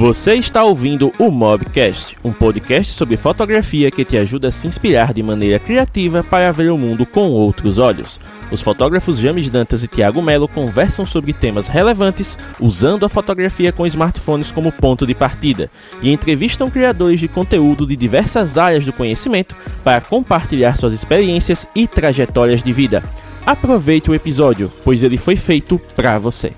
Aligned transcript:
Você 0.00 0.32
está 0.32 0.64
ouvindo 0.64 1.12
o 1.18 1.30
Mobcast, 1.30 2.16
um 2.24 2.32
podcast 2.32 2.94
sobre 2.94 3.18
fotografia 3.18 3.90
que 3.90 4.02
te 4.02 4.16
ajuda 4.16 4.48
a 4.48 4.50
se 4.50 4.66
inspirar 4.66 5.12
de 5.12 5.22
maneira 5.22 5.58
criativa 5.58 6.24
para 6.24 6.50
ver 6.52 6.70
o 6.70 6.78
mundo 6.78 7.04
com 7.04 7.28
outros 7.28 7.76
olhos. 7.76 8.18
Os 8.50 8.62
fotógrafos 8.62 9.18
James 9.18 9.50
Dantas 9.50 9.82
e 9.84 9.88
Thiago 9.88 10.22
Melo 10.22 10.48
conversam 10.48 11.04
sobre 11.04 11.34
temas 11.34 11.68
relevantes 11.68 12.38
usando 12.58 13.04
a 13.04 13.10
fotografia 13.10 13.72
com 13.72 13.86
smartphones 13.86 14.50
como 14.50 14.72
ponto 14.72 15.06
de 15.06 15.14
partida 15.14 15.70
e 16.00 16.10
entrevistam 16.10 16.70
criadores 16.70 17.20
de 17.20 17.28
conteúdo 17.28 17.86
de 17.86 17.94
diversas 17.94 18.56
áreas 18.56 18.86
do 18.86 18.94
conhecimento 18.94 19.54
para 19.84 20.00
compartilhar 20.00 20.78
suas 20.78 20.94
experiências 20.94 21.68
e 21.74 21.86
trajetórias 21.86 22.62
de 22.62 22.72
vida. 22.72 23.02
Aproveite 23.44 24.10
o 24.10 24.14
episódio, 24.14 24.72
pois 24.82 25.02
ele 25.02 25.18
foi 25.18 25.36
feito 25.36 25.78
para 25.94 26.18
você. 26.18 26.54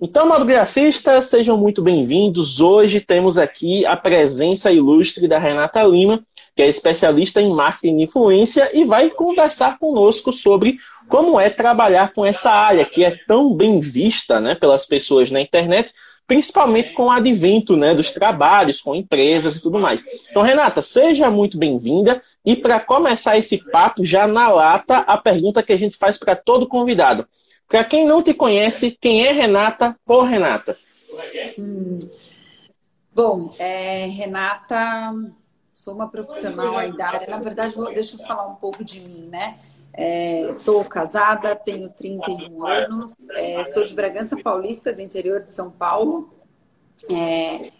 Então, 0.00 0.28
mobigrafistas, 0.28 1.26
sejam 1.26 1.58
muito 1.58 1.82
bem-vindos. 1.82 2.60
Hoje 2.60 3.00
temos 3.00 3.36
aqui 3.36 3.84
a 3.84 3.96
presença 3.96 4.70
ilustre 4.70 5.26
da 5.26 5.40
Renata 5.40 5.82
Lima, 5.82 6.22
que 6.54 6.62
é 6.62 6.68
especialista 6.68 7.42
em 7.42 7.52
marketing 7.52 7.98
e 7.98 8.04
influência 8.04 8.70
e 8.72 8.84
vai 8.84 9.10
conversar 9.10 9.76
conosco 9.76 10.32
sobre 10.32 10.78
como 11.08 11.40
é 11.40 11.50
trabalhar 11.50 12.12
com 12.12 12.24
essa 12.24 12.48
área 12.48 12.84
que 12.84 13.04
é 13.04 13.18
tão 13.26 13.52
bem 13.52 13.80
vista 13.80 14.40
né, 14.40 14.54
pelas 14.54 14.86
pessoas 14.86 15.32
na 15.32 15.40
internet, 15.40 15.92
principalmente 16.28 16.92
com 16.92 17.06
o 17.06 17.10
advento 17.10 17.76
né, 17.76 17.92
dos 17.92 18.12
trabalhos 18.12 18.80
com 18.80 18.94
empresas 18.94 19.56
e 19.56 19.62
tudo 19.62 19.80
mais. 19.80 20.04
Então, 20.30 20.42
Renata, 20.42 20.80
seja 20.80 21.28
muito 21.28 21.58
bem-vinda. 21.58 22.22
E 22.44 22.54
para 22.54 22.78
começar 22.78 23.36
esse 23.36 23.58
papo, 23.72 24.04
já 24.04 24.28
na 24.28 24.48
lata, 24.48 24.98
a 24.98 25.18
pergunta 25.18 25.60
que 25.60 25.72
a 25.72 25.76
gente 25.76 25.96
faz 25.96 26.16
para 26.16 26.36
todo 26.36 26.68
convidado. 26.68 27.26
Para 27.68 27.84
quem 27.84 28.06
não 28.06 28.22
te 28.22 28.32
conhece, 28.32 28.96
quem 28.98 29.26
é 29.26 29.30
Renata 29.30 29.94
por 30.04 30.24
Renata? 30.24 30.78
Hum. 31.58 31.98
Bom, 33.12 33.52
é, 33.58 34.06
Renata, 34.06 35.12
sou 35.74 35.94
uma 35.94 36.08
profissional 36.08 36.78
aí 36.78 36.96
da 36.96 37.08
área. 37.08 37.26
Na 37.28 37.38
verdade, 37.38 37.74
deixa 37.94 38.16
eu 38.16 38.26
falar 38.26 38.46
um 38.46 38.54
pouco 38.54 38.82
de 38.82 39.00
mim, 39.00 39.28
né? 39.28 39.58
É, 39.92 40.50
sou 40.52 40.84
casada, 40.84 41.54
tenho 41.56 41.90
31 41.90 42.66
anos, 42.66 43.16
é, 43.32 43.62
sou 43.64 43.84
de 43.84 43.92
Bragança 43.94 44.36
Paulista, 44.42 44.92
do 44.92 45.02
interior 45.02 45.42
de 45.42 45.52
São 45.52 45.70
Paulo. 45.70 46.32
É, 47.10 47.70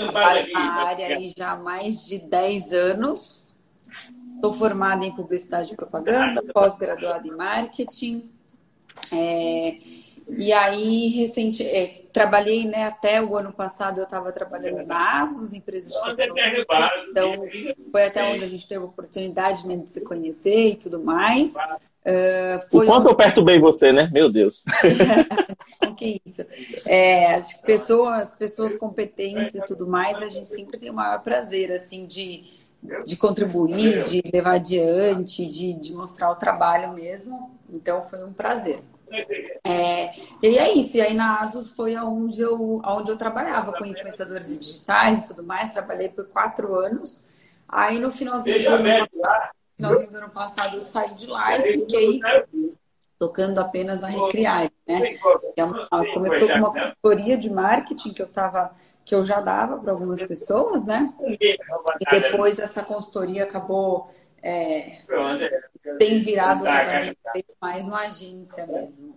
trabalho 0.00 0.52
na 0.52 0.84
área 0.84 1.06
aí 1.06 1.32
já 1.36 1.52
há 1.52 1.56
mais 1.56 2.04
de 2.04 2.18
10 2.18 2.72
anos. 2.72 3.56
Sou 4.42 4.52
formada 4.52 5.06
em 5.06 5.14
publicidade 5.14 5.72
e 5.72 5.76
propaganda, 5.76 6.42
pós-graduada 6.52 7.26
em 7.26 7.30
marketing. 7.30 8.33
É, 9.12 9.76
e 10.28 10.52
aí, 10.52 11.08
recente, 11.08 11.62
é, 11.62 12.02
trabalhei, 12.12 12.64
né, 12.64 12.84
até 12.84 13.22
o 13.22 13.36
ano 13.36 13.52
passado 13.52 13.98
eu 13.98 14.04
estava 14.04 14.32
trabalhando 14.32 14.86
na 14.86 15.22
ASUS, 15.22 15.52
empresa 15.52 15.86
de 15.88 16.16
tecnologia, 16.16 16.64
então 17.10 17.46
foi 17.90 18.04
até 18.04 18.24
onde 18.24 18.44
a 18.44 18.48
gente 18.48 18.66
teve 18.66 18.80
a 18.80 18.86
oportunidade 18.86 19.66
né, 19.66 19.76
de 19.76 19.90
se 19.90 20.00
conhecer 20.02 20.70
e 20.70 20.76
tudo 20.76 21.02
mais. 21.02 21.52
Uh, 22.04 22.70
foi 22.70 22.84
o 22.84 22.88
quanto 22.88 23.04
onde... 23.04 23.12
eu 23.12 23.16
perturbei 23.16 23.58
você, 23.58 23.90
né? 23.90 24.10
Meu 24.12 24.30
Deus. 24.30 24.62
que 25.96 26.20
isso. 26.24 26.44
É, 26.84 27.34
as 27.34 27.54
pessoas, 27.62 28.34
pessoas 28.34 28.76
competentes 28.76 29.54
e 29.54 29.64
tudo 29.64 29.86
mais, 29.86 30.18
a 30.22 30.28
gente 30.28 30.48
sempre 30.48 30.78
tem 30.78 30.90
o 30.90 30.94
maior 30.94 31.22
prazer, 31.22 31.72
assim, 31.72 32.04
de, 32.04 32.44
de 33.04 33.16
contribuir, 33.16 34.04
de 34.04 34.22
levar 34.32 34.54
adiante, 34.54 35.46
de, 35.46 35.72
de 35.74 35.94
mostrar 35.94 36.30
o 36.30 36.36
trabalho 36.36 36.92
mesmo. 36.92 37.58
Então, 37.68 38.02
foi 38.02 38.22
um 38.24 38.32
prazer. 38.32 38.82
É, 39.64 40.14
e 40.42 40.58
é 40.58 40.72
isso. 40.74 40.96
E 40.96 41.00
aí 41.00 41.14
na 41.14 41.36
Asus 41.36 41.70
foi 41.70 41.96
onde 41.96 42.40
eu, 42.40 42.80
onde 42.84 43.10
eu 43.10 43.16
trabalhava 43.16 43.72
com 43.72 43.84
influenciadores 43.84 44.58
digitais 44.58 45.22
e 45.22 45.26
tudo 45.28 45.42
mais. 45.42 45.72
Trabalhei 45.72 46.08
por 46.08 46.26
quatro 46.26 46.74
anos. 46.74 47.28
Aí 47.68 47.98
no 47.98 48.10
finalzinho 48.10 48.62
do, 48.62 48.68
ano 48.68 49.08
passado, 49.08 49.50
finalzinho 49.76 50.10
do 50.10 50.16
ano 50.18 50.30
passado 50.30 50.76
eu 50.76 50.82
saí 50.82 51.14
de 51.14 51.26
lá 51.26 51.56
e 51.58 51.72
fiquei 51.72 52.20
tocando 53.18 53.58
apenas 53.58 54.04
a 54.04 54.08
Recriar, 54.08 54.70
né? 54.86 55.16
É 55.56 56.12
começou 56.12 56.48
com 56.48 56.54
uma 56.54 56.72
consultoria 56.72 57.38
de 57.38 57.50
marketing 57.50 58.12
que 58.12 58.22
eu 58.22 58.26
tava 58.26 58.74
que 59.04 59.14
eu 59.14 59.22
já 59.22 59.40
dava 59.40 59.78
para 59.78 59.92
algumas 59.92 60.22
pessoas, 60.22 60.86
né? 60.86 61.12
E 61.20 62.20
depois 62.20 62.58
essa 62.58 62.82
consultoria 62.82 63.44
acabou 63.44 64.10
é, 64.42 64.98
tem 65.98 66.20
virado 66.20 66.64
mais 67.60 67.86
uma 67.86 68.00
agência 68.00 68.66
mesmo. 68.66 69.16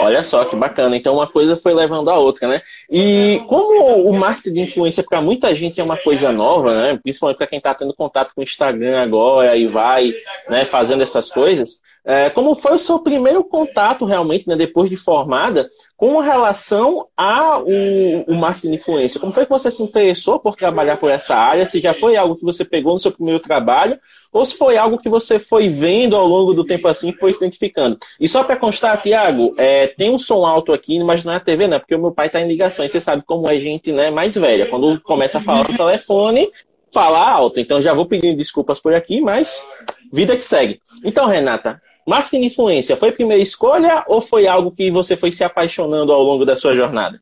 Olha 0.00 0.22
só 0.24 0.44
que 0.44 0.56
bacana. 0.56 0.96
Então 0.96 1.14
uma 1.14 1.26
coisa 1.26 1.56
foi 1.56 1.74
levando 1.74 2.10
a 2.10 2.18
outra, 2.18 2.48
né? 2.48 2.62
E 2.90 3.42
como 3.48 4.08
o 4.08 4.12
marketing 4.12 4.54
de 4.54 4.60
influência 4.60 5.04
para 5.04 5.20
muita 5.20 5.54
gente 5.54 5.80
é 5.80 5.84
uma 5.84 5.96
coisa 5.96 6.32
nova, 6.32 6.74
né? 6.74 6.98
Principalmente 7.02 7.36
para 7.36 7.46
quem 7.46 7.58
está 7.58 7.74
tendo 7.74 7.94
contato 7.94 8.34
com 8.34 8.40
o 8.40 8.44
Instagram 8.44 9.00
agora 9.00 9.56
e 9.56 9.66
vai, 9.66 10.12
né, 10.48 10.64
fazendo 10.64 11.02
essas 11.02 11.30
coisas. 11.30 11.80
É, 12.04 12.30
como 12.30 12.54
foi 12.54 12.76
o 12.76 12.78
seu 12.78 13.00
primeiro 13.00 13.42
contato 13.44 14.04
realmente, 14.04 14.48
né, 14.48 14.54
depois 14.54 14.88
de 14.88 14.96
formada, 14.96 15.68
com 15.96 16.18
relação 16.18 17.08
ao 17.16 17.64
o 17.64 18.34
marketing 18.34 18.70
de 18.70 18.74
influência? 18.76 19.18
Como 19.18 19.32
foi 19.32 19.44
que 19.44 19.50
você 19.50 19.70
se 19.70 19.82
interessou 19.82 20.38
por 20.38 20.54
trabalhar 20.54 20.98
por 20.98 21.10
essa 21.10 21.34
área? 21.34 21.64
Se 21.64 21.80
já 21.80 21.94
foi 21.94 22.16
algo 22.16 22.36
que 22.36 22.44
você 22.44 22.64
pegou 22.64 22.92
no 22.92 22.98
seu 22.98 23.10
primeiro 23.10 23.40
trabalho, 23.40 23.98
ou 24.30 24.44
se 24.44 24.56
foi 24.56 24.76
algo 24.76 24.98
que 24.98 25.08
você 25.08 25.38
foi 25.38 25.68
vendo 25.68 26.14
ao 26.14 26.26
longo 26.26 26.52
do 26.52 26.64
tempo 26.64 26.86
assim 26.86 27.12
foi 27.12 27.32
se 27.32 27.38
identificando? 27.38 27.98
E 28.20 28.28
só 28.28 28.44
para 28.44 28.56
constar, 28.56 29.00
Tiago, 29.00 29.54
é, 29.56 29.86
tem 29.86 30.10
um 30.10 30.18
som 30.18 30.44
alto 30.44 30.72
aqui, 30.72 31.02
mas 31.02 31.24
não 31.24 31.32
é 31.32 31.36
a 31.36 31.40
TV, 31.40 31.66
né? 31.66 31.78
Porque 31.78 31.94
o 31.94 32.00
meu 32.00 32.12
pai 32.12 32.26
está 32.26 32.40
em 32.40 32.48
ligação 32.48 32.84
e 32.84 32.88
você 32.88 33.00
sabe 33.00 33.22
como 33.24 33.48
é 33.50 33.58
gente 33.58 33.90
né, 33.90 34.10
mais 34.10 34.34
velha. 34.34 34.66
Quando 34.66 35.00
começa 35.00 35.38
a 35.38 35.42
falar 35.42 35.66
no 35.68 35.76
telefone, 35.76 36.50
fala 36.92 37.26
alto. 37.26 37.58
Então 37.58 37.80
já 37.80 37.94
vou 37.94 38.06
pedindo 38.06 38.36
desculpas 38.36 38.78
por 38.78 38.94
aqui, 38.94 39.20
mas 39.20 39.66
vida 40.12 40.36
que 40.36 40.44
segue. 40.44 40.80
Então, 41.02 41.26
Renata, 41.26 41.80
Marketing 42.06 42.42
de 42.42 42.46
influência 42.46 42.96
foi 42.96 43.08
a 43.08 43.12
primeira 43.12 43.42
escolha 43.42 44.04
ou 44.06 44.20
foi 44.20 44.46
algo 44.46 44.70
que 44.70 44.90
você 44.92 45.16
foi 45.16 45.32
se 45.32 45.42
apaixonando 45.42 46.12
ao 46.12 46.22
longo 46.22 46.44
da 46.44 46.54
sua 46.54 46.74
jornada? 46.74 47.20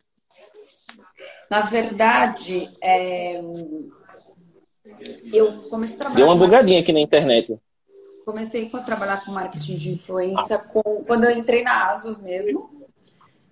Na 1.51 1.63
verdade, 1.63 2.71
é... 2.83 3.41
eu 5.33 5.63
comecei 5.71 5.95
a 5.95 5.99
trabalhar. 5.99 6.17
Deu 6.17 6.27
uma 6.27 6.37
bugadinha 6.37 6.81
aqui 6.81 6.93
na 6.93 7.01
internet. 7.01 7.59
Comecei 8.27 8.71
a 8.73 8.79
trabalhar 8.81 9.25
com 9.25 9.33
marketing 9.33 9.77
de 9.77 9.93
influência 9.93 10.59
com... 10.59 10.83
quando 11.07 11.25
eu 11.25 11.31
entrei 11.31 11.63
na 11.63 11.93
Asus 11.93 12.21
mesmo, 12.21 12.71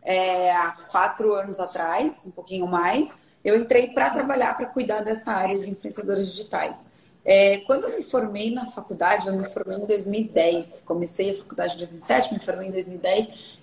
é... 0.03 0.51
há 0.51 0.73
quatro 0.91 1.33
anos 1.33 1.59
atrás, 1.59 2.23
um 2.27 2.31
pouquinho 2.31 2.67
mais. 2.67 3.25
Eu 3.43 3.57
entrei 3.57 3.89
para 3.89 4.11
trabalhar, 4.11 4.55
para 4.55 4.67
cuidar 4.67 5.01
dessa 5.01 5.33
área 5.33 5.59
de 5.59 5.71
influenciadores 5.71 6.31
digitais. 6.31 6.77
É, 7.25 7.59
quando 7.59 7.85
eu 7.85 7.97
me 7.97 8.03
formei 8.03 8.53
na 8.53 8.67
faculdade, 8.67 9.29
eu 9.29 9.37
me 9.37 9.49
formei 9.49 9.79
em 9.79 9.87
2010. 9.87 10.83
Comecei 10.85 11.33
a 11.33 11.39
faculdade 11.39 11.75
em 11.75 11.79
2007, 11.79 12.35
me 12.35 12.41
formei 12.41 12.69
em 12.69 12.73
2010. 12.73 13.61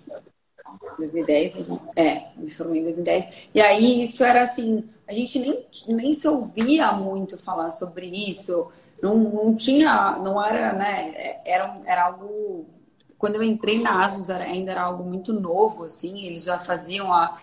2010, 0.98 1.56
é, 1.96 2.28
me 2.38 2.50
formei 2.52 2.82
em 2.82 2.84
2010. 2.84 3.50
E 3.54 3.62
aí 3.62 4.04
isso 4.04 4.24
era 4.24 4.42
assim, 4.42 4.88
a 5.08 5.14
gente 5.14 5.40
nem, 5.40 5.66
nem 5.88 6.14
se 6.14 6.28
ouvia 6.28 6.92
muito 6.94 7.38
falar 7.38 7.72
sobre 7.72 8.08
isso. 8.08 8.72
Não, 9.02 9.18
não 9.18 9.56
tinha, 9.56 10.18
não 10.18 10.44
era, 10.44 10.74
né? 10.74 11.40
Era, 11.46 11.78
era 11.86 12.06
algo. 12.06 12.66
Quando 13.18 13.36
eu 13.36 13.44
entrei 13.44 13.82
na 13.82 14.06
Asus 14.06 14.30
era, 14.30 14.44
ainda 14.44 14.72
era 14.72 14.84
algo 14.84 15.04
muito 15.04 15.34
novo, 15.34 15.86
assim. 15.86 16.26
Eles 16.26 16.44
já 16.44 16.58
faziam 16.60 17.12
há 17.12 17.40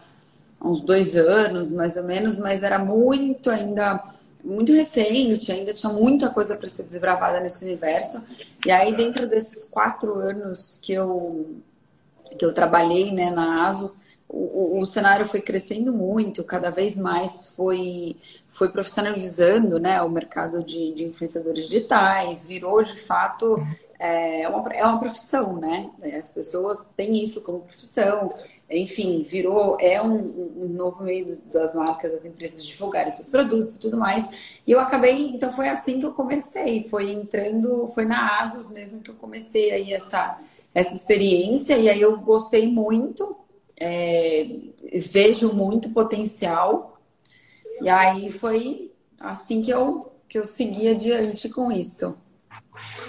uns 0.62 0.80
dois 0.80 1.16
anos, 1.16 1.70
mais 1.70 1.96
ou 1.96 2.04
menos, 2.04 2.38
mas 2.38 2.62
era 2.62 2.78
muito 2.78 3.50
ainda 3.50 4.02
muito 4.46 4.72
recente, 4.72 5.50
ainda 5.50 5.74
tinha 5.74 5.92
muita 5.92 6.30
coisa 6.30 6.56
para 6.56 6.68
ser 6.68 6.84
desbravada 6.84 7.40
nesse 7.40 7.64
universo. 7.64 8.24
E 8.64 8.70
aí, 8.70 8.94
dentro 8.94 9.26
desses 9.26 9.64
quatro 9.64 10.14
anos 10.14 10.78
que 10.82 10.92
eu, 10.92 11.56
que 12.38 12.44
eu 12.44 12.54
trabalhei 12.54 13.12
né, 13.12 13.30
na 13.30 13.68
ASUS, 13.68 13.96
o, 14.28 14.80
o, 14.80 14.86
cenário 14.86 15.26
foi 15.26 15.40
crescendo 15.40 15.92
muito, 15.92 16.42
cada 16.42 16.70
vez 16.70 16.96
mais 16.96 17.48
foi, 17.50 18.16
foi 18.48 18.68
profissionalizando 18.68 19.78
né, 19.78 20.02
o 20.02 20.08
mercado 20.08 20.64
de, 20.64 20.92
de 20.92 21.04
influenciadores 21.04 21.68
digitais, 21.68 22.44
virou 22.44 22.82
de 22.82 23.00
fato 23.00 23.56
é 23.98 24.48
uma, 24.48 24.68
é 24.72 24.84
uma 24.84 24.98
profissão, 24.98 25.56
né? 25.56 25.90
As 26.20 26.28
pessoas 26.28 26.86
têm 26.96 27.22
isso 27.22 27.42
como 27.42 27.60
profissão 27.60 28.34
enfim, 28.68 29.22
virou, 29.22 29.76
é 29.80 30.02
um, 30.02 30.16
um, 30.16 30.68
novo 30.68 31.04
meio 31.04 31.38
das 31.52 31.72
marcas, 31.74 32.12
das 32.12 32.24
empresas 32.24 32.64
divulgarem 32.64 33.12
seus 33.12 33.28
produtos 33.28 33.76
e 33.76 33.80
tudo 33.80 33.96
mais. 33.96 34.24
E 34.66 34.72
eu 34.72 34.80
acabei, 34.80 35.28
então 35.28 35.52
foi 35.52 35.68
assim 35.68 36.00
que 36.00 36.06
eu 36.06 36.12
comecei, 36.12 36.82
foi 36.88 37.12
entrando, 37.12 37.88
foi 37.94 38.04
na 38.04 38.42
Avos 38.42 38.70
mesmo 38.70 39.00
que 39.00 39.10
eu 39.10 39.14
comecei 39.14 39.70
aí 39.70 39.92
essa, 39.92 40.40
essa 40.74 40.94
experiência, 40.94 41.76
e 41.76 41.88
aí 41.88 42.00
eu 42.00 42.18
gostei 42.18 42.66
muito, 42.66 43.36
é, 43.76 44.48
vejo 45.10 45.52
muito 45.52 45.90
potencial, 45.90 47.00
e 47.80 47.88
aí 47.88 48.32
foi 48.32 48.90
assim 49.20 49.62
que 49.62 49.70
eu, 49.70 50.12
que 50.28 50.38
eu 50.38 50.44
segui 50.44 50.88
adiante 50.88 51.48
com 51.48 51.70
isso. 51.70 52.16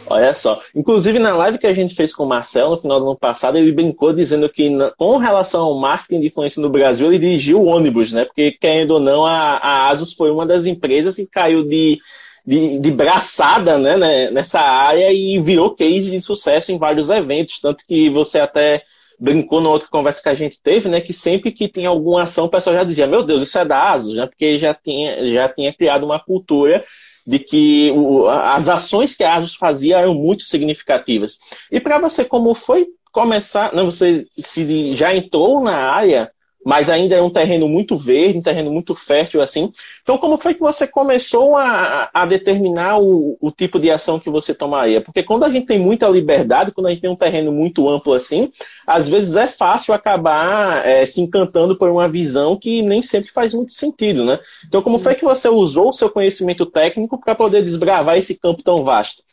Olha 0.09 0.33
só. 0.33 0.61
Inclusive, 0.75 1.19
na 1.19 1.35
live 1.35 1.57
que 1.57 1.67
a 1.67 1.73
gente 1.73 1.95
fez 1.95 2.13
com 2.13 2.23
o 2.23 2.27
Marcel 2.27 2.69
no 2.69 2.77
final 2.77 2.99
do 2.99 3.05
ano 3.07 3.17
passado, 3.17 3.57
ele 3.57 3.71
brincou 3.71 4.13
dizendo 4.13 4.47
que, 4.49 4.69
com 4.97 5.17
relação 5.17 5.63
ao 5.65 5.75
marketing 5.79 6.21
de 6.21 6.27
influência 6.27 6.61
no 6.61 6.69
Brasil, 6.69 7.07
ele 7.07 7.19
dirigiu 7.19 7.61
o 7.61 7.65
ônibus, 7.65 8.13
né? 8.13 8.25
Porque, 8.25 8.51
querendo 8.51 8.91
ou 8.91 8.99
não, 8.99 9.25
a, 9.25 9.57
a 9.57 9.89
Asus 9.89 10.13
foi 10.13 10.31
uma 10.31 10.45
das 10.45 10.65
empresas 10.65 11.15
que 11.15 11.25
caiu 11.25 11.63
de, 11.63 11.99
de, 12.45 12.79
de 12.79 12.91
braçada 12.91 13.77
né, 13.77 13.97
né, 13.97 14.31
nessa 14.31 14.61
área 14.61 15.11
e 15.11 15.39
virou 15.39 15.75
case 15.75 16.09
de 16.09 16.21
sucesso 16.21 16.71
em 16.71 16.77
vários 16.77 17.09
eventos. 17.09 17.59
Tanto 17.59 17.83
que 17.85 18.09
você 18.09 18.39
até 18.39 18.83
brincou 19.19 19.59
na 19.61 19.69
outra 19.69 19.87
conversa 19.89 20.21
que 20.21 20.29
a 20.29 20.35
gente 20.35 20.61
teve, 20.61 20.87
né? 20.87 21.01
Que 21.01 21.13
sempre 21.13 21.51
que 21.51 21.67
tinha 21.67 21.89
alguma 21.89 22.23
ação, 22.23 22.45
o 22.45 22.49
pessoal 22.49 22.75
já 22.75 22.83
dizia, 22.83 23.07
meu 23.07 23.23
Deus, 23.23 23.41
isso 23.41 23.57
é 23.57 23.65
da 23.65 23.91
Asus, 23.91 24.15
né? 24.15 24.27
Porque 24.27 24.59
já 24.59 24.73
tinha, 24.73 25.25
já 25.25 25.49
tinha 25.49 25.73
criado 25.73 26.05
uma 26.05 26.19
cultura 26.19 26.83
de 27.25 27.39
que 27.39 27.91
o, 27.91 28.27
as 28.27 28.69
ações 28.69 29.15
que 29.15 29.23
a 29.23 29.35
Asus 29.35 29.55
fazia 29.55 29.97
eram 29.97 30.13
muito 30.13 30.43
significativas. 30.43 31.37
E 31.71 31.79
para 31.79 31.99
você, 31.99 32.23
como 32.23 32.53
foi 32.53 32.87
começar, 33.11 33.73
não, 33.73 33.87
você 33.87 34.27
se 34.37 34.95
já 34.95 35.15
entrou 35.15 35.61
na 35.61 35.75
área 35.75 36.31
mas 36.67 36.89
ainda 36.89 37.15
é 37.15 37.21
um 37.21 37.29
terreno 37.29 37.69
muito 37.69 37.95
verde, 37.95 38.39
um 38.39 38.41
terreno 38.41 38.69
muito 38.69 38.93
fértil 38.93 39.41
assim. 39.41 39.71
Então, 40.03 40.17
como 40.17 40.37
foi 40.37 40.53
que 40.53 40.59
você 40.59 40.85
começou 40.85 41.55
a, 41.55 42.09
a 42.13 42.25
determinar 42.25 42.99
o, 42.99 43.37
o, 43.39 43.49
tipo 43.51 43.79
de 43.79 43.89
ação 43.89 44.19
que 44.19 44.29
você 44.29 44.53
tomaria? 44.53 44.99
Porque 44.99 45.23
quando 45.23 45.45
a 45.45 45.49
gente 45.49 45.65
tem 45.65 45.79
muita 45.79 46.09
liberdade, 46.09 46.73
quando 46.73 46.87
a 46.87 46.89
gente 46.89 46.99
tem 46.99 47.09
um 47.09 47.15
terreno 47.15 47.53
muito 47.53 47.87
amplo 47.87 48.13
assim, 48.13 48.51
às 48.85 49.07
vezes 49.07 49.37
é 49.37 49.47
fácil 49.47 49.93
acabar 49.93 50.85
é, 50.85 51.05
se 51.05 51.21
encantando 51.21 51.77
por 51.77 51.89
uma 51.89 52.09
visão 52.09 52.57
que 52.57 52.81
nem 52.81 53.01
sempre 53.01 53.31
faz 53.31 53.53
muito 53.53 53.71
sentido, 53.71 54.25
né? 54.25 54.37
Então, 54.67 54.81
como 54.81 54.99
foi 54.99 55.15
que 55.15 55.23
você 55.23 55.47
usou 55.47 55.87
o 55.87 55.93
seu 55.93 56.09
conhecimento 56.09 56.65
técnico 56.65 57.17
para 57.17 57.33
poder 57.33 57.63
desbravar 57.63 58.17
esse 58.17 58.35
campo 58.35 58.61
tão 58.61 58.83
vasto? 58.83 59.23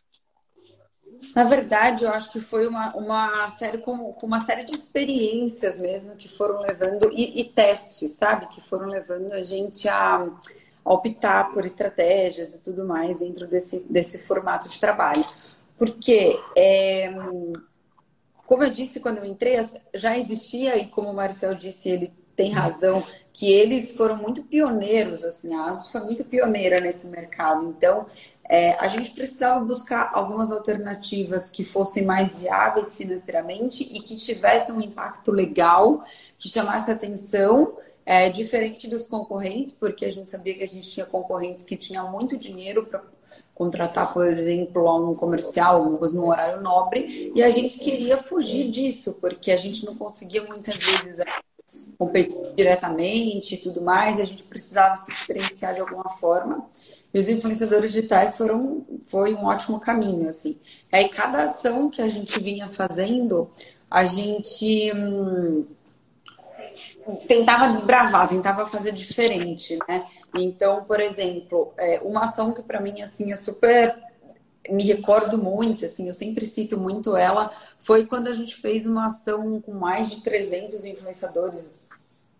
Na 1.34 1.42
verdade, 1.42 2.04
eu 2.04 2.10
acho 2.10 2.30
que 2.30 2.40
foi 2.40 2.66
uma, 2.68 2.94
uma 2.94 3.50
série 3.50 3.78
com, 3.78 4.12
com 4.12 4.26
uma 4.26 4.44
série 4.46 4.62
de 4.62 4.74
experiências 4.74 5.80
mesmo 5.80 6.14
que 6.14 6.28
foram 6.28 6.60
levando, 6.60 7.10
e, 7.12 7.40
e 7.40 7.44
testes, 7.44 8.12
sabe? 8.12 8.46
Que 8.46 8.60
foram 8.60 8.86
levando 8.86 9.32
a 9.32 9.42
gente 9.42 9.88
a, 9.88 10.28
a, 10.84 10.94
optar 10.94 11.52
por 11.52 11.64
estratégias 11.64 12.54
e 12.54 12.60
tudo 12.60 12.84
mais 12.84 13.18
dentro 13.18 13.48
desse, 13.48 13.92
desse 13.92 14.18
formato 14.18 14.68
de 14.68 14.78
trabalho. 14.78 15.24
Porque, 15.76 16.38
é, 16.56 17.12
como 18.46 18.62
eu 18.62 18.70
disse 18.70 19.00
quando 19.00 19.18
eu 19.18 19.24
entrei, 19.24 19.56
já 19.92 20.16
existia, 20.16 20.76
e 20.76 20.86
como 20.86 21.10
o 21.10 21.14
Marcel 21.14 21.54
disse, 21.56 21.88
ele 21.88 22.12
tem 22.36 22.52
razão, 22.52 23.02
que 23.32 23.52
eles 23.52 23.92
foram 23.92 24.16
muito 24.16 24.44
pioneiros, 24.44 25.24
assim, 25.24 25.54
a 25.54 25.72
Asus 25.72 25.90
foi 25.90 26.00
muito 26.02 26.24
pioneira 26.24 26.80
nesse 26.80 27.08
mercado. 27.08 27.66
Então, 27.68 28.06
é, 28.48 28.72
a 28.74 28.88
gente 28.88 29.10
precisava 29.12 29.64
buscar 29.64 30.10
algumas 30.12 30.52
alternativas 30.52 31.48
que 31.48 31.64
fossem 31.64 32.04
mais 32.04 32.34
viáveis 32.34 32.94
financeiramente 32.94 33.82
e 33.84 34.00
que 34.00 34.16
tivessem 34.16 34.74
um 34.74 34.80
impacto 34.80 35.32
legal, 35.32 36.04
que 36.38 36.48
chamasse 36.48 36.90
atenção, 36.90 37.76
é, 38.04 38.28
diferente 38.28 38.86
dos 38.86 39.06
concorrentes, 39.06 39.72
porque 39.72 40.04
a 40.04 40.12
gente 40.12 40.30
sabia 40.30 40.54
que 40.54 40.62
a 40.62 40.68
gente 40.68 40.90
tinha 40.90 41.06
concorrentes 41.06 41.64
que 41.64 41.76
tinham 41.76 42.10
muito 42.10 42.36
dinheiro 42.36 42.84
para 42.84 43.02
contratar, 43.54 44.12
por 44.12 44.26
exemplo, 44.26 45.10
um 45.10 45.14
comercial, 45.14 45.76
alguma 45.76 45.98
coisa 45.98 46.14
no 46.14 46.28
horário 46.28 46.60
nobre, 46.60 47.32
e 47.34 47.42
a 47.42 47.48
gente 47.48 47.78
queria 47.78 48.18
fugir 48.18 48.70
disso, 48.70 49.16
porque 49.20 49.52
a 49.52 49.56
gente 49.56 49.86
não 49.86 49.94
conseguia 49.94 50.44
muitas 50.44 50.76
vezes 50.76 51.18
é, 51.18 51.24
competir 51.96 52.52
diretamente 52.54 53.54
e 53.54 53.58
tudo 53.58 53.80
mais, 53.80 54.20
a 54.20 54.24
gente 54.24 54.42
precisava 54.42 54.96
se 54.98 55.10
diferenciar 55.12 55.74
de 55.74 55.80
alguma 55.80 56.10
forma. 56.18 56.68
E 57.14 57.18
os 57.18 57.28
influenciadores 57.28 57.92
digitais 57.92 58.36
foram 58.36 58.84
foi 59.06 59.34
um 59.34 59.44
ótimo 59.44 59.78
caminho, 59.78 60.28
assim. 60.28 60.58
Aí 60.90 61.08
cada 61.08 61.44
ação 61.44 61.88
que 61.88 62.02
a 62.02 62.08
gente 62.08 62.40
vinha 62.40 62.68
fazendo, 62.68 63.48
a 63.88 64.04
gente 64.04 64.92
hum, 64.92 65.64
tentava 67.28 67.72
desbravar, 67.72 68.28
tentava 68.28 68.66
fazer 68.66 68.90
diferente, 68.90 69.78
né? 69.88 70.04
Então, 70.34 70.82
por 70.82 70.98
exemplo, 70.98 71.72
é, 71.78 72.00
uma 72.02 72.24
ação 72.24 72.52
que 72.52 72.62
para 72.62 72.80
mim 72.80 73.00
assim 73.00 73.32
é 73.32 73.36
super 73.36 73.96
me 74.70 74.82
recordo 74.84 75.36
muito, 75.36 75.84
assim, 75.84 76.08
eu 76.08 76.14
sempre 76.14 76.46
cito 76.46 76.78
muito 76.78 77.16
ela, 77.16 77.50
foi 77.78 78.06
quando 78.06 78.28
a 78.28 78.32
gente 78.32 78.56
fez 78.56 78.86
uma 78.86 79.08
ação 79.08 79.60
com 79.60 79.72
mais 79.72 80.10
de 80.10 80.22
300 80.22 80.86
influenciadores 80.86 81.84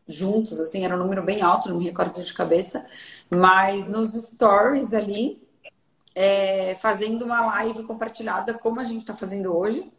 juntos, 0.09 0.61
assim, 0.61 0.85
era 0.85 0.95
um 0.95 0.99
número 0.99 1.23
bem 1.23 1.43
alto, 1.43 1.69
não 1.69 1.79
me 1.79 1.85
recordo 1.85 2.23
de 2.23 2.33
cabeça, 2.33 2.87
mas 3.31 3.87
nos 3.87 4.13
stories 4.13 4.93
ali, 4.93 5.43
é, 6.15 6.75
fazendo 6.77 7.25
uma 7.25 7.45
live 7.47 7.83
compartilhada, 7.85 8.55
como 8.55 8.81
a 8.81 8.85
gente 8.85 9.01
está 9.01 9.15
fazendo 9.15 9.57
hoje. 9.57 9.91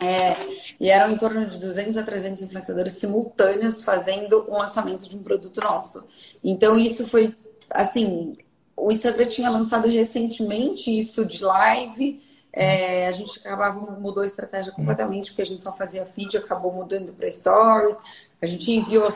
É, 0.00 0.36
e 0.78 0.88
eram 0.90 1.12
em 1.12 1.18
torno 1.18 1.44
de 1.46 1.58
200 1.58 1.96
a 1.96 2.04
300 2.04 2.42
influenciadores 2.42 2.92
simultâneos 2.92 3.82
fazendo 3.82 4.46
um 4.48 4.58
lançamento 4.58 5.08
de 5.08 5.16
um 5.16 5.22
produto 5.22 5.60
nosso. 5.60 6.08
Então, 6.42 6.78
isso 6.78 7.08
foi, 7.08 7.34
assim, 7.70 8.36
o 8.76 8.92
Instagram 8.92 9.26
tinha 9.26 9.50
lançado 9.50 9.88
recentemente 9.88 10.96
isso 10.96 11.24
de 11.24 11.42
live. 11.42 12.22
É, 12.52 13.08
a 13.08 13.12
gente 13.12 13.38
acabava 13.40 13.78
mudou 13.98 14.22
a 14.22 14.26
estratégia 14.26 14.72
completamente 14.72 15.30
porque 15.30 15.42
a 15.42 15.46
gente 15.46 15.62
só 15.62 15.72
fazia 15.72 16.06
feed, 16.06 16.36
acabou 16.36 16.72
mudando 16.72 17.12
para 17.12 17.30
stories. 17.30 17.96
A 18.40 18.46
gente 18.46 18.70
enviou 18.70 19.08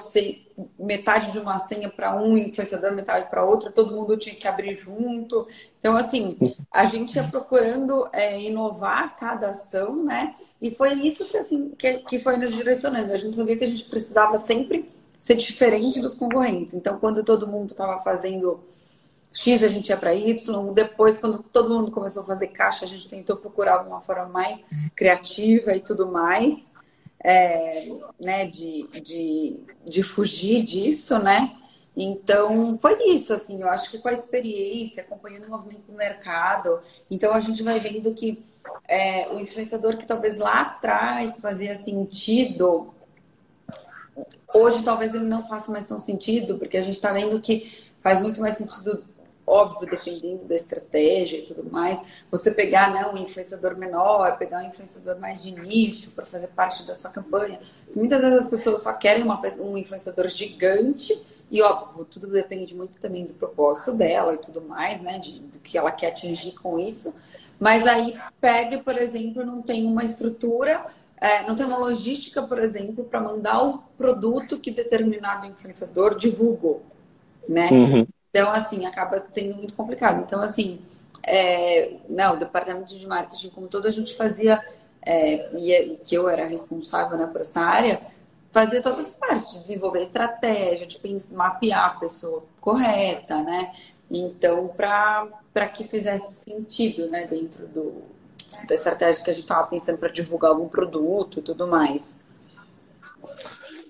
metade 0.78 1.30
de 1.30 1.38
uma 1.38 1.58
senha 1.58 1.88
para 1.88 2.20
um 2.20 2.36
influenciador, 2.36 2.92
metade 2.92 3.30
para 3.30 3.44
outro, 3.44 3.70
todo 3.70 3.94
mundo 3.94 4.16
tinha 4.16 4.34
que 4.34 4.48
abrir 4.48 4.76
junto. 4.76 5.46
Então, 5.78 5.96
assim, 5.96 6.36
a 6.70 6.86
gente 6.86 7.14
ia 7.14 7.24
procurando 7.24 8.08
é, 8.12 8.40
inovar 8.40 9.16
cada 9.16 9.50
ação, 9.50 10.04
né? 10.04 10.34
E 10.60 10.70
foi 10.72 10.92
isso 10.94 11.26
que, 11.26 11.36
assim, 11.36 11.70
que, 11.70 11.98
que 11.98 12.20
foi 12.20 12.36
nos 12.36 12.54
direcionando. 12.54 13.12
A 13.12 13.16
gente 13.16 13.36
sabia 13.36 13.56
que 13.56 13.64
a 13.64 13.68
gente 13.68 13.84
precisava 13.84 14.38
sempre 14.38 14.90
ser 15.20 15.36
diferente 15.36 16.00
dos 16.00 16.14
concorrentes. 16.14 16.74
Então, 16.74 16.98
quando 16.98 17.22
todo 17.22 17.46
mundo 17.46 17.70
estava 17.70 18.02
fazendo 18.02 18.60
X, 19.32 19.62
a 19.62 19.68
gente 19.68 19.88
ia 19.88 19.96
para 19.96 20.14
Y. 20.14 20.72
Depois, 20.74 21.18
quando 21.18 21.42
todo 21.44 21.72
mundo 21.72 21.92
começou 21.92 22.24
a 22.24 22.26
fazer 22.26 22.48
caixa, 22.48 22.84
a 22.84 22.88
gente 22.88 23.08
tentou 23.08 23.36
procurar 23.36 23.86
uma 23.86 24.00
forma 24.00 24.26
mais 24.26 24.64
criativa 24.96 25.74
e 25.74 25.80
tudo 25.80 26.08
mais 26.08 26.71
é, 27.24 27.88
né, 28.22 28.46
de, 28.46 28.88
de, 29.00 29.60
de 29.84 30.02
fugir 30.02 30.64
disso, 30.64 31.18
né? 31.18 31.56
Então, 31.96 32.78
foi 32.78 32.96
isso, 33.10 33.34
assim, 33.34 33.60
eu 33.60 33.68
acho 33.68 33.90
que 33.90 33.98
com 33.98 34.08
a 34.08 34.12
experiência, 34.12 35.02
acompanhando 35.02 35.44
o 35.44 35.50
movimento 35.50 35.82
do 35.86 35.92
mercado, 35.92 36.80
então 37.10 37.34
a 37.34 37.40
gente 37.40 37.62
vai 37.62 37.78
vendo 37.78 38.14
que 38.14 38.42
é, 38.88 39.28
o 39.28 39.38
influenciador 39.38 39.98
que 39.98 40.06
talvez 40.06 40.38
lá 40.38 40.62
atrás 40.62 41.40
fazia 41.40 41.74
sentido, 41.74 42.94
hoje 44.54 44.82
talvez 44.82 45.14
ele 45.14 45.24
não 45.24 45.46
faça 45.46 45.70
mais 45.70 45.84
tão 45.84 45.98
sentido, 45.98 46.58
porque 46.58 46.78
a 46.78 46.82
gente 46.82 46.94
está 46.94 47.12
vendo 47.12 47.40
que 47.40 47.90
faz 48.00 48.20
muito 48.20 48.40
mais 48.40 48.56
sentido 48.56 49.04
óbvio, 49.46 49.88
dependendo 49.88 50.44
da 50.44 50.54
estratégia 50.54 51.38
e 51.38 51.42
tudo 51.42 51.68
mais, 51.70 52.24
você 52.30 52.50
pegar 52.50 52.92
né, 52.92 53.06
um 53.06 53.16
influenciador 53.16 53.76
menor, 53.76 54.38
pegar 54.38 54.58
um 54.58 54.68
influenciador 54.68 55.18
mais 55.18 55.42
de 55.42 55.52
nicho 55.52 56.12
para 56.12 56.24
fazer 56.24 56.48
parte 56.48 56.84
da 56.84 56.94
sua 56.94 57.10
campanha. 57.10 57.60
Muitas 57.94 58.20
vezes 58.20 58.44
as 58.44 58.50
pessoas 58.50 58.82
só 58.82 58.92
querem 58.94 59.22
uma, 59.22 59.40
um 59.60 59.76
influenciador 59.76 60.28
gigante 60.28 61.26
e, 61.50 61.60
óbvio, 61.60 62.04
tudo 62.04 62.28
depende 62.28 62.74
muito 62.74 62.98
também 62.98 63.24
do 63.24 63.34
propósito 63.34 63.92
dela 63.92 64.34
e 64.34 64.38
tudo 64.38 64.62
mais, 64.62 65.02
né, 65.02 65.18
de, 65.18 65.40
do 65.40 65.58
que 65.58 65.76
ela 65.76 65.90
quer 65.90 66.08
atingir 66.08 66.52
com 66.52 66.78
isso. 66.78 67.14
Mas 67.60 67.86
aí 67.86 68.18
pega, 68.40 68.78
por 68.78 68.96
exemplo, 68.96 69.44
não 69.44 69.60
tem 69.60 69.84
uma 69.86 70.02
estrutura, 70.02 70.86
é, 71.20 71.42
não 71.46 71.54
tem 71.54 71.66
uma 71.66 71.78
logística, 71.78 72.42
por 72.42 72.58
exemplo, 72.58 73.04
para 73.04 73.20
mandar 73.20 73.62
o 73.62 73.78
produto 73.96 74.58
que 74.58 74.70
determinado 74.70 75.46
influenciador 75.46 76.16
divulgou, 76.16 76.82
né? 77.48 77.68
Uhum. 77.70 78.06
Então, 78.34 78.50
assim, 78.50 78.86
acaba 78.86 79.22
sendo 79.30 79.56
muito 79.56 79.74
complicado. 79.74 80.22
Então, 80.22 80.40
assim, 80.40 80.80
é, 81.22 81.96
não, 82.08 82.34
o 82.34 82.38
departamento 82.38 82.98
de 82.98 83.06
marketing, 83.06 83.50
como 83.50 83.68
todo, 83.68 83.86
a 83.86 83.90
gente 83.90 84.16
fazia, 84.16 84.64
é, 85.04 85.54
e 85.54 85.96
que 86.02 86.14
eu 86.14 86.26
era 86.30 86.46
responsável 86.46 87.18
né, 87.18 87.26
por 87.26 87.42
essa 87.42 87.60
área, 87.60 88.00
fazia 88.50 88.80
todas 88.80 89.06
as 89.06 89.16
partes, 89.16 89.52
de 89.52 89.58
desenvolver 89.60 90.00
estratégia, 90.00 90.86
de 90.86 90.98
mapear 91.32 91.84
a 91.84 92.00
pessoa 92.00 92.42
correta, 92.58 93.42
né? 93.42 93.74
Então, 94.10 94.68
para 94.68 95.68
que 95.68 95.84
fizesse 95.84 96.44
sentido, 96.44 97.08
né, 97.08 97.26
dentro 97.26 97.66
do, 97.66 98.02
da 98.66 98.74
estratégia 98.74 99.22
que 99.22 99.30
a 99.30 99.34
gente 99.34 99.44
estava 99.44 99.66
pensando 99.66 99.98
para 99.98 100.08
divulgar 100.08 100.52
algum 100.52 100.68
produto 100.68 101.38
e 101.38 101.42
tudo 101.42 101.66
mais. 101.66 102.22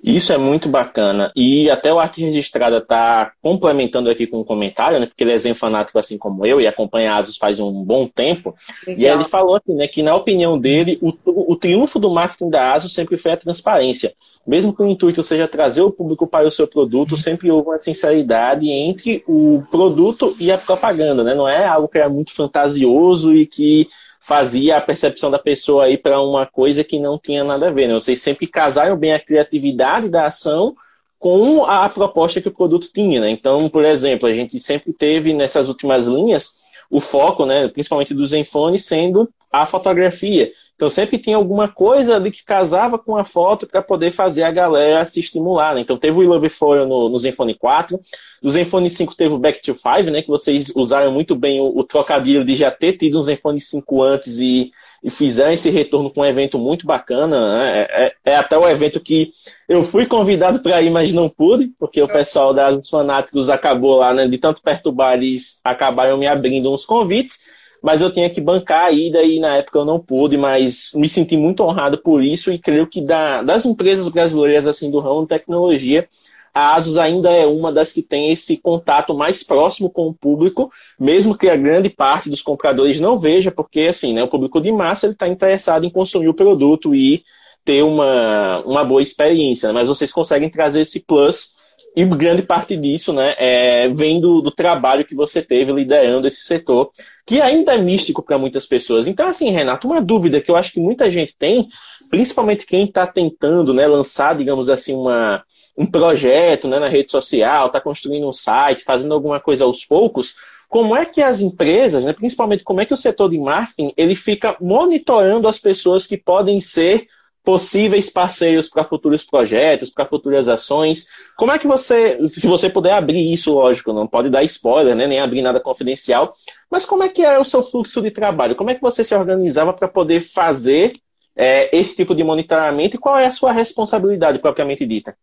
Isso 0.02 0.32
é 0.32 0.38
muito 0.38 0.68
bacana. 0.68 1.30
E 1.36 1.70
até 1.70 1.92
o 1.92 2.00
Arte 2.00 2.20
Registrada 2.20 2.78
está 2.78 3.32
complementando 3.40 4.10
aqui 4.10 4.26
com 4.26 4.40
um 4.40 4.44
comentário, 4.44 4.98
né? 4.98 5.06
Porque 5.06 5.22
ele 5.22 5.32
é 5.32 5.38
zen 5.38 5.54
fanático 5.54 5.98
assim 5.98 6.18
como 6.18 6.44
eu 6.44 6.60
e 6.60 6.66
acompanha 6.66 7.14
Asus 7.14 7.36
faz 7.36 7.60
um 7.60 7.84
bom 7.84 8.08
tempo. 8.08 8.54
Legal. 8.84 9.00
E 9.00 9.06
ele 9.06 9.24
falou 9.24 9.54
aqui, 9.54 9.72
né, 9.72 9.86
que 9.86 10.02
na 10.02 10.16
opinião 10.16 10.58
dele, 10.58 10.98
o, 11.00 11.12
o 11.24 11.54
triunfo 11.54 12.00
do 12.00 12.10
marketing 12.10 12.50
da 12.50 12.72
Asus 12.72 12.92
sempre 12.92 13.16
foi 13.16 13.32
a 13.32 13.36
transparência. 13.36 14.12
Mesmo 14.44 14.74
que 14.74 14.82
o 14.82 14.88
intuito 14.88 15.22
seja 15.22 15.46
trazer 15.46 15.82
o 15.82 15.92
público 15.92 16.26
para 16.26 16.48
o 16.48 16.50
seu 16.50 16.66
produto, 16.66 17.16
sempre 17.16 17.48
houve 17.48 17.68
uma 17.68 17.78
sinceridade 17.78 18.68
entre 18.68 19.22
o 19.28 19.62
produto 19.70 20.34
e 20.40 20.50
a 20.50 20.58
propaganda, 20.58 21.22
né? 21.22 21.32
Não 21.32 21.48
é 21.48 21.64
algo 21.64 21.86
que 21.86 21.98
era 21.98 22.08
muito 22.08 22.34
fantasioso 22.34 23.32
e 23.36 23.46
que 23.46 23.88
fazia 24.22 24.76
a 24.76 24.80
percepção 24.80 25.30
da 25.30 25.38
pessoa 25.38 25.84
aí 25.84 25.98
para 25.98 26.22
uma 26.22 26.46
coisa 26.46 26.84
que 26.84 27.00
não 27.00 27.18
tinha 27.18 27.42
nada 27.42 27.68
a 27.68 27.70
ver. 27.72 27.88
Né? 27.88 27.94
Vocês 27.94 28.22
sempre 28.22 28.46
casaram 28.46 28.96
bem 28.96 29.12
a 29.12 29.18
criatividade 29.18 30.08
da 30.08 30.26
ação 30.26 30.76
com 31.18 31.64
a 31.64 31.88
proposta 31.88 32.40
que 32.40 32.48
o 32.48 32.54
produto 32.54 32.88
tinha. 32.92 33.20
Né? 33.20 33.30
Então, 33.30 33.68
por 33.68 33.84
exemplo, 33.84 34.28
a 34.28 34.32
gente 34.32 34.60
sempre 34.60 34.92
teve 34.92 35.34
nessas 35.34 35.68
últimas 35.68 36.06
linhas 36.06 36.61
o 36.92 37.00
foco, 37.00 37.46
né, 37.46 37.68
principalmente 37.68 38.12
do 38.12 38.26
Zenfone, 38.26 38.78
sendo 38.78 39.26
a 39.50 39.64
fotografia. 39.64 40.52
Então 40.76 40.90
sempre 40.90 41.16
tinha 41.16 41.36
alguma 41.36 41.66
coisa 41.66 42.16
ali 42.16 42.30
que 42.30 42.44
casava 42.44 42.98
com 42.98 43.16
a 43.16 43.24
foto 43.24 43.66
para 43.66 43.80
poder 43.80 44.10
fazer 44.10 44.42
a 44.42 44.50
galera 44.50 45.04
se 45.06 45.18
estimular. 45.18 45.74
Né? 45.74 45.80
Então 45.80 45.96
teve 45.96 46.18
o 46.18 46.28
Love 46.28 46.50
For 46.50 46.86
no, 46.86 47.08
no 47.08 47.18
Zenfone 47.18 47.54
4, 47.54 47.98
no 48.42 48.50
Zenfone 48.50 48.90
5 48.90 49.14
teve 49.14 49.32
o 49.32 49.38
Back 49.38 49.62
to 49.62 49.74
5, 49.74 50.10
né? 50.10 50.20
Que 50.20 50.28
vocês 50.28 50.70
usaram 50.74 51.12
muito 51.12 51.34
bem 51.34 51.60
o, 51.60 51.78
o 51.78 51.84
trocadilho 51.84 52.44
de 52.44 52.56
já 52.56 52.70
ter 52.70 52.98
tido 52.98 53.18
um 53.18 53.22
Zenfone 53.22 53.60
5 53.60 54.02
antes 54.02 54.38
e, 54.38 54.70
e 55.02 55.10
fizeram 55.10 55.52
esse 55.52 55.68
retorno 55.68 56.10
com 56.10 56.20
um 56.20 56.24
evento 56.24 56.58
muito 56.58 56.86
bacana. 56.86 57.58
Né? 57.58 57.80
É, 57.80 58.06
é, 58.06 58.32
é 58.32 58.36
até 58.36 58.56
o 58.56 58.68
evento 58.68 59.00
que 59.00 59.30
eu 59.68 59.82
fui 59.82 60.06
convidado 60.06 60.60
para 60.60 60.80
ir, 60.80 60.90
mas 60.90 61.12
não 61.12 61.28
pude, 61.28 61.72
porque 61.78 62.00
o 62.00 62.08
pessoal 62.08 62.54
das 62.54 62.88
fanáticos 62.88 63.48
acabou 63.48 63.96
lá, 63.96 64.14
né? 64.14 64.28
De 64.28 64.38
tanto 64.38 64.62
perturbar, 64.62 65.14
eles 65.14 65.60
acabaram 65.64 66.16
me 66.16 66.26
abrindo 66.26 66.72
uns 66.72 66.86
convites 66.86 67.40
mas 67.82 68.00
eu 68.00 68.12
tinha 68.12 68.30
que 68.30 68.40
bancar 68.40 68.84
a 68.84 68.92
ida 68.92 69.22
e 69.24 69.40
na 69.40 69.56
época 69.56 69.78
eu 69.78 69.84
não 69.84 69.98
pude, 69.98 70.36
mas 70.36 70.92
me 70.94 71.08
senti 71.08 71.36
muito 71.36 71.64
honrado 71.64 71.98
por 71.98 72.22
isso 72.22 72.52
e 72.52 72.58
creio 72.58 72.86
que 72.86 73.00
da, 73.00 73.42
das 73.42 73.66
empresas 73.66 74.08
brasileiras 74.08 74.68
assim 74.68 74.88
do 74.88 75.00
ramo 75.00 75.22
de 75.22 75.28
tecnologia, 75.28 76.08
a 76.54 76.74
Asus 76.74 76.98
ainda 76.98 77.30
é 77.30 77.46
uma 77.46 77.72
das 77.72 77.92
que 77.92 78.02
tem 78.02 78.30
esse 78.30 78.56
contato 78.56 79.14
mais 79.14 79.42
próximo 79.42 79.88
com 79.90 80.08
o 80.08 80.14
público, 80.14 80.70
mesmo 80.98 81.36
que 81.36 81.48
a 81.48 81.56
grande 81.56 81.88
parte 81.88 82.28
dos 82.28 82.42
compradores 82.42 83.00
não 83.00 83.18
veja, 83.18 83.50
porque 83.50 83.82
assim, 83.82 84.12
né, 84.12 84.22
o 84.22 84.28
público 84.28 84.60
de 84.60 84.70
massa 84.70 85.06
está 85.06 85.26
interessado 85.26 85.84
em 85.84 85.90
consumir 85.90 86.28
o 86.28 86.34
produto 86.34 86.94
e 86.94 87.24
ter 87.64 87.82
uma, 87.82 88.60
uma 88.66 88.84
boa 88.84 89.02
experiência, 89.02 89.68
né? 89.68 89.72
mas 89.72 89.88
vocês 89.88 90.12
conseguem 90.12 90.50
trazer 90.50 90.80
esse 90.80 91.00
plus 91.00 91.52
e 91.94 92.04
grande 92.06 92.42
parte 92.42 92.76
disso 92.76 93.12
né, 93.12 93.34
é, 93.38 93.88
vem 93.88 94.20
do, 94.20 94.40
do, 94.40 94.50
trabalho 94.50 95.04
que 95.04 95.14
você 95.14 95.42
teve 95.42 95.72
liderando 95.72 96.26
esse 96.26 96.40
setor, 96.40 96.90
que 97.26 97.40
ainda 97.40 97.74
é 97.74 97.78
místico 97.78 98.22
para 98.22 98.38
muitas 98.38 98.66
pessoas. 98.66 99.06
Então, 99.06 99.28
assim, 99.28 99.50
Renato, 99.50 99.86
uma 99.86 100.00
dúvida 100.00 100.40
que 100.40 100.50
eu 100.50 100.56
acho 100.56 100.72
que 100.72 100.80
muita 100.80 101.10
gente 101.10 101.36
tem, 101.38 101.68
principalmente 102.12 102.66
quem 102.66 102.84
está 102.84 103.06
tentando 103.06 103.72
né, 103.72 103.86
lançar, 103.86 104.36
digamos 104.36 104.68
assim, 104.68 104.92
uma, 104.92 105.42
um 105.74 105.86
projeto 105.86 106.68
né, 106.68 106.78
na 106.78 106.86
rede 106.86 107.10
social, 107.10 107.68
está 107.68 107.80
construindo 107.80 108.28
um 108.28 108.34
site, 108.34 108.84
fazendo 108.84 109.14
alguma 109.14 109.40
coisa 109.40 109.64
aos 109.64 109.82
poucos, 109.82 110.34
como 110.68 110.94
é 110.94 111.06
que 111.06 111.22
as 111.22 111.40
empresas, 111.40 112.04
né, 112.04 112.12
principalmente 112.12 112.64
como 112.64 112.82
é 112.82 112.84
que 112.84 112.92
o 112.92 112.98
setor 112.98 113.30
de 113.30 113.38
marketing, 113.38 113.94
ele 113.96 114.14
fica 114.14 114.54
monitorando 114.60 115.48
as 115.48 115.58
pessoas 115.58 116.06
que 116.06 116.18
podem 116.18 116.60
ser 116.60 117.06
possíveis 117.42 118.10
parceiros 118.10 118.68
para 118.68 118.84
futuros 118.84 119.24
projetos, 119.24 119.88
para 119.88 120.04
futuras 120.04 120.48
ações. 120.48 121.06
Como 121.34 121.50
é 121.50 121.58
que 121.58 121.66
você, 121.66 122.18
se 122.28 122.46
você 122.46 122.68
puder 122.68 122.92
abrir 122.92 123.32
isso, 123.32 123.54
lógico, 123.54 123.90
não 123.90 124.06
pode 124.06 124.28
dar 124.28 124.44
spoiler, 124.44 124.94
né, 124.94 125.06
nem 125.06 125.18
abrir 125.18 125.40
nada 125.40 125.60
confidencial, 125.60 126.34
mas 126.70 126.84
como 126.84 127.04
é 127.04 127.08
que 127.08 127.22
era 127.22 127.40
o 127.40 127.44
seu 127.44 127.62
fluxo 127.62 128.02
de 128.02 128.10
trabalho? 128.10 128.54
Como 128.54 128.68
é 128.68 128.74
que 128.74 128.82
você 128.82 129.02
se 129.02 129.14
organizava 129.14 129.72
para 129.72 129.88
poder 129.88 130.20
fazer 130.20 130.92
é, 131.36 131.74
esse 131.76 131.96
tipo 131.96 132.14
de 132.14 132.22
monitoramento 132.22 132.96
e 132.96 132.98
qual 132.98 133.18
é 133.18 133.26
a 133.26 133.30
sua 133.30 133.52
responsabilidade 133.52 134.38
propriamente 134.38 134.86
dita? 134.86 135.16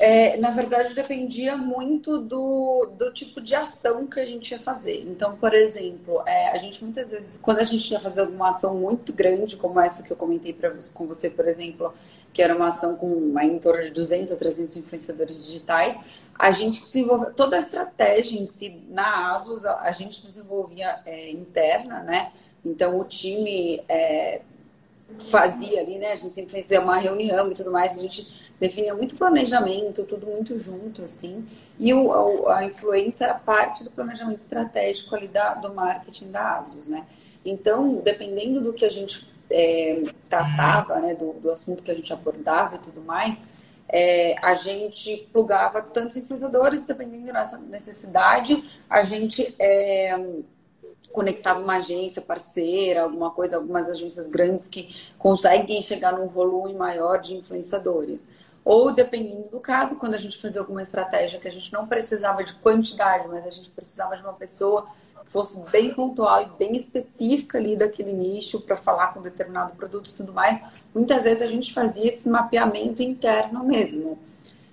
É, 0.00 0.36
na 0.36 0.50
verdade, 0.50 0.94
dependia 0.94 1.56
muito 1.56 2.18
do, 2.18 2.88
do 2.96 3.12
tipo 3.12 3.40
de 3.40 3.56
ação 3.56 4.06
que 4.06 4.20
a 4.20 4.24
gente 4.24 4.52
ia 4.52 4.60
fazer. 4.60 5.02
Então, 5.08 5.36
por 5.36 5.52
exemplo, 5.52 6.22
é, 6.24 6.50
a 6.50 6.56
gente 6.58 6.84
muitas 6.84 7.10
vezes, 7.10 7.36
quando 7.38 7.58
a 7.58 7.64
gente 7.64 7.90
ia 7.90 7.98
fazer 7.98 8.20
alguma 8.20 8.50
ação 8.50 8.74
muito 8.74 9.12
grande, 9.12 9.56
como 9.56 9.80
essa 9.80 10.04
que 10.04 10.12
eu 10.12 10.16
comentei 10.16 10.52
pra, 10.52 10.72
com 10.94 11.06
você, 11.08 11.28
por 11.28 11.48
exemplo, 11.48 11.92
que 12.32 12.40
era 12.40 12.54
uma 12.54 12.68
ação 12.68 12.96
com 12.96 13.06
uma, 13.06 13.44
em 13.44 13.58
torno 13.58 13.82
de 13.82 13.90
200 13.90 14.32
a 14.32 14.36
300 14.36 14.76
influenciadores 14.76 15.44
digitais, 15.44 15.98
a 16.38 16.52
gente 16.52 16.84
desenvolveu 16.84 17.34
toda 17.34 17.56
a 17.56 17.60
estratégia 17.60 18.38
em 18.38 18.46
si 18.46 18.80
na 18.88 19.34
ASUS, 19.34 19.64
a, 19.64 19.80
a 19.80 19.90
gente 19.90 20.22
desenvolvia 20.22 21.00
é, 21.04 21.28
interna, 21.32 22.04
né? 22.04 22.30
Então, 22.68 22.98
o 22.98 23.04
time 23.04 23.82
é, 23.88 24.40
fazia 25.18 25.80
ali, 25.80 25.98
né? 25.98 26.12
A 26.12 26.16
gente 26.16 26.34
sempre 26.34 26.60
fazia 26.60 26.80
uma 26.80 26.96
reunião 26.96 27.50
e 27.50 27.54
tudo 27.54 27.70
mais, 27.70 27.96
a 27.96 28.00
gente 28.00 28.50
definia 28.60 28.94
muito 28.94 29.16
planejamento, 29.16 30.04
tudo 30.04 30.26
muito 30.26 30.56
junto, 30.58 31.02
assim. 31.02 31.46
E 31.78 31.94
o, 31.94 32.48
a, 32.48 32.64
influência 32.64 33.24
era 33.24 33.34
parte 33.34 33.84
do 33.84 33.90
planejamento 33.90 34.40
estratégico 34.40 35.14
ali 35.14 35.28
da, 35.28 35.54
do 35.54 35.72
marketing 35.72 36.30
da 36.30 36.58
ASUS, 36.58 36.88
né? 36.88 37.06
Então, 37.44 37.96
dependendo 37.96 38.60
do 38.60 38.72
que 38.72 38.84
a 38.84 38.90
gente 38.90 39.28
é, 39.50 40.02
tratava, 40.28 40.98
né, 41.00 41.14
do, 41.14 41.34
do 41.34 41.50
assunto 41.50 41.82
que 41.82 41.90
a 41.90 41.94
gente 41.94 42.12
abordava 42.12 42.76
e 42.76 42.78
tudo 42.80 43.00
mais, 43.00 43.44
é, 43.88 44.34
a 44.42 44.54
gente 44.54 45.28
plugava 45.32 45.80
tantos 45.80 46.16
influenciadores, 46.16 46.84
dependendo 46.84 47.32
da 47.32 47.58
necessidade, 47.68 48.62
a 48.90 49.02
gente 49.02 49.54
é, 49.58 50.14
conectava 51.12 51.60
uma 51.60 51.76
agência 51.76 52.22
parceira, 52.22 53.02
alguma 53.02 53.30
coisa, 53.30 53.56
algumas 53.56 53.88
agências 53.88 54.28
grandes 54.28 54.68
que 54.68 54.94
conseguem 55.18 55.80
chegar 55.82 56.12
num 56.12 56.28
volume 56.28 56.74
maior 56.74 57.20
de 57.20 57.36
influenciadores. 57.36 58.26
Ou, 58.64 58.92
dependendo 58.92 59.48
do 59.48 59.60
caso, 59.60 59.96
quando 59.96 60.14
a 60.14 60.18
gente 60.18 60.38
fazia 60.38 60.60
alguma 60.60 60.82
estratégia 60.82 61.40
que 61.40 61.48
a 61.48 61.50
gente 61.50 61.72
não 61.72 61.86
precisava 61.86 62.44
de 62.44 62.52
quantidade, 62.54 63.26
mas 63.28 63.46
a 63.46 63.50
gente 63.50 63.70
precisava 63.70 64.16
de 64.16 64.22
uma 64.22 64.34
pessoa 64.34 64.86
que 65.24 65.32
fosse 65.32 65.68
bem 65.70 65.94
pontual 65.94 66.42
e 66.42 66.58
bem 66.58 66.76
específica 66.76 67.58
ali 67.58 67.76
daquele 67.76 68.12
nicho 68.12 68.60
para 68.60 68.76
falar 68.76 69.14
com 69.14 69.22
determinado 69.22 69.74
produto 69.74 70.10
e 70.10 70.14
tudo 70.14 70.32
mais, 70.32 70.60
muitas 70.94 71.22
vezes 71.22 71.42
a 71.42 71.46
gente 71.46 71.72
fazia 71.72 72.08
esse 72.08 72.28
mapeamento 72.28 73.02
interno 73.02 73.64
mesmo. 73.64 74.18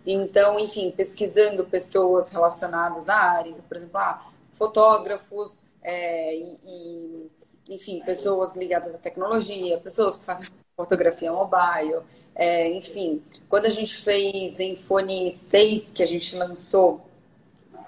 Então, 0.05 0.59
enfim, 0.59 0.91
pesquisando 0.91 1.65
pessoas 1.65 2.29
relacionadas 2.29 3.09
à 3.09 3.15
área, 3.15 3.55
por 3.67 3.77
exemplo, 3.77 3.97
ah, 3.97 4.21
fotógrafos, 4.53 5.64
é, 5.87 6.35
e, 6.35 7.29
enfim, 7.69 8.01
pessoas 8.03 8.55
ligadas 8.55 8.95
à 8.95 8.97
tecnologia, 8.97 9.77
pessoas 9.77 10.17
que 10.17 10.25
fazem 10.25 10.47
fotografia 10.75 11.31
mobile, 11.31 12.01
é, 12.33 12.67
enfim. 12.69 13.21
Quando 13.47 13.67
a 13.67 13.69
gente 13.69 13.95
fez 13.95 14.59
em 14.59 14.75
Fone 14.75 15.31
6, 15.31 15.91
que 15.91 16.01
a 16.01 16.07
gente 16.07 16.35
lançou 16.35 17.07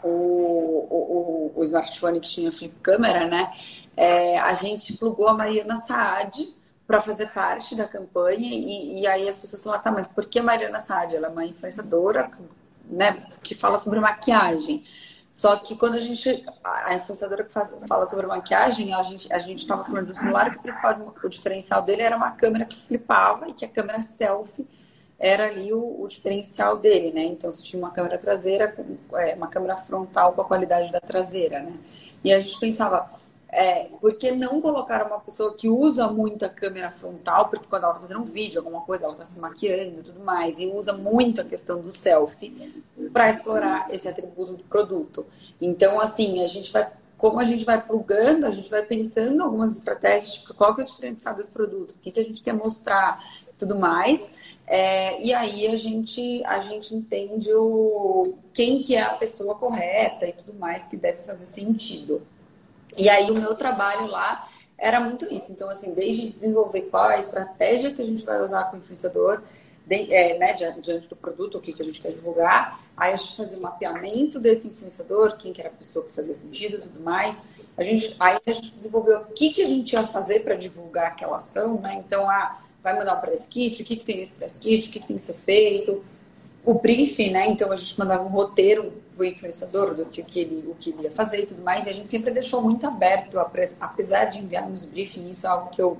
o, 0.04 0.08
o, 0.10 1.54
o, 1.56 1.64
smartphone 1.64 2.20
que 2.20 2.30
tinha 2.30 2.52
flip 2.52 2.76
câmera, 2.82 3.28
né? 3.28 3.52
É, 3.96 4.38
a 4.38 4.54
gente 4.54 4.94
plugou 4.94 5.28
a 5.28 5.34
Mariana 5.34 5.78
Saad 5.78 6.56
para 6.86 7.02
fazer 7.02 7.32
parte 7.32 7.76
da 7.76 7.88
campanha 7.88 8.48
e, 8.48 9.02
e, 9.02 9.08
aí 9.08 9.28
as 9.28 9.40
pessoas 9.40 9.64
falaram, 9.64 9.84
tá, 9.84 9.92
mas 9.92 10.06
por 10.06 10.26
que 10.28 10.40
Mariana 10.40 10.80
Saad? 10.80 11.16
Ela 11.16 11.28
é 11.28 11.32
uma 11.32 11.46
influenciadora, 11.46 12.30
né, 12.86 13.26
que 13.44 13.56
fala 13.56 13.78
sobre 13.78 14.00
maquiagem. 14.00 14.86
Só 15.38 15.56
que 15.56 15.76
quando 15.76 15.94
a 15.94 16.00
gente, 16.00 16.44
a 16.64 16.96
influenciadora 16.96 17.44
que 17.44 17.54
faz, 17.54 17.70
fala 17.88 18.08
sobre 18.08 18.26
maquiagem, 18.26 18.92
a 18.92 19.04
gente 19.04 19.32
a 19.32 19.38
gente 19.38 19.60
estava 19.60 19.86
falando 19.86 20.08
do 20.08 20.18
celular 20.18 20.50
que 20.50 20.58
o 20.58 20.62
principal 20.64 21.14
o 21.24 21.30
diferencial 21.30 21.84
dele 21.84 22.02
era 22.02 22.18
uma 22.18 22.32
câmera 22.32 22.66
que 22.66 22.76
flipava 22.76 23.48
e 23.48 23.54
que 23.54 23.64
a 23.64 23.68
câmera 23.68 24.02
selfie 24.02 24.68
era 25.20 25.46
ali 25.46 25.72
o, 25.72 26.02
o 26.02 26.08
diferencial 26.08 26.80
dele, 26.80 27.12
né? 27.12 27.24
Então 27.24 27.54
você 27.54 27.62
tinha 27.62 27.80
uma 27.80 27.92
câmera 27.92 28.18
traseira, 28.18 28.76
é, 29.14 29.36
uma 29.36 29.48
câmera 29.48 29.78
frontal 29.78 30.34
com 30.34 30.42
a 30.42 30.46
qualidade 30.46 30.92
da 30.92 31.00
traseira, 31.00 31.60
né? 31.60 31.74
E 32.24 32.34
a 32.34 32.40
gente 32.40 32.60
pensava, 32.60 33.08
é, 33.50 33.86
por 34.02 34.14
que 34.16 34.32
não 34.32 34.62
colocar 34.62 35.06
uma 35.06 35.20
pessoa 35.20 35.54
que 35.54 35.70
usa 35.70 36.08
muito 36.08 36.46
a 36.46 36.50
câmera 36.50 36.92
frontal, 36.92 37.48
porque 37.50 37.66
quando 37.70 37.84
ela 37.84 37.94
está 37.94 38.02
fazendo 38.02 38.22
um 38.22 38.26
vídeo, 38.26 38.60
alguma 38.60 38.82
coisa, 38.82 39.06
ela 39.06 39.14
está 39.14 39.26
se 39.26 39.40
maquiando 39.40 40.02
e 40.02 40.04
tudo 40.04 40.20
mais, 40.20 40.58
e 40.60 40.66
usa 40.68 40.94
muito 40.94 41.40
a 41.40 41.46
questão 41.46 41.82
do 41.82 41.92
selfie 41.92 42.84
para 43.14 43.32
explorar 43.32 43.88
esse 43.94 44.08
atributo 44.08 44.54
do 44.54 44.64
produto. 44.66 45.26
Então, 45.62 46.00
assim, 46.00 46.44
a 46.44 46.48
gente 46.48 46.72
vai, 46.72 46.92
como 47.18 47.40
a 47.40 47.46
gente 47.46 47.64
vai 47.64 47.82
plugando, 47.82 48.46
a 48.46 48.52
gente 48.52 48.70
vai 48.70 48.84
pensando 48.84 49.42
algumas 49.42 49.78
estratégias, 49.78 50.34
tipo, 50.34 50.54
qual 50.54 50.76
que 50.76 50.82
é 50.82 50.84
o 50.84 50.88
diferencial 50.88 51.34
desse 51.34 51.52
produto, 51.52 51.92
o 51.92 52.00
que, 52.00 52.12
que 52.12 52.20
a 52.20 52.24
gente 52.24 52.42
quer 52.42 52.54
mostrar 52.54 53.24
tudo 53.58 53.76
mais. 53.76 54.32
É, 54.68 55.22
e 55.24 55.34
aí 55.34 55.68
a 55.68 55.76
gente, 55.76 56.44
a 56.46 56.62
gente 56.62 56.94
entende 56.94 57.52
o, 57.54 58.36
quem 58.54 58.84
que 58.84 58.96
é 58.96 59.02
a 59.02 59.14
pessoa 59.14 59.56
correta 59.56 60.28
e 60.28 60.34
tudo 60.34 60.54
mais 60.54 60.88
que 60.88 60.98
deve 60.98 61.24
fazer 61.24 61.46
sentido. 61.46 62.22
E 62.98 63.10
aí 63.10 63.30
o 63.30 63.36
meu 63.36 63.56
trabalho 63.56 64.08
lá 64.08 64.48
era 64.78 65.00
muito 65.00 65.32
isso. 65.34 65.52
Então, 65.52 65.70
assim, 65.70 65.94
desde 65.94 66.30
desenvolver 66.30 66.82
qual 66.84 67.10
é 67.12 67.16
a 67.16 67.20
estratégia 67.20 67.94
que 67.94 68.02
a 68.02 68.06
gente 68.06 68.24
vai 68.24 68.42
usar 68.42 68.66
com 68.66 68.78
o 68.78 68.80
influenciador, 68.80 69.42
de, 69.86 70.14
é, 70.14 70.38
né, 70.38 70.54
diante 70.54 71.08
do 71.08 71.16
produto, 71.16 71.58
o 71.58 71.62
que, 71.62 71.74
que 71.74 71.82
a 71.82 71.86
gente 71.86 72.02
quer 72.02 72.12
divulgar. 72.12 72.82
Aí 72.96 73.14
a 73.14 73.16
gente 73.16 73.38
fazia 73.38 73.58
o 73.58 73.60
um 73.60 73.64
mapeamento 73.64 74.40
desse 74.40 74.68
influenciador, 74.68 75.38
quem 75.38 75.54
que 75.54 75.62
era 75.62 75.70
a 75.70 75.74
pessoa 75.74 76.06
que 76.06 76.12
fazia 76.12 76.34
sentido 76.34 76.78
e 76.78 76.82
tudo 76.82 77.00
mais. 77.00 77.44
A 77.78 77.84
gente, 77.84 78.16
aí 78.20 78.38
a 78.46 78.52
gente 78.52 78.74
desenvolveu 78.74 79.20
o 79.20 79.26
que, 79.28 79.52
que 79.52 79.62
a 79.62 79.68
gente 79.68 79.94
ia 79.94 80.06
fazer 80.06 80.42
para 80.42 80.56
divulgar 80.56 81.08
aquela 81.08 81.38
ação, 81.38 81.80
né? 81.80 82.04
Então, 82.06 82.30
ah, 82.30 82.60
vai 82.84 82.98
mandar 82.98 83.18
um 83.18 83.22
press 83.22 83.48
kit, 83.48 83.82
o 83.82 83.86
que, 83.86 83.96
que 83.96 84.04
tem 84.04 84.18
nesse 84.18 84.34
press 84.34 84.56
kit, 84.60 84.90
o 84.90 84.92
que, 84.92 85.00
que 85.00 85.08
tem 85.08 85.16
que 85.16 85.22
ser 85.22 85.34
feito. 85.34 86.04
O 86.66 86.74
briefing, 86.74 87.32
né? 87.32 87.48
Então 87.48 87.72
a 87.72 87.76
gente 87.76 87.98
mandava 87.98 88.24
um 88.24 88.30
roteiro 88.30 88.92
o 89.18 89.24
influenciador 89.24 89.96
do 89.96 90.06
que, 90.06 90.22
o 90.22 90.26
que, 90.26 90.40
ele, 90.40 90.68
o 90.68 90.76
que 90.76 90.92
ele 90.92 91.04
ia 91.04 91.12
fazer 91.12 91.44
e 91.44 91.46
tudo 91.46 91.62
mais. 91.62 91.86
E 91.86 91.90
a 91.90 91.94
gente 91.94 92.10
sempre 92.10 92.32
deixou 92.32 92.62
muito 92.62 92.86
aberto, 92.86 93.40
apesar 93.40 94.26
de 94.26 94.40
enviarmos 94.40 94.86
briefing, 94.86 95.30
isso 95.30 95.46
é 95.46 95.50
algo 95.50 95.70
que 95.70 95.82
eu 95.82 95.98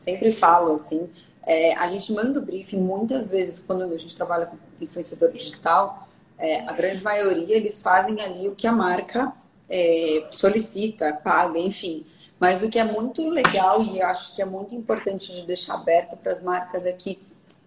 sempre 0.00 0.30
falo, 0.30 0.74
assim. 0.74 1.08
É, 1.44 1.74
a 1.74 1.88
gente 1.88 2.12
manda 2.12 2.40
o 2.40 2.42
briefing 2.42 2.80
muitas 2.80 3.30
vezes 3.30 3.60
quando 3.60 3.82
a 3.82 3.96
gente 3.96 4.16
trabalha 4.16 4.46
com 4.46 4.56
influenciador 4.80 5.30
digital, 5.30 6.08
é, 6.38 6.60
a 6.68 6.72
grande 6.72 7.02
maioria 7.02 7.56
eles 7.56 7.82
fazem 7.82 8.20
ali 8.20 8.48
o 8.48 8.54
que 8.54 8.66
a 8.66 8.72
marca 8.72 9.32
é, 9.68 10.26
solicita, 10.32 11.20
paga, 11.22 11.58
enfim. 11.58 12.04
Mas 12.38 12.62
o 12.62 12.68
que 12.68 12.78
é 12.78 12.84
muito 12.84 13.28
legal 13.30 13.82
e 13.82 14.02
acho 14.02 14.34
que 14.34 14.42
é 14.42 14.44
muito 14.44 14.74
importante 14.74 15.32
de 15.32 15.46
deixar 15.46 15.74
aberto 15.74 16.16
para 16.16 16.32
as 16.32 16.42
marcas 16.42 16.84
é 16.84 16.92
que 16.92 17.18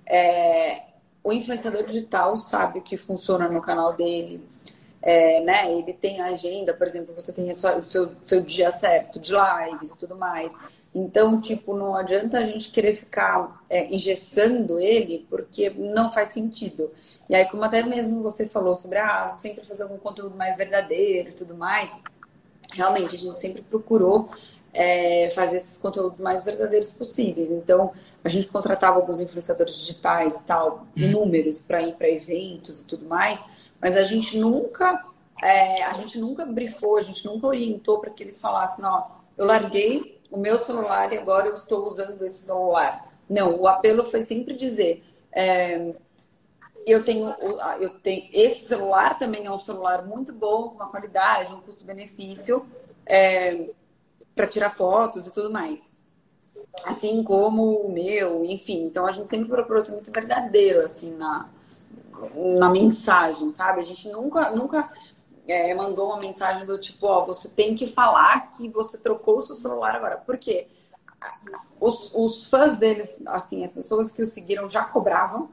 é, 0.05 0.83
o 1.23 1.33
influenciador 1.33 1.85
digital 1.85 2.35
sabe 2.37 2.79
o 2.79 2.81
que 2.81 2.97
funciona 2.97 3.47
no 3.49 3.61
canal 3.61 3.93
dele, 3.93 4.43
é, 5.01 5.41
né? 5.41 5.71
Ele 5.71 5.93
tem 5.93 6.21
a 6.21 6.27
agenda, 6.27 6.73
por 6.73 6.85
exemplo, 6.87 7.13
você 7.15 7.31
tem 7.31 7.49
o 7.49 7.55
seu, 7.55 8.11
seu 8.25 8.41
dia 8.41 8.71
certo 8.71 9.19
de 9.19 9.31
lives 9.31 9.91
e 9.91 9.97
tudo 9.97 10.15
mais. 10.15 10.53
Então, 10.93 11.39
tipo, 11.39 11.75
não 11.75 11.95
adianta 11.95 12.39
a 12.39 12.43
gente 12.43 12.71
querer 12.71 12.95
ficar 12.95 13.61
é, 13.69 13.93
engessando 13.93 14.79
ele, 14.79 15.25
porque 15.29 15.69
não 15.69 16.11
faz 16.11 16.29
sentido. 16.29 16.91
E 17.29 17.35
aí, 17.35 17.45
como 17.45 17.63
até 17.63 17.83
mesmo 17.83 18.23
você 18.23 18.47
falou 18.47 18.75
sobre 18.75 18.97
a 18.97 19.23
ASO, 19.23 19.39
sempre 19.39 19.63
fazer 19.65 19.83
algum 19.83 19.97
conteúdo 19.97 20.35
mais 20.35 20.57
verdadeiro 20.57 21.29
e 21.29 21.33
tudo 21.33 21.55
mais, 21.55 21.95
realmente 22.73 23.15
a 23.15 23.19
gente 23.19 23.39
sempre 23.39 23.61
procurou 23.61 24.29
é, 24.73 25.29
fazer 25.31 25.57
esses 25.57 25.77
conteúdos 25.77 26.19
mais 26.19 26.43
verdadeiros 26.43 26.91
possíveis. 26.91 27.51
Então, 27.51 27.91
a 28.23 28.29
gente 28.29 28.47
contratava 28.47 28.97
alguns 28.97 29.19
influenciadores 29.19 29.75
digitais 29.75 30.35
e 30.35 30.43
tal, 30.43 30.87
números 30.95 31.61
para 31.61 31.81
ir 31.81 31.93
para 31.93 32.09
eventos 32.09 32.81
e 32.81 32.85
tudo 32.85 33.05
mais, 33.05 33.43
mas 33.79 33.95
a 33.95 34.03
gente 34.03 34.37
nunca, 34.37 35.05
é, 35.41 35.83
a 35.83 35.93
gente 35.93 36.19
nunca 36.19 36.45
brifou, 36.45 36.97
a 36.97 37.01
gente 37.01 37.25
nunca 37.25 37.47
orientou 37.47 37.99
para 37.99 38.09
que 38.09 38.23
eles 38.23 38.39
falassem, 38.41 38.83
ó, 38.85 39.03
eu 39.37 39.45
larguei 39.45 40.19
o 40.29 40.37
meu 40.37 40.57
celular 40.57 41.11
e 41.13 41.17
agora 41.17 41.47
eu 41.47 41.53
estou 41.53 41.87
usando 41.87 42.21
esse 42.23 42.45
celular. 42.45 43.07
Não, 43.29 43.55
o 43.55 43.67
apelo 43.67 44.03
foi 44.03 44.21
sempre 44.21 44.55
dizer, 44.55 45.03
é, 45.31 45.93
eu 46.85 47.03
tenho, 47.03 47.33
eu 47.79 47.89
tenho 47.99 48.29
esse 48.33 48.67
celular 48.67 49.17
também 49.17 49.45
é 49.45 49.51
um 49.51 49.59
celular 49.59 50.05
muito 50.05 50.33
bom, 50.33 50.69
com 50.69 50.75
uma 50.75 50.89
qualidade, 50.89 51.53
um 51.53 51.61
custo-benefício. 51.61 52.65
É, 53.05 53.69
para 54.39 54.47
tirar 54.47 54.69
fotos 54.69 55.27
e 55.27 55.33
tudo 55.33 55.51
mais. 55.51 55.93
Assim 56.83 57.23
como 57.23 57.81
o 57.81 57.91
meu, 57.91 58.45
enfim. 58.45 58.83
Então 58.83 59.05
a 59.05 59.11
gente 59.11 59.29
sempre 59.29 59.47
procurou 59.47 59.81
ser 59.81 59.93
muito 59.93 60.11
verdadeiro, 60.11 60.81
assim, 60.81 61.15
na, 61.15 61.49
na 62.57 62.69
mensagem, 62.69 63.51
sabe? 63.51 63.79
A 63.79 63.83
gente 63.83 64.07
nunca, 64.09 64.51
nunca 64.51 64.89
é, 65.47 65.73
mandou 65.73 66.07
uma 66.07 66.19
mensagem 66.19 66.65
do 66.65 66.77
tipo, 66.77 67.07
ó, 67.07 67.25
você 67.25 67.49
tem 67.49 67.75
que 67.75 67.87
falar 67.87 68.51
que 68.53 68.69
você 68.69 68.97
trocou 68.97 69.39
o 69.39 69.41
seu 69.41 69.55
celular 69.55 69.95
agora. 69.95 70.17
Por 70.17 70.37
quê? 70.37 70.67
Os, 71.79 72.13
os 72.13 72.47
fãs 72.47 72.77
deles, 72.77 73.21
assim, 73.27 73.65
as 73.65 73.73
pessoas 73.73 74.11
que 74.11 74.21
o 74.21 74.27
seguiram 74.27 74.69
já 74.69 74.83
cobravam. 74.83 75.49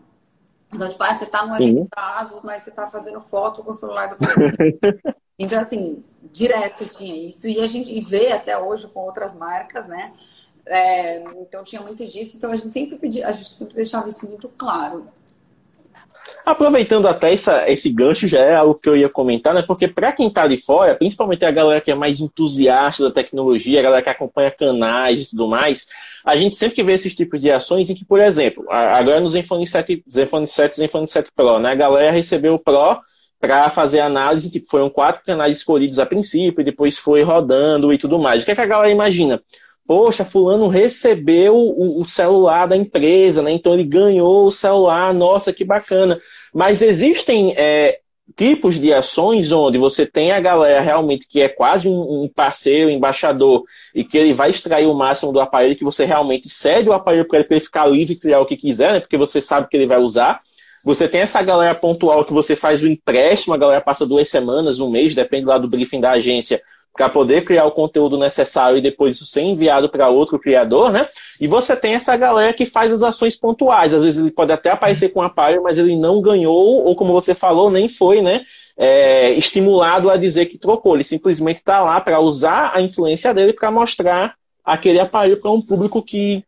Então, 0.72 0.88
tipo, 0.88 1.02
ah, 1.02 1.14
você 1.14 1.26
tá 1.26 1.46
no 1.46 1.52
da 1.52 2.28
mas 2.42 2.62
você 2.62 2.70
tá 2.70 2.88
fazendo 2.88 3.20
foto 3.20 3.62
com 3.62 3.70
o 3.70 3.74
celular 3.74 4.08
do 4.08 4.16
Então, 5.38 5.60
assim, 5.60 6.02
direto 6.32 6.86
tinha 6.86 7.14
isso. 7.14 7.46
E 7.46 7.60
a 7.60 7.66
gente 7.66 8.00
vê 8.00 8.32
até 8.32 8.58
hoje 8.58 8.88
com 8.88 9.00
outras 9.00 9.34
marcas, 9.34 9.86
né? 9.86 10.12
É, 10.66 11.22
então 11.40 11.62
tinha 11.62 11.80
muito 11.80 12.04
disso. 12.04 12.36
Então 12.36 12.50
a 12.50 12.56
gente 12.56 12.72
sempre 12.72 12.96
pedia, 12.96 13.26
a 13.28 13.32
gente 13.32 13.50
sempre 13.50 13.74
deixava 13.74 14.08
isso 14.08 14.28
muito 14.28 14.48
claro. 14.48 15.06
Aproveitando 16.44 17.08
até 17.08 17.32
essa, 17.32 17.68
esse 17.68 17.90
gancho, 17.90 18.28
já 18.28 18.40
é 18.40 18.54
algo 18.54 18.74
que 18.74 18.88
eu 18.88 18.96
ia 18.96 19.08
comentar, 19.08 19.52
né? 19.54 19.62
Porque 19.62 19.88
para 19.88 20.12
quem 20.12 20.28
está 20.28 20.46
de 20.46 20.56
fora, 20.56 20.94
principalmente 20.94 21.44
a 21.44 21.50
galera 21.50 21.80
que 21.80 21.90
é 21.90 21.94
mais 21.94 22.20
entusiasta 22.20 23.04
da 23.04 23.10
tecnologia, 23.10 23.80
a 23.80 23.82
galera 23.82 24.02
que 24.02 24.10
acompanha 24.10 24.50
canais 24.50 25.22
e 25.22 25.30
tudo 25.30 25.48
mais, 25.48 25.86
a 26.24 26.36
gente 26.36 26.54
sempre 26.54 26.82
vê 26.84 26.92
esses 26.92 27.14
tipos 27.14 27.40
de 27.40 27.50
ações 27.50 27.90
em 27.90 27.94
que, 27.94 28.04
por 28.04 28.20
exemplo, 28.20 28.64
agora 28.70 29.20
no 29.20 29.28
Zenfone 29.28 29.66
7, 29.66 30.04
Zenfone 30.08 30.46
7, 30.46 30.76
Zenfone 30.76 31.06
7 31.06 31.30
Pro, 31.34 31.58
né? 31.58 31.72
A 31.72 31.76
galera 31.76 32.12
recebeu 32.12 32.54
o 32.54 32.58
Pro 32.58 33.00
para 33.40 33.68
fazer 33.68 34.00
análise, 34.00 34.50
tipo, 34.50 34.68
foram 34.68 34.88
quatro 34.88 35.22
canais 35.24 35.58
escolhidos 35.58 35.98
a 35.98 36.06
princípio, 36.06 36.60
e 36.60 36.64
depois 36.64 36.96
foi 36.96 37.22
rodando 37.22 37.92
e 37.92 37.98
tudo 37.98 38.18
mais. 38.18 38.42
O 38.42 38.44
que, 38.44 38.52
é 38.52 38.54
que 38.54 38.60
a 38.60 38.66
galera 38.66 38.90
imagina? 38.90 39.42
Poxa, 39.86 40.24
fulano 40.24 40.66
recebeu 40.66 41.54
o, 41.54 42.00
o, 42.00 42.04
celular 42.04 42.66
da 42.66 42.76
empresa, 42.76 43.40
né? 43.40 43.52
Então 43.52 43.72
ele 43.72 43.84
ganhou 43.84 44.46
o 44.46 44.52
celular, 44.52 45.14
nossa, 45.14 45.52
que 45.52 45.64
bacana. 45.64 46.20
Mas 46.52 46.82
existem 46.82 47.54
é, 47.56 48.00
tipos 48.34 48.80
de 48.80 48.92
ações 48.92 49.52
onde 49.52 49.78
você 49.78 50.04
tem 50.04 50.32
a 50.32 50.40
galera 50.40 50.80
realmente 50.80 51.28
que 51.28 51.40
é 51.40 51.48
quase 51.48 51.86
um, 51.86 52.28
parceiro, 52.34 52.90
embaixador, 52.90 53.62
e 53.94 54.02
que 54.02 54.18
ele 54.18 54.32
vai 54.32 54.50
extrair 54.50 54.86
o 54.86 54.94
máximo 54.94 55.32
do 55.32 55.38
aparelho, 55.38 55.76
que 55.76 55.84
você 55.84 56.04
realmente 56.04 56.48
cede 56.48 56.88
o 56.88 56.92
aparelho 56.92 57.28
para 57.28 57.38
ele, 57.38 57.46
ele 57.48 57.60
ficar 57.60 57.86
livre 57.86 58.14
e 58.14 58.18
criar 58.18 58.40
o 58.40 58.46
que 58.46 58.56
quiser, 58.56 58.92
né? 58.92 59.00
Porque 59.00 59.16
você 59.16 59.40
sabe 59.40 59.68
que 59.68 59.76
ele 59.76 59.86
vai 59.86 59.98
usar. 59.98 60.40
Você 60.84 61.08
tem 61.08 61.20
essa 61.20 61.40
galera 61.42 61.74
pontual 61.74 62.24
que 62.24 62.32
você 62.32 62.56
faz 62.56 62.82
o 62.82 62.88
empréstimo, 62.88 63.54
a 63.54 63.58
galera 63.58 63.80
passa 63.80 64.06
duas 64.06 64.28
semanas, 64.28 64.80
um 64.80 64.90
mês, 64.90 65.14
depende 65.14 65.46
lá 65.46 65.58
do 65.58 65.68
briefing 65.68 66.00
da 66.00 66.12
agência, 66.12 66.60
para 66.96 67.08
poder 67.08 67.44
criar 67.44 67.66
o 67.66 67.70
conteúdo 67.70 68.18
necessário 68.18 68.78
e 68.78 68.80
depois 68.80 69.16
isso 69.16 69.26
ser 69.26 69.42
enviado 69.42 69.88
para 69.88 70.08
outro 70.08 70.38
criador, 70.38 70.90
né? 70.90 71.06
E 71.38 71.46
você 71.46 71.76
tem 71.76 71.94
essa 71.94 72.16
galera 72.16 72.52
que 72.54 72.64
faz 72.64 72.90
as 72.90 73.02
ações 73.02 73.36
pontuais. 73.36 73.92
Às 73.92 74.02
vezes 74.02 74.20
ele 74.20 74.30
pode 74.30 74.50
até 74.50 74.70
aparecer 74.70 75.10
com 75.10 75.20
um 75.20 75.22
aparelho, 75.22 75.62
mas 75.62 75.76
ele 75.76 75.94
não 75.94 76.20
ganhou, 76.20 76.84
ou 76.84 76.96
como 76.96 77.12
você 77.12 77.34
falou, 77.34 77.70
nem 77.70 77.88
foi, 77.88 78.22
né? 78.22 78.44
É, 78.76 79.32
estimulado 79.34 80.10
a 80.10 80.16
dizer 80.16 80.46
que 80.46 80.58
trocou. 80.58 80.94
Ele 80.94 81.04
simplesmente 81.04 81.58
está 81.58 81.82
lá 81.82 82.00
para 82.00 82.18
usar 82.18 82.72
a 82.74 82.80
influência 82.80 83.32
dele 83.34 83.52
para 83.52 83.70
mostrar 83.70 84.34
aquele 84.64 84.98
aparelho 84.98 85.40
para 85.40 85.50
um 85.50 85.60
público 85.60 86.02
que 86.02 86.42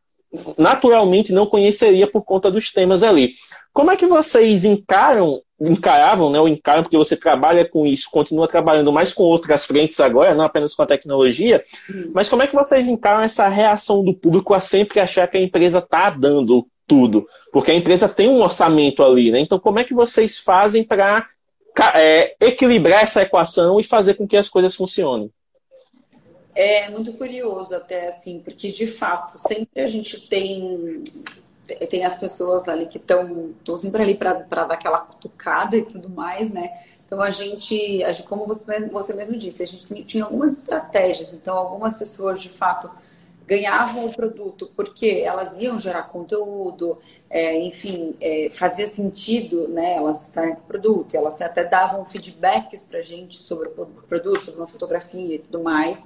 naturalmente 0.56 1.32
não 1.32 1.46
conheceria 1.46 2.06
por 2.06 2.22
conta 2.22 2.50
dos 2.50 2.72
temas 2.72 3.02
ali. 3.02 3.34
Como 3.72 3.90
é 3.90 3.96
que 3.96 4.06
vocês 4.06 4.64
encaram, 4.64 5.40
encaravam, 5.60 6.30
né, 6.30 6.38
ou 6.38 6.48
encaram, 6.48 6.82
porque 6.82 6.96
você 6.96 7.16
trabalha 7.16 7.68
com 7.68 7.86
isso, 7.86 8.08
continua 8.10 8.46
trabalhando 8.46 8.92
mais 8.92 9.12
com 9.12 9.24
outras 9.24 9.66
frentes 9.66 9.98
agora, 9.98 10.34
não 10.34 10.44
apenas 10.44 10.74
com 10.74 10.82
a 10.82 10.86
tecnologia, 10.86 11.64
mas 12.12 12.28
como 12.28 12.42
é 12.42 12.46
que 12.46 12.54
vocês 12.54 12.86
encaram 12.86 13.20
essa 13.22 13.48
reação 13.48 14.04
do 14.04 14.14
público 14.14 14.54
a 14.54 14.60
sempre 14.60 15.00
achar 15.00 15.26
que 15.26 15.36
a 15.36 15.42
empresa 15.42 15.78
está 15.78 16.10
dando 16.10 16.66
tudo? 16.86 17.26
Porque 17.52 17.72
a 17.72 17.74
empresa 17.74 18.08
tem 18.08 18.28
um 18.28 18.40
orçamento 18.40 19.02
ali, 19.02 19.30
né? 19.30 19.40
Então, 19.40 19.58
como 19.58 19.78
é 19.78 19.84
que 19.84 19.94
vocês 19.94 20.38
fazem 20.38 20.84
para 20.84 21.28
é, 21.94 22.36
equilibrar 22.40 23.02
essa 23.02 23.22
equação 23.22 23.80
e 23.80 23.84
fazer 23.84 24.14
com 24.14 24.26
que 24.26 24.36
as 24.36 24.48
coisas 24.48 24.74
funcionem? 24.74 25.30
É 26.54 26.88
muito 26.90 27.12
curioso 27.12 27.74
até 27.74 28.08
assim, 28.08 28.40
porque 28.40 28.70
de 28.70 28.86
fato 28.86 29.38
sempre 29.38 29.80
a 29.80 29.86
gente 29.86 30.28
tem 30.28 31.04
tem 31.88 32.04
as 32.04 32.18
pessoas 32.18 32.68
ali 32.68 32.86
que 32.86 32.98
estão 32.98 33.76
sempre 33.76 34.02
ali 34.02 34.14
para 34.14 34.34
dar 34.34 34.74
aquela 34.74 35.00
cutucada 35.00 35.76
e 35.76 35.82
tudo 35.82 36.08
mais, 36.08 36.50
né? 36.50 36.70
Então 37.06 37.22
a 37.22 37.30
gente, 37.30 38.04
a 38.04 38.12
gente, 38.12 38.28
como 38.28 38.46
você, 38.46 38.80
você 38.88 39.14
mesmo 39.14 39.38
disse, 39.38 39.62
a 39.62 39.66
gente 39.66 40.04
tinha 40.04 40.24
algumas 40.24 40.58
estratégias. 40.58 41.32
Então 41.32 41.56
algumas 41.56 41.96
pessoas 41.96 42.40
de 42.40 42.50
fato 42.50 42.90
ganhavam 43.46 44.04
o 44.04 44.14
produto 44.14 44.70
porque 44.76 45.22
elas 45.24 45.58
iam 45.58 45.78
gerar 45.78 46.02
conteúdo, 46.02 46.98
é, 47.30 47.58
enfim, 47.58 48.14
é, 48.20 48.50
fazia 48.52 48.88
sentido 48.88 49.68
né, 49.68 49.94
elas 49.94 50.28
estarem 50.28 50.54
com 50.54 50.60
o 50.60 50.64
produto, 50.64 51.14
elas 51.14 51.40
até 51.40 51.64
davam 51.64 52.04
feedbacks 52.04 52.82
para 52.82 52.98
a 52.98 53.02
gente 53.02 53.38
sobre 53.38 53.68
o 53.68 53.86
produto, 54.06 54.44
sobre 54.44 54.60
uma 54.60 54.66
fotografia 54.66 55.36
e 55.36 55.38
tudo 55.38 55.62
mais. 55.62 55.98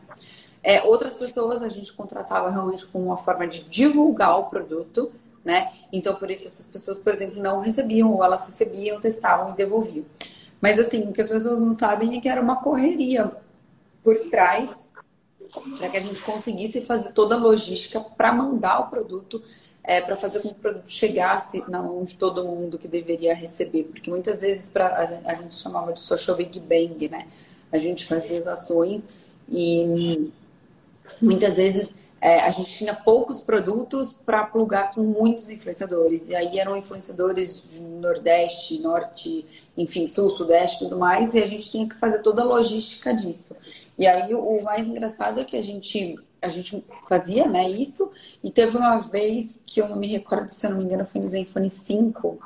É, 0.63 0.83
outras 0.83 1.15
pessoas 1.15 1.63
a 1.63 1.69
gente 1.69 1.93
contratava 1.93 2.49
realmente 2.49 2.87
como 2.87 3.07
uma 3.07 3.19
forma 3.19 3.49
de 3.49 3.65
divulgar 3.65 4.39
o 4.39 4.45
produto, 4.45 5.11
né? 5.45 5.73
Então, 5.93 6.15
por 6.15 6.31
isso, 6.31 6.47
essas 6.47 6.69
pessoas, 6.69 6.99
por 6.99 7.13
exemplo, 7.13 7.43
não 7.43 7.61
recebiam, 7.61 8.13
ou 8.13 8.25
elas 8.25 8.45
recebiam, 8.47 9.01
testavam 9.01 9.53
e 9.53 9.57
devolviam. 9.57 10.05
Mas, 10.61 10.79
assim, 10.79 11.09
o 11.09 11.13
que 11.13 11.21
as 11.21 11.29
pessoas 11.29 11.61
não 11.61 11.73
sabem 11.73 12.17
é 12.17 12.21
que 12.21 12.29
era 12.29 12.41
uma 12.41 12.57
correria 12.57 13.33
por 14.03 14.17
trás 14.31 14.85
para 15.77 15.89
que 15.89 15.97
a 15.97 16.01
gente 16.01 16.23
conseguisse 16.23 16.81
fazer 16.83 17.13
toda 17.13 17.35
a 17.35 17.39
logística 17.39 18.01
para 18.01 18.33
mandar 18.33 18.81
o 18.81 18.89
produto, 18.89 19.43
é, 19.85 20.01
para 20.01 20.17
fazer 20.17 20.41
com 20.41 20.49
que 20.49 20.55
o 20.55 20.59
produto 20.59 20.91
chegasse 20.91 21.63
na 21.69 21.83
mão 21.83 22.03
de 22.03 22.17
todo 22.17 22.45
mundo 22.45 22.79
que 22.79 22.89
deveria 22.89 23.35
receber. 23.35 23.85
Porque 23.85 24.09
muitas 24.09 24.41
vezes 24.41 24.71
pra, 24.71 24.97
a, 25.25 25.35
gente, 25.35 25.57
chamava 25.57 25.93
de 25.93 26.01
social 26.01 26.37
big 26.37 26.59
bang, 26.61 27.09
né? 27.09 27.27
A 27.71 27.79
gente 27.79 28.07
fazia 28.07 28.39
as 28.39 28.47
ações 28.47 29.05
e 29.49 30.31
muitas 31.21 31.57
vezes 31.57 31.95
é, 32.23 32.41
a 32.43 32.51
gente 32.51 32.73
tinha 32.73 32.95
poucos 32.95 33.41
produtos 33.41 34.13
para 34.13 34.45
plugar 34.45 34.93
com 34.93 35.03
muitos 35.03 35.51
influenciadores. 35.51 36.29
E 36.29 36.37
aí 36.37 36.57
eram 36.61 36.77
influenciadores 36.77 37.65
de 37.69 37.81
Nordeste, 37.81 38.81
Norte, 38.81 39.45
enfim, 39.77 40.07
Sul, 40.07 40.31
Sudeste 40.31 40.79
tudo 40.79 40.97
mais, 40.97 41.35
e 41.35 41.43
a 41.43 41.47
gente 41.49 41.69
tinha 41.69 41.89
que 41.89 41.97
fazer 41.97 42.21
toda 42.21 42.43
a 42.43 42.45
logística 42.45 43.13
disso. 43.13 43.57
E 43.99 44.07
aí 44.07 44.33
o 44.33 44.63
mais 44.63 44.87
engraçado 44.87 45.41
é 45.41 45.45
que 45.45 45.57
a 45.57 45.63
gente 45.63 46.17
a 46.41 46.49
gente 46.49 46.85
fazia, 47.09 47.47
né, 47.47 47.71
isso, 47.71 48.11
e 48.43 48.51
teve 48.51 48.77
uma 48.77 48.99
vez 48.99 49.63
que 49.65 49.81
eu 49.81 49.89
não 49.89 49.95
me 49.95 50.09
recordo, 50.09 50.51
se 50.51 50.67
eu 50.67 50.71
não 50.71 50.79
me 50.79 50.85
engano, 50.85 51.07
foi 51.07 51.21
no 51.21 51.29
Zenfone 51.29 51.71
5, 51.71 52.37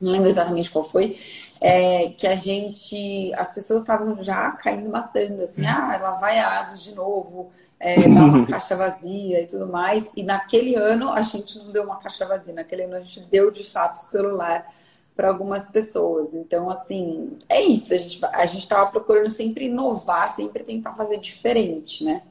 não 0.00 0.10
lembro 0.10 0.28
exatamente 0.28 0.68
qual 0.68 0.84
foi, 0.84 1.16
é, 1.60 2.08
que 2.08 2.26
a 2.26 2.34
gente, 2.34 3.32
as 3.34 3.54
pessoas 3.54 3.82
estavam 3.82 4.20
já 4.20 4.50
caindo 4.50 4.90
matando, 4.90 5.42
assim, 5.42 5.64
ah, 5.64 5.96
lá 6.02 6.10
vai 6.16 6.40
asos 6.40 6.82
de 6.82 6.92
novo, 6.92 7.52
é, 7.82 7.96
dá 7.96 8.24
uma 8.24 8.46
caixa 8.46 8.76
vazia 8.76 9.42
e 9.42 9.46
tudo 9.46 9.66
mais. 9.66 10.08
E 10.16 10.22
naquele 10.22 10.76
ano 10.76 11.10
a 11.10 11.20
gente 11.22 11.58
não 11.58 11.72
deu 11.72 11.82
uma 11.82 11.96
caixa 11.96 12.24
vazia, 12.24 12.54
naquele 12.54 12.84
ano 12.84 12.94
a 12.94 13.00
gente 13.00 13.20
deu 13.22 13.50
de 13.50 13.68
fato 13.68 13.96
o 13.96 14.04
celular 14.04 14.72
para 15.16 15.26
algumas 15.26 15.66
pessoas. 15.66 16.32
Então, 16.32 16.70
assim, 16.70 17.36
é 17.48 17.60
isso. 17.60 17.92
A 17.92 17.96
gente 17.96 18.20
a 18.24 18.46
gente 18.46 18.62
estava 18.62 18.88
procurando 18.88 19.28
sempre 19.28 19.66
inovar, 19.66 20.32
sempre 20.32 20.62
tentar 20.62 20.94
fazer 20.94 21.18
diferente, 21.18 22.04
né? 22.04 22.22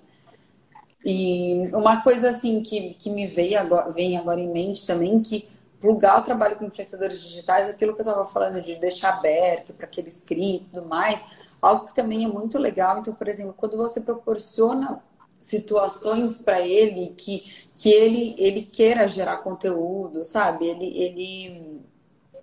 E 1.03 1.69
uma 1.73 2.01
coisa 2.01 2.29
assim 2.29 2.61
que, 2.61 2.93
que 2.93 3.09
me 3.09 3.27
veio 3.27 3.59
agora, 3.59 3.91
vem 3.91 4.17
agora 4.17 4.39
em 4.39 4.47
mente 4.47 4.87
também, 4.87 5.19
que 5.19 5.49
plugar 5.81 6.19
o 6.19 6.23
trabalho 6.23 6.55
com 6.55 6.63
influenciadores 6.63 7.21
digitais, 7.21 7.67
aquilo 7.67 7.93
que 7.93 7.99
eu 8.01 8.05
estava 8.05 8.25
falando 8.25 8.61
de 8.61 8.75
deixar 8.75 9.15
aberto 9.15 9.73
para 9.73 9.85
aquele 9.85 10.07
script 10.07 10.67
e 10.67 10.69
tudo 10.71 10.87
mais, 10.87 11.25
algo 11.61 11.87
que 11.87 11.95
também 11.95 12.23
é 12.23 12.27
muito 12.27 12.57
legal. 12.57 12.99
Então, 12.99 13.13
por 13.13 13.27
exemplo, 13.27 13.53
quando 13.57 13.75
você 13.75 13.99
proporciona 13.99 15.01
situações 15.41 16.39
para 16.39 16.61
ele 16.61 17.13
que, 17.17 17.67
que 17.75 17.91
ele, 17.91 18.35
ele 18.37 18.61
queira 18.61 19.07
gerar 19.07 19.37
conteúdo, 19.37 20.23
sabe? 20.23 20.67
Ele, 20.67 20.85
ele, 20.97 21.81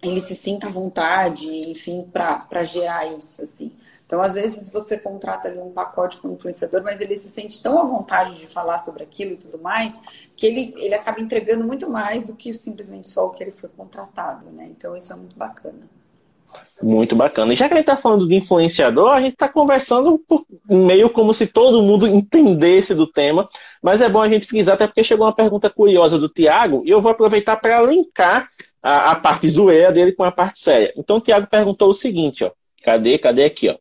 ele 0.03 0.21
se 0.21 0.35
sinta 0.35 0.67
à 0.67 0.71
vontade, 0.71 1.47
enfim, 1.71 2.03
para 2.13 2.65
gerar 2.65 3.07
isso, 3.07 3.43
assim. 3.43 3.73
Então, 4.05 4.23
às 4.23 4.35
vezes, 4.35 4.73
você 4.73 4.99
contrata 4.99 5.49
ali 5.49 5.59
um 5.59 5.71
pacote 5.71 6.19
com 6.19 6.29
um 6.29 6.33
influenciador, 6.33 6.83
mas 6.83 7.01
ele 7.01 7.17
se 7.17 7.29
sente 7.29 7.63
tão 7.63 7.79
à 7.79 7.85
vontade 7.85 8.39
de 8.39 8.47
falar 8.47 8.79
sobre 8.79 9.03
aquilo 9.03 9.35
e 9.35 9.37
tudo 9.37 9.59
mais, 9.59 9.99
que 10.35 10.47
ele, 10.47 10.75
ele 10.79 10.95
acaba 10.95 11.21
entregando 11.21 11.65
muito 11.65 11.89
mais 11.91 12.27
do 12.27 12.35
que 12.35 12.53
simplesmente 12.55 13.11
só 13.11 13.27
o 13.27 13.31
que 13.31 13.45
ele 13.45 13.51
foi 13.51 13.69
contratado, 13.69 14.51
né? 14.51 14.67
Então, 14.71 14.97
isso 14.97 15.13
é 15.13 15.17
muito 15.17 15.37
bacana. 15.37 15.98
Muito 16.83 17.17
bacana. 17.17 17.53
E 17.53 17.57
já 17.57 17.67
que 17.67 17.75
a 17.75 17.77
gente 17.77 17.89
está 17.89 17.97
falando 17.97 18.27
de 18.27 18.35
influenciador, 18.35 19.11
a 19.11 19.21
gente 19.21 19.33
está 19.33 19.49
conversando 19.49 20.21
meio 20.69 21.11
como 21.11 21.35
se 21.35 21.47
todo 21.47 21.83
mundo 21.83 22.07
entendesse 22.07 22.95
do 22.95 23.07
tema, 23.07 23.49
mas 23.83 24.01
é 24.01 24.09
bom 24.09 24.21
a 24.21 24.29
gente 24.29 24.47
frisar, 24.47 24.75
até 24.75 24.87
porque 24.87 25.03
chegou 25.03 25.27
uma 25.27 25.35
pergunta 25.35 25.69
curiosa 25.69 26.19
do 26.19 26.29
Tiago, 26.29 26.83
e 26.85 26.91
eu 26.91 27.01
vou 27.01 27.11
aproveitar 27.11 27.57
para 27.57 27.83
linkar 27.83 28.49
a, 28.83 29.11
a, 29.11 29.17
parte 29.17 29.49
zoeira 29.49 29.91
dele 29.91 30.13
com 30.13 30.23
a 30.23 30.31
parte 30.31 30.61
séria. 30.61 30.93
Então, 30.97 31.17
o 31.17 31.21
Tiago 31.21 31.49
perguntou 31.49 31.91
o 31.91 31.95
seguinte, 31.95 32.45
ó. 32.45 32.51
Cadê? 32.85 33.19
Cadê 33.19 33.45
aqui, 33.45 33.69
ó? 33.69 33.77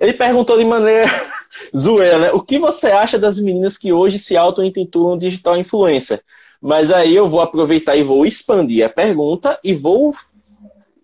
Ele 0.00 0.14
perguntou 0.14 0.56
de 0.56 0.64
maneira 0.64 1.04
zoeira, 1.76 2.18
né? 2.18 2.32
O 2.32 2.40
que 2.40 2.58
você 2.58 2.86
acha 2.86 3.18
das 3.18 3.38
meninas 3.38 3.76
que 3.76 3.92
hoje 3.92 4.18
se 4.18 4.34
auto-intitulam 4.34 5.18
digital 5.18 5.58
influencer? 5.58 6.22
Mas 6.60 6.90
aí 6.90 7.14
eu 7.14 7.28
vou 7.28 7.40
aproveitar 7.40 7.96
e 7.96 8.02
vou 8.02 8.24
expandir 8.24 8.84
a 8.84 8.88
pergunta 8.88 9.58
e 9.62 9.74
vou 9.74 10.14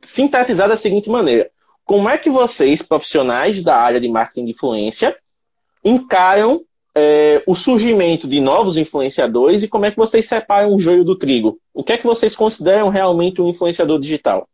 sintetizar 0.07 0.69
da 0.69 0.77
seguinte 0.77 1.11
maneira. 1.11 1.51
Como 1.85 2.09
é 2.09 2.17
que 2.17 2.31
vocês, 2.31 2.83
profissionais 2.83 3.63
da 3.63 3.77
área 3.77 4.01
de 4.01 4.09
marketing 4.09 4.47
de 4.47 4.51
influência, 4.53 5.17
encaram 5.85 6.65
é, 6.95 7.43
o 7.47 7.55
surgimento 7.55 8.27
de 8.27 8.41
novos 8.41 8.77
influenciadores 8.77 9.63
e 9.63 9.69
como 9.69 9.85
é 9.85 9.91
que 9.91 9.97
vocês 9.97 10.27
separam 10.27 10.75
o 10.75 10.81
joio 10.81 11.05
do 11.05 11.17
trigo? 11.17 11.61
O 11.75 11.85
que 11.85 11.93
é 11.93 11.99
que 11.99 12.07
vocês 12.07 12.35
consideram 12.35 12.89
realmente 12.89 13.41
um 13.41 13.51
influenciador 13.51 14.01
digital? 14.01 14.49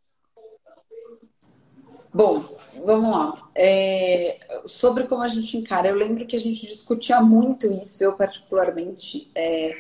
Bom, 2.12 2.44
vamos 2.84 3.10
lá. 3.10 3.48
É, 3.54 4.38
sobre 4.66 5.04
como 5.04 5.22
a 5.22 5.28
gente 5.28 5.56
encara, 5.56 5.88
eu 5.88 5.94
lembro 5.94 6.26
que 6.26 6.36
a 6.36 6.40
gente 6.40 6.66
discutia 6.66 7.20
muito 7.20 7.66
isso, 7.66 8.02
eu 8.02 8.12
particularmente. 8.14 9.30
É, 9.34 9.76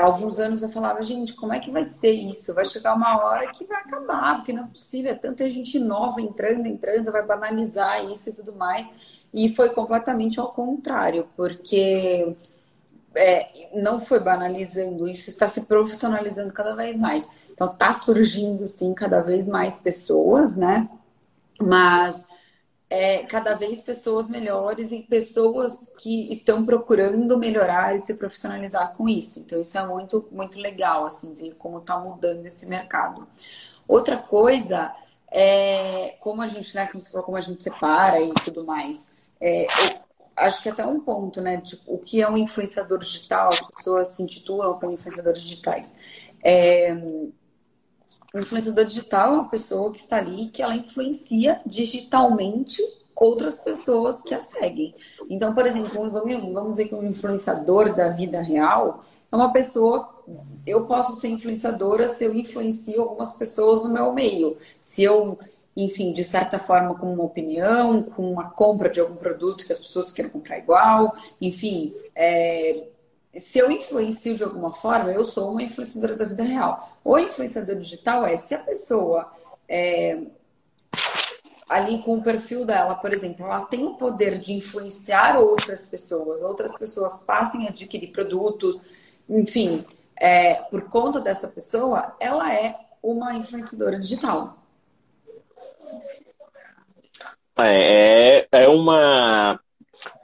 alguns 0.00 0.38
anos 0.38 0.62
eu 0.62 0.68
falava, 0.68 1.02
gente, 1.02 1.34
como 1.34 1.52
é 1.52 1.60
que 1.60 1.70
vai 1.70 1.86
ser 1.86 2.12
isso? 2.12 2.52
Vai 2.52 2.64
chegar 2.66 2.94
uma 2.94 3.24
hora 3.24 3.50
que 3.52 3.64
vai 3.64 3.80
acabar, 3.80 4.36
porque 4.36 4.52
não 4.52 4.64
é 4.64 4.66
possível, 4.66 5.12
é 5.12 5.14
tanta 5.14 5.48
gente 5.48 5.78
nova 5.78 6.20
entrando, 6.20 6.66
entrando, 6.66 7.12
vai 7.12 7.24
banalizar 7.24 8.04
isso 8.10 8.30
e 8.30 8.32
tudo 8.32 8.52
mais. 8.52 8.88
E 9.32 9.54
foi 9.54 9.70
completamente 9.70 10.40
ao 10.40 10.52
contrário, 10.52 11.28
porque 11.36 12.36
é, 13.14 13.46
não 13.74 14.00
foi 14.00 14.18
banalizando, 14.20 15.08
isso 15.08 15.30
está 15.30 15.46
se 15.48 15.62
profissionalizando 15.62 16.52
cada 16.52 16.74
vez 16.74 16.96
mais. 16.98 17.28
Então, 17.52 17.72
está 17.72 17.94
surgindo, 17.94 18.66
sim, 18.66 18.92
cada 18.92 19.22
vez 19.22 19.46
mais 19.46 19.76
pessoas, 19.76 20.56
né? 20.56 20.88
mas 21.60 22.26
é, 22.88 23.24
cada 23.24 23.54
vez 23.54 23.82
pessoas 23.82 24.28
melhores 24.28 24.92
e 24.92 25.02
pessoas 25.02 25.92
que 25.98 26.32
estão 26.32 26.64
procurando 26.64 27.38
melhorar 27.38 27.96
e 27.96 28.02
se 28.02 28.14
profissionalizar 28.14 28.94
com 28.96 29.08
isso. 29.08 29.40
Então, 29.40 29.60
isso 29.60 29.76
é 29.76 29.86
muito, 29.86 30.28
muito 30.30 30.58
legal, 30.58 31.04
assim, 31.04 31.34
ver 31.34 31.54
como 31.58 31.78
está 31.78 31.98
mudando 31.98 32.46
esse 32.46 32.66
mercado. 32.66 33.26
Outra 33.88 34.16
coisa 34.16 34.94
é 35.30 36.16
como 36.20 36.42
a 36.42 36.46
gente, 36.46 36.74
né, 36.74 36.86
como 36.86 37.00
você 37.00 37.10
falou, 37.10 37.24
como 37.24 37.36
a 37.36 37.40
gente 37.40 37.62
separa 37.62 38.20
e 38.20 38.32
tudo 38.44 38.64
mais. 38.64 39.08
É, 39.40 39.66
acho 40.36 40.62
que 40.62 40.68
até 40.68 40.86
um 40.86 41.00
ponto, 41.00 41.40
né? 41.40 41.60
Tipo, 41.60 41.94
o 41.94 41.98
que 41.98 42.22
é 42.22 42.28
um 42.28 42.36
influenciador 42.36 42.98
digital? 43.00 43.48
As 43.48 43.60
pessoas 43.60 44.08
se 44.08 44.22
intitulam 44.22 44.78
como 44.78 44.92
influenciadores 44.92 45.42
digitais. 45.42 45.92
É, 46.42 46.94
o 48.34 48.38
influenciador 48.38 48.84
digital 48.84 49.28
é 49.28 49.32
uma 49.34 49.48
pessoa 49.48 49.92
que 49.92 49.98
está 49.98 50.18
ali 50.18 50.48
que 50.48 50.62
ela 50.62 50.76
influencia 50.76 51.60
digitalmente 51.64 52.82
outras 53.14 53.58
pessoas 53.58 54.22
que 54.22 54.34
a 54.34 54.42
seguem. 54.42 54.94
Então, 55.28 55.54
por 55.54 55.66
exemplo, 55.66 56.10
vamos, 56.10 56.72
dizer 56.72 56.88
que 56.88 56.94
um 56.94 57.06
influenciador 57.06 57.94
da 57.94 58.10
vida 58.10 58.40
real 58.40 59.04
é 59.32 59.34
uma 59.34 59.52
pessoa. 59.52 60.14
Eu 60.66 60.86
posso 60.86 61.18
ser 61.18 61.28
influenciadora 61.28 62.06
se 62.08 62.24
eu 62.24 62.34
influencio 62.34 63.00
algumas 63.00 63.32
pessoas 63.32 63.82
no 63.82 63.88
meu 63.88 64.12
meio. 64.12 64.56
Se 64.80 65.02
eu, 65.02 65.38
enfim, 65.74 66.12
de 66.12 66.22
certa 66.22 66.58
forma, 66.58 66.94
com 66.94 67.12
uma 67.12 67.24
opinião, 67.24 68.02
com 68.02 68.30
uma 68.30 68.50
compra 68.50 68.90
de 68.90 69.00
algum 69.00 69.16
produto 69.16 69.64
que 69.66 69.72
as 69.72 69.78
pessoas 69.78 70.12
queiram 70.12 70.30
comprar 70.30 70.58
igual, 70.58 71.16
enfim, 71.40 71.94
é, 72.14 72.84
se 73.40 73.58
eu 73.58 73.70
influencio 73.70 74.34
de 74.34 74.44
alguma 74.44 74.72
forma, 74.72 75.10
eu 75.10 75.24
sou 75.24 75.50
uma 75.50 75.62
influenciadora 75.62 76.16
da 76.16 76.24
vida 76.24 76.42
real. 76.42 76.98
O 77.04 77.18
influenciador 77.18 77.76
digital 77.76 78.26
é 78.26 78.36
se 78.36 78.54
a 78.54 78.58
pessoa 78.58 79.30
é, 79.68 80.18
ali 81.68 82.02
com 82.02 82.16
o 82.16 82.22
perfil 82.22 82.64
dela, 82.64 82.94
por 82.94 83.12
exemplo, 83.12 83.44
ela 83.44 83.64
tem 83.66 83.84
o 83.84 83.94
poder 83.94 84.38
de 84.38 84.52
influenciar 84.52 85.38
outras 85.38 85.84
pessoas, 85.84 86.40
outras 86.42 86.76
pessoas 86.76 87.20
passem 87.20 87.66
a 87.66 87.70
adquirir 87.70 88.12
produtos, 88.12 88.80
enfim, 89.28 89.84
é, 90.18 90.54
por 90.54 90.82
conta 90.82 91.20
dessa 91.20 91.48
pessoa, 91.48 92.16
ela 92.20 92.52
é 92.52 92.74
uma 93.02 93.34
influenciadora 93.34 93.98
digital. 93.98 94.58
É, 97.58 98.46
é, 98.52 98.64
é 98.64 98.68
uma 98.68 99.58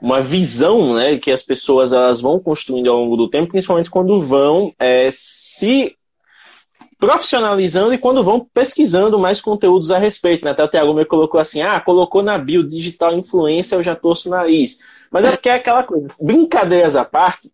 uma 0.01 0.21
visão 0.21 0.95
né, 0.95 1.17
que 1.17 1.31
as 1.31 1.41
pessoas 1.41 1.93
elas 1.93 2.21
vão 2.21 2.39
construindo 2.39 2.89
ao 2.89 2.97
longo 2.97 3.17
do 3.17 3.29
tempo, 3.29 3.51
principalmente 3.51 3.89
quando 3.89 4.21
vão 4.21 4.73
é, 4.79 5.09
se 5.11 5.95
profissionalizando 6.99 7.93
e 7.93 7.97
quando 7.97 8.23
vão 8.23 8.39
pesquisando 8.53 9.19
mais 9.19 9.41
conteúdos 9.41 9.91
a 9.91 9.97
respeito. 9.97 10.45
Né? 10.45 10.51
Até 10.51 10.63
o 10.63 10.67
Thiago 10.67 10.93
me 10.93 11.03
colocou 11.03 11.39
assim, 11.39 11.61
ah, 11.61 11.79
colocou 11.79 12.23
na 12.23 12.37
bio 12.37 12.63
digital 12.63 13.13
influência, 13.13 13.75
eu 13.75 13.83
já 13.83 13.95
torço 13.95 14.29
o 14.29 14.31
nariz. 14.31 14.79
Mas 15.11 15.25
é 15.25 15.31
porque 15.31 15.49
é 15.49 15.55
aquela 15.55 15.83
coisa, 15.83 16.07
brincadeiras 16.19 16.95
à 16.95 17.03
parte, 17.03 17.51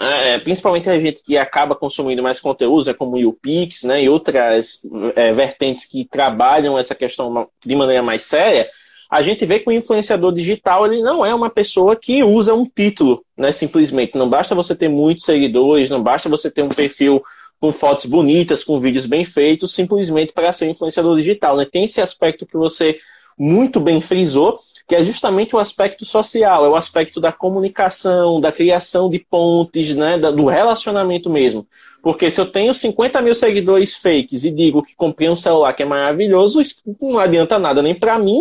é, 0.00 0.38
principalmente 0.38 0.88
a 0.88 0.98
gente 0.98 1.22
que 1.22 1.36
acaba 1.36 1.74
consumindo 1.74 2.22
mais 2.22 2.40
conteúdos, 2.40 2.86
né, 2.86 2.94
como 2.94 3.16
o 3.16 3.18
YouPix 3.18 3.82
né, 3.82 4.02
e 4.02 4.08
outras 4.08 4.80
é, 5.14 5.32
vertentes 5.32 5.84
que 5.84 6.06
trabalham 6.06 6.78
essa 6.78 6.94
questão 6.94 7.48
de 7.64 7.76
maneira 7.76 8.02
mais 8.02 8.22
séria, 8.22 8.70
a 9.12 9.20
gente 9.20 9.44
vê 9.44 9.58
que 9.58 9.68
o 9.68 9.72
influenciador 9.72 10.32
digital 10.32 10.86
ele 10.86 11.02
não 11.02 11.22
é 11.22 11.34
uma 11.34 11.50
pessoa 11.50 11.94
que 11.94 12.24
usa 12.24 12.54
um 12.54 12.64
título, 12.64 13.22
né? 13.36 13.52
Simplesmente. 13.52 14.16
Não 14.16 14.26
basta 14.26 14.54
você 14.54 14.74
ter 14.74 14.88
muitos 14.88 15.26
seguidores, 15.26 15.90
não 15.90 16.02
basta 16.02 16.30
você 16.30 16.50
ter 16.50 16.62
um 16.62 16.70
perfil 16.70 17.22
com 17.60 17.70
fotos 17.74 18.06
bonitas, 18.06 18.64
com 18.64 18.80
vídeos 18.80 19.04
bem 19.04 19.26
feitos, 19.26 19.74
simplesmente 19.74 20.32
para 20.32 20.50
ser 20.54 20.70
influenciador 20.70 21.14
digital. 21.18 21.58
Né? 21.58 21.66
Tem 21.70 21.84
esse 21.84 22.00
aspecto 22.00 22.46
que 22.46 22.56
você 22.56 22.98
muito 23.38 23.78
bem 23.80 24.00
frisou, 24.00 24.58
que 24.88 24.94
é 24.94 25.04
justamente 25.04 25.54
o 25.54 25.58
aspecto 25.58 26.06
social, 26.06 26.64
é 26.64 26.68
o 26.70 26.74
aspecto 26.74 27.20
da 27.20 27.30
comunicação, 27.30 28.40
da 28.40 28.50
criação 28.50 29.10
de 29.10 29.18
pontes, 29.18 29.94
né, 29.94 30.16
do 30.16 30.46
relacionamento 30.46 31.28
mesmo. 31.28 31.66
Porque 32.02 32.30
se 32.30 32.40
eu 32.40 32.46
tenho 32.46 32.72
50 32.72 33.20
mil 33.20 33.34
seguidores 33.34 33.94
fakes 33.94 34.44
e 34.44 34.50
digo 34.50 34.82
que 34.82 34.96
comprei 34.96 35.28
um 35.28 35.36
celular 35.36 35.74
que 35.74 35.82
é 35.82 35.86
maravilhoso, 35.86 36.62
isso 36.62 36.76
não 36.98 37.18
adianta 37.18 37.58
nada 37.58 37.82
nem 37.82 37.94
para 37.94 38.18
mim, 38.18 38.40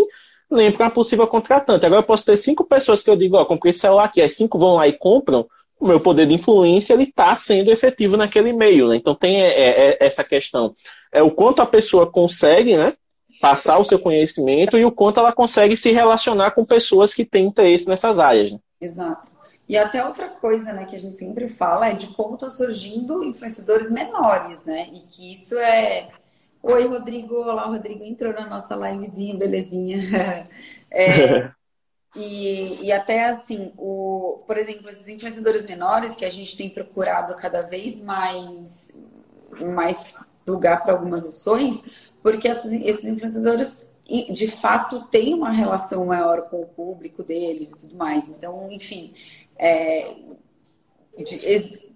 nem 0.51 0.71
para 0.71 0.89
possível 0.89 1.25
contratante. 1.27 1.85
Agora 1.85 2.01
eu 2.01 2.05
posso 2.05 2.25
ter 2.25 2.37
cinco 2.37 2.65
pessoas 2.65 3.01
que 3.01 3.09
eu 3.09 3.15
digo, 3.15 3.37
ó, 3.37 3.45
comprei 3.45 3.71
esse 3.71 3.79
celular 3.79 4.05
aqui, 4.05 4.21
as 4.21 4.33
cinco 4.33 4.59
vão 4.59 4.75
lá 4.75 4.87
e 4.87 4.93
compram, 4.93 5.47
o 5.79 5.87
meu 5.87 5.99
poder 5.99 6.27
de 6.27 6.33
influência 6.33 6.93
ele 6.93 7.03
está 7.03 7.35
sendo 7.35 7.71
efetivo 7.71 8.15
naquele 8.15 8.53
meio, 8.53 8.89
né? 8.89 8.95
Então 8.95 9.15
tem 9.15 9.41
é, 9.41 9.47
é, 9.47 9.89
é, 9.89 9.97
essa 10.05 10.23
questão. 10.23 10.73
É 11.11 11.23
o 11.23 11.31
quanto 11.31 11.61
a 11.61 11.65
pessoa 11.65 12.09
consegue, 12.09 12.77
né? 12.77 12.93
Passar 13.41 13.79
o 13.79 13.83
seu 13.83 13.97
conhecimento 13.97 14.77
e 14.77 14.85
o 14.85 14.91
quanto 14.91 15.19
ela 15.19 15.31
consegue 15.31 15.75
se 15.75 15.91
relacionar 15.91 16.51
com 16.51 16.63
pessoas 16.63 17.13
que 17.13 17.25
têm 17.25 17.47
interesse 17.47 17.87
nessas 17.87 18.19
áreas. 18.19 18.51
Né? 18.51 18.59
Exato. 18.79 19.31
E 19.67 19.75
até 19.77 20.05
outra 20.05 20.27
coisa, 20.27 20.73
né, 20.73 20.85
que 20.85 20.95
a 20.95 20.99
gente 20.99 21.17
sempre 21.17 21.47
fala 21.47 21.89
é 21.89 21.93
de 21.93 22.07
como 22.07 22.33
estão 22.33 22.51
surgindo 22.51 23.23
influenciadores 23.23 23.89
menores, 23.89 24.63
né? 24.65 24.89
E 24.93 24.99
que 24.99 25.31
isso 25.31 25.57
é 25.57 26.09
Oi, 26.63 26.85
Rodrigo. 26.85 27.35
Olá, 27.35 27.65
Rodrigo 27.65 28.03
entrou 28.03 28.31
na 28.33 28.45
nossa 28.47 28.75
livezinha, 28.75 29.35
belezinha. 29.35 29.99
É, 30.93 31.49
e, 32.17 32.85
e 32.85 32.91
até 32.91 33.29
assim, 33.29 33.71
o, 33.77 34.43
por 34.45 34.57
exemplo, 34.57 34.89
esses 34.89 35.07
influenciadores 35.07 35.65
menores 35.65 36.15
que 36.15 36.25
a 36.25 36.29
gente 36.29 36.57
tem 36.57 36.69
procurado 36.69 37.33
cada 37.37 37.61
vez 37.61 38.03
mais, 38.03 38.91
mais 39.73 40.17
lugar 40.45 40.83
para 40.83 40.91
algumas 40.91 41.25
ações, 41.25 41.81
porque 42.21 42.49
esses, 42.49 43.05
influenciadores 43.05 43.89
de 44.05 44.49
fato 44.49 45.07
têm 45.07 45.33
uma 45.33 45.51
relação 45.51 46.07
maior 46.07 46.49
com 46.49 46.61
o 46.61 46.67
público 46.67 47.23
deles 47.23 47.71
e 47.71 47.79
tudo 47.79 47.95
mais. 47.95 48.27
Então, 48.27 48.69
enfim, 48.69 49.13
é, 49.57 50.13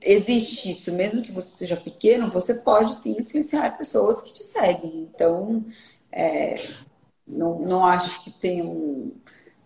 existe 0.06 0.70
isso, 0.70 0.94
mesmo 0.94 1.24
que 1.24 1.32
você 1.32 1.58
seja 1.58 1.76
pequeno, 1.76 2.30
você 2.30 2.54
pode 2.54 2.96
sim 2.96 3.18
influenciar 3.20 3.78
pessoas 3.78 4.22
que 4.22 4.32
te 4.34 4.44
seguem. 4.44 5.10
Então, 5.14 5.66
é, 6.12 6.56
não, 7.28 7.60
não 7.60 7.86
acho 7.86 8.24
que 8.24 8.32
tem 8.32 8.64
um. 8.64 9.16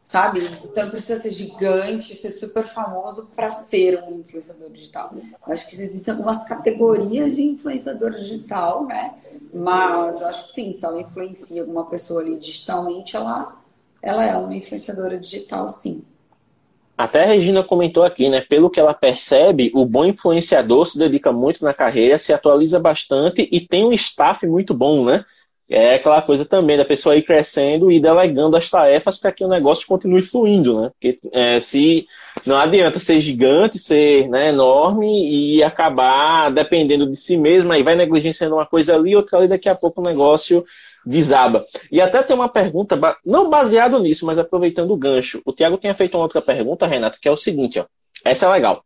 Sabe? 0.03 0.39
Então 0.63 0.85
não 0.85 0.89
precisa 0.91 1.21
ser 1.21 1.29
gigante, 1.31 2.15
ser 2.15 2.31
super 2.31 2.65
famoso 2.65 3.29
para 3.35 3.51
ser 3.51 4.03
um 4.03 4.19
influenciador 4.19 4.71
digital. 4.71 5.13
Acho 5.47 5.67
que 5.69 5.75
existem 5.75 6.13
algumas 6.13 6.43
categorias 6.45 7.35
de 7.35 7.43
influenciador 7.43 8.11
digital, 8.15 8.87
né? 8.87 9.13
Mas 9.53 10.21
acho 10.23 10.47
que 10.47 10.53
sim, 10.53 10.73
se 10.73 10.83
ela 10.83 10.99
influencia 11.01 11.61
alguma 11.61 11.85
pessoa 11.85 12.21
ali 12.21 12.39
digitalmente, 12.39 13.15
ela, 13.15 13.61
ela 14.01 14.25
é 14.25 14.35
uma 14.35 14.55
influenciadora 14.55 15.19
digital, 15.19 15.69
sim. 15.69 16.03
Até 16.99 17.23
a 17.23 17.27
Regina 17.27 17.63
comentou 17.63 18.03
aqui, 18.03 18.27
né? 18.27 18.41
Pelo 18.41 18.69
que 18.69 18.77
ela 18.77 18.93
percebe, 18.93 19.71
o 19.73 19.85
bom 19.85 20.03
influenciador 20.03 20.85
se 20.85 20.99
dedica 20.99 21.31
muito 21.31 21.63
na 21.63 21.73
carreira, 21.73 22.19
se 22.19 22.33
atualiza 22.33 22.77
bastante 22.77 23.47
e 23.49 23.61
tem 23.61 23.85
um 23.85 23.93
staff 23.93 24.45
muito 24.45 24.73
bom, 24.73 25.05
né? 25.05 25.23
É 25.69 25.93
aquela 25.93 26.21
coisa 26.21 26.43
também 26.43 26.75
da 26.75 26.83
pessoa 26.83 27.15
ir 27.15 27.21
crescendo 27.21 27.89
e 27.89 28.01
delegando 28.01 28.57
as 28.57 28.69
tarefas 28.69 29.17
para 29.17 29.31
que 29.31 29.45
o 29.45 29.47
negócio 29.47 29.87
continue 29.87 30.21
fluindo, 30.21 30.81
né? 30.81 30.89
Porque 30.89 31.19
é, 31.31 31.57
se 31.61 32.05
não 32.45 32.57
adianta 32.57 32.99
ser 32.99 33.21
gigante, 33.21 33.79
ser 33.79 34.27
né, 34.27 34.49
enorme 34.49 35.07
e 35.55 35.63
acabar 35.63 36.51
dependendo 36.51 37.09
de 37.09 37.15
si 37.15 37.37
mesmo, 37.37 37.71
aí 37.71 37.81
vai 37.81 37.95
negligenciando 37.95 38.55
uma 38.55 38.65
coisa 38.65 38.93
ali, 38.93 39.15
outra 39.15 39.37
ali, 39.37 39.47
daqui 39.47 39.69
a 39.69 39.75
pouco 39.75 40.01
o 40.01 40.03
negócio 40.03 40.65
desaba. 41.05 41.65
E 41.91 42.01
até 42.01 42.21
tem 42.23 42.35
uma 42.35 42.49
pergunta, 42.49 42.99
não 43.25 43.49
baseado 43.49 43.99
nisso, 43.99 44.25
mas 44.25 44.37
aproveitando 44.37 44.91
o 44.91 44.97
gancho. 44.97 45.41
O 45.45 45.53
Tiago 45.53 45.77
tinha 45.77 45.95
feito 45.95 46.15
uma 46.15 46.23
outra 46.23 46.41
pergunta, 46.41 46.85
Renato, 46.85 47.19
que 47.19 47.27
é 47.27 47.31
o 47.31 47.37
seguinte, 47.37 47.79
ó. 47.79 47.85
Essa 48.23 48.45
é 48.45 48.49
legal. 48.49 48.83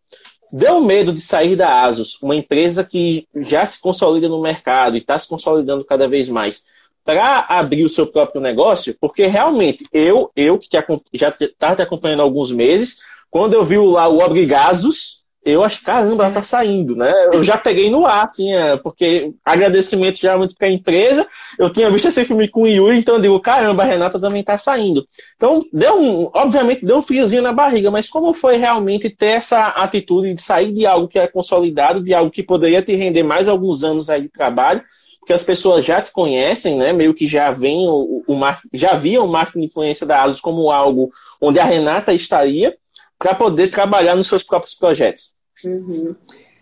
Deu 0.52 0.80
medo 0.80 1.12
de 1.12 1.22
sair 1.22 1.56
da 1.56 1.84
Asus, 1.84 2.22
uma 2.22 2.36
empresa 2.36 2.84
que 2.84 3.28
já 3.36 3.66
se 3.66 3.82
consolida 3.82 4.30
no 4.30 4.42
mercado 4.42 4.96
e 4.96 5.00
está 5.00 5.18
se 5.18 5.28
consolidando 5.28 5.84
cada 5.84 6.08
vez 6.08 6.30
mais, 6.30 6.64
para 7.04 7.40
abrir 7.50 7.84
o 7.84 7.90
seu 7.90 8.06
próprio 8.06 8.40
negócio? 8.40 8.96
Porque 9.02 9.26
realmente, 9.26 9.84
eu, 9.92 10.32
eu 10.36 10.60
que 10.60 10.70
te, 10.70 10.78
já 11.14 11.36
estava 11.40 11.76
te 11.76 11.82
acompanhando 11.82 12.20
há 12.20 12.24
alguns 12.24 12.52
meses, 12.52 13.00
quando 13.32 13.54
eu 13.54 13.66
vi 13.66 13.78
lá 13.80 14.08
o 14.08 14.24
Obrigasos, 14.24 15.23
eu 15.46 15.62
acho, 15.62 15.84
caramba, 15.84 16.24
ela 16.24 16.34
tá 16.34 16.42
saindo, 16.42 16.96
né? 16.96 17.12
Eu 17.34 17.44
já 17.44 17.58
peguei 17.58 17.90
no 17.90 18.06
ar, 18.06 18.24
assim, 18.24 18.54
é, 18.54 18.78
porque 18.78 19.34
agradecimento 19.44 20.18
geralmente 20.18 20.56
para 20.56 20.68
a 20.68 20.72
empresa. 20.72 21.28
Eu 21.60 21.70
tinha 21.70 21.90
visto 21.90 22.08
esse 22.08 22.24
filme 22.24 22.48
com 22.48 22.62
o 22.62 22.68
Yuri, 22.68 22.98
então 22.98 23.16
eu 23.16 23.22
digo, 23.22 23.40
caramba, 23.42 23.84
a 23.84 23.86
Renata 23.86 24.18
também 24.18 24.42
tá 24.42 24.58
saindo. 24.58 25.06
Então, 25.36 25.66
deu 25.74 26.00
um, 26.00 26.30
obviamente, 26.34 26.86
deu 26.86 26.98
um 26.98 27.02
fiozinho 27.02 27.42
na 27.42 27.52
barriga, 27.52 27.92
mas 27.92 28.10
como 28.10 28.34
foi 28.34 28.56
realmente 28.56 29.10
ter 29.10 29.28
essa 29.28 29.68
atitude 29.68 30.34
de 30.34 30.42
sair 30.42 30.72
de 30.72 30.86
algo 30.86 31.10
que 31.10 31.20
é 31.20 31.28
consolidado, 31.28 32.02
de 32.02 32.14
algo 32.14 32.32
que 32.32 32.42
poderia 32.42 32.82
te 32.82 32.96
render 32.96 33.24
mais 33.24 33.50
alguns 33.50 33.84
anos 33.84 34.10
aí 34.10 34.22
de 34.22 34.30
trabalho, 34.30 34.82
porque 35.20 35.34
as 35.34 35.44
pessoas 35.44 35.84
já 35.84 36.02
te 36.02 36.12
conhecem, 36.12 36.78
né? 36.78 36.94
Meio 36.94 37.14
que 37.14 37.28
já 37.28 37.52
vem 37.52 37.86
o, 37.88 38.24
o 38.28 38.36
já 38.74 38.94
viam 38.94 39.26
o 39.26 39.30
marketing 39.30 39.60
de 39.60 39.66
influência 39.66 40.06
da 40.06 40.24
Asus 40.24 40.40
como 40.40 40.72
algo 40.72 41.12
onde 41.42 41.60
a 41.60 41.66
Renata 41.66 42.14
estaria 42.14 42.76
para 43.24 43.34
poder 43.34 43.72
trabalhar 43.72 44.18
nos 44.18 44.28
seus 44.28 44.44
próprios 44.44 44.76
projetos. 44.76 45.34
Uhum. 45.64 46.14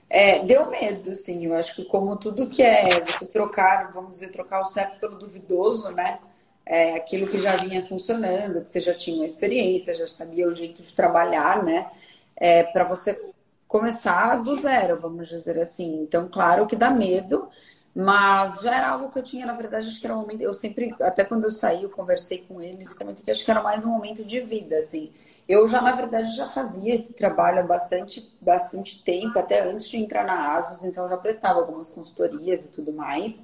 É, 0.08 0.40
deu 0.46 0.70
medo, 0.70 1.16
sim. 1.16 1.48
Eu 1.48 1.56
acho 1.56 1.76
que 1.76 1.86
como 1.86 2.16
tudo 2.16 2.48
que 2.48 2.62
é 2.62 3.04
você 3.04 3.26
trocar, 3.32 3.92
vamos 3.92 4.12
dizer, 4.12 4.32
trocar 4.32 4.62
o 4.62 4.66
certo 4.68 5.00
pelo 5.00 5.18
duvidoso, 5.18 5.90
né? 5.92 6.20
É, 6.64 6.94
aquilo 6.94 7.28
que 7.28 7.40
já 7.40 7.56
vinha 7.56 7.84
funcionando, 7.84 8.64
que 8.64 8.70
você 8.70 8.80
já 8.80 8.94
tinha 8.94 9.18
uma 9.18 9.26
experiência, 9.26 9.96
já 9.96 10.08
sabia 10.08 10.48
o 10.48 10.54
jeito 10.54 10.84
de 10.84 10.94
trabalhar, 10.94 11.64
né? 11.64 11.90
É, 12.36 12.62
para 12.62 12.84
você 12.84 13.20
começar 13.68 14.36
do 14.44 14.56
zero, 14.56 15.00
vamos 15.00 15.30
dizer 15.30 15.58
assim. 15.58 16.04
Então, 16.04 16.30
claro 16.30 16.68
que 16.68 16.76
dá 16.76 16.92
medo, 16.92 17.50
mas 17.96 18.62
já 18.62 18.78
era 18.78 18.90
algo 18.90 19.12
que 19.12 19.18
eu 19.18 19.24
tinha, 19.24 19.48
na 19.48 19.54
verdade, 19.54 19.88
acho 19.88 20.00
que 20.00 20.06
era 20.06 20.16
um 20.16 20.22
momento. 20.22 20.42
Eu 20.42 20.54
sempre, 20.54 20.94
até 21.02 21.24
quando 21.24 21.46
eu 21.46 21.52
saí, 21.52 21.82
eu 21.82 21.90
conversei 21.90 22.46
com 22.48 22.62
eles, 22.62 22.96
também 22.96 23.16
que 23.16 23.32
acho 23.32 23.44
que 23.44 23.50
era 23.50 23.64
mais 23.64 23.84
um 23.84 23.90
momento 23.90 24.24
de 24.24 24.40
vida, 24.42 24.78
assim. 24.78 25.12
Eu 25.52 25.68
já, 25.68 25.82
na 25.82 25.92
verdade, 25.92 26.34
já 26.34 26.48
fazia 26.48 26.96
esse 26.96 27.12
trabalho 27.12 27.60
há 27.60 27.64
bastante, 27.64 28.34
bastante 28.40 29.04
tempo, 29.04 29.38
até 29.38 29.62
antes 29.62 29.90
de 29.90 29.98
entrar 29.98 30.24
na 30.26 30.54
ASUS, 30.54 30.86
então 30.86 31.10
já 31.10 31.18
prestava 31.18 31.60
algumas 31.60 31.94
consultorias 31.94 32.64
e 32.64 32.70
tudo 32.70 32.94
mais. 32.94 33.44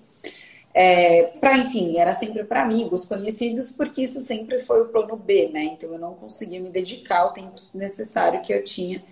É, 0.73 1.23
para, 1.37 1.57
enfim, 1.57 1.97
era 1.97 2.13
sempre 2.13 2.45
para 2.45 2.61
amigos, 2.61 3.03
conhecidos, 3.03 3.71
porque 3.71 4.03
isso 4.03 4.21
sempre 4.21 4.61
foi 4.61 4.83
o 4.83 4.87
plano 4.87 5.17
B, 5.17 5.49
né? 5.51 5.65
Então 5.65 5.91
eu 5.91 5.99
não 5.99 6.13
conseguia 6.13 6.61
me 6.61 6.69
dedicar 6.69 7.25
o 7.25 7.33
tempo 7.33 7.55
necessário 7.73 8.41
que 8.41 8.53
eu 8.53 8.63
tinha 8.63 9.03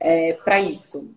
é, 0.00 0.32
para 0.32 0.60
isso. 0.60 1.08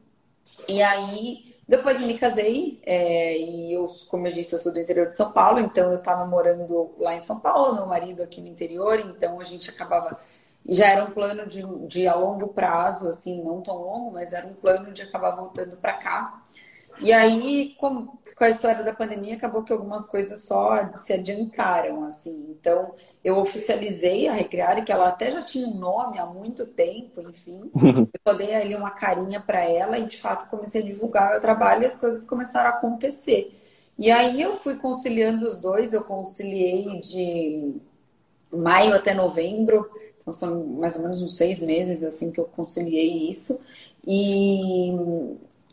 E 0.68 0.84
aí, 0.84 1.56
depois 1.68 2.00
eu 2.00 2.06
me 2.06 2.16
casei, 2.16 2.80
é, 2.86 3.40
e 3.40 3.74
eu, 3.74 3.88
como 4.08 4.28
eu 4.28 4.32
disse, 4.32 4.54
eu 4.54 4.60
sou 4.60 4.72
do 4.72 4.80
interior 4.80 5.10
de 5.10 5.18
São 5.18 5.32
Paulo, 5.32 5.60
então 5.60 5.92
eu 5.92 5.98
estava 5.98 6.28
morando 6.28 6.92
lá 7.00 7.16
em 7.16 7.22
São 7.22 7.40
Paulo, 7.40 7.74
meu 7.74 7.88
marido 7.88 8.22
aqui 8.22 8.40
no 8.40 8.50
interior, 8.50 9.00
então 9.00 9.40
a 9.40 9.46
gente 9.46 9.68
acabava 9.68 10.20
já 10.68 10.88
era 10.88 11.04
um 11.04 11.12
plano 11.12 11.46
de, 11.46 11.62
de 11.88 12.08
a 12.08 12.16
longo 12.16 12.48
prazo, 12.48 13.10
assim, 13.10 13.44
não 13.44 13.62
tão 13.62 13.78
longo, 13.78 14.12
mas 14.12 14.32
era 14.34 14.48
um 14.48 14.54
plano 14.54 14.94
de 14.94 15.02
acabar 15.02 15.32
voltando 15.36 15.76
para 15.78 15.94
cá. 15.94 16.44
E 17.02 17.12
aí, 17.12 17.76
com, 17.80 18.06
com 18.06 18.44
a 18.44 18.50
história 18.50 18.84
da 18.84 18.94
pandemia, 18.94 19.36
acabou 19.36 19.64
que 19.64 19.74
algumas 19.74 20.08
coisas 20.08 20.44
só 20.44 20.78
se 21.02 21.12
adiantaram, 21.12 22.06
assim. 22.06 22.48
Então, 22.52 22.94
eu 23.24 23.38
oficializei 23.38 24.28
a 24.28 24.34
Recriare, 24.34 24.84
que 24.84 24.92
ela 24.92 25.10
até 25.10 25.32
já 25.32 25.42
tinha 25.42 25.68
um 25.68 25.76
nome 25.76 26.20
há 26.20 26.26
muito 26.26 26.66
tempo, 26.66 27.22
enfim. 27.22 27.72
Eu 27.76 28.08
só 28.26 28.34
dei 28.38 28.56
ali 28.56 28.76
uma 28.76 28.92
carinha 28.92 29.42
para 29.42 29.66
ela 29.66 29.98
e, 29.98 30.06
de 30.06 30.18
fato, 30.18 30.50
comecei 30.50 30.82
a 30.82 30.86
divulgar 30.86 31.30
o 31.30 31.32
meu 31.32 31.42
trabalho 31.42 31.84
e 31.84 31.88
as 31.88 32.00
coisas 32.00 32.28
começaram 32.28 32.70
a 32.70 32.74
acontecer. 32.74 33.60
E 33.98 34.12
aí, 34.12 34.42
eu 34.42 34.56
fui 34.56 34.76
conciliando 34.78 35.48
os 35.48 35.60
dois. 35.60 35.94
Eu 35.94 36.04
conciliei 36.04 37.00
de 37.02 37.76
maio 38.52 38.96
até 38.96 39.14
novembro 39.14 39.90
então 40.24 40.34
são 40.34 40.66
mais 40.66 40.96
ou 40.96 41.04
menos 41.04 41.22
uns 41.22 41.38
seis 41.38 41.62
meses 41.62 42.02
assim 42.04 42.32
que 42.32 42.40
eu 42.40 42.46
conciliei 42.46 43.30
isso. 43.30 43.62
E 44.08 44.92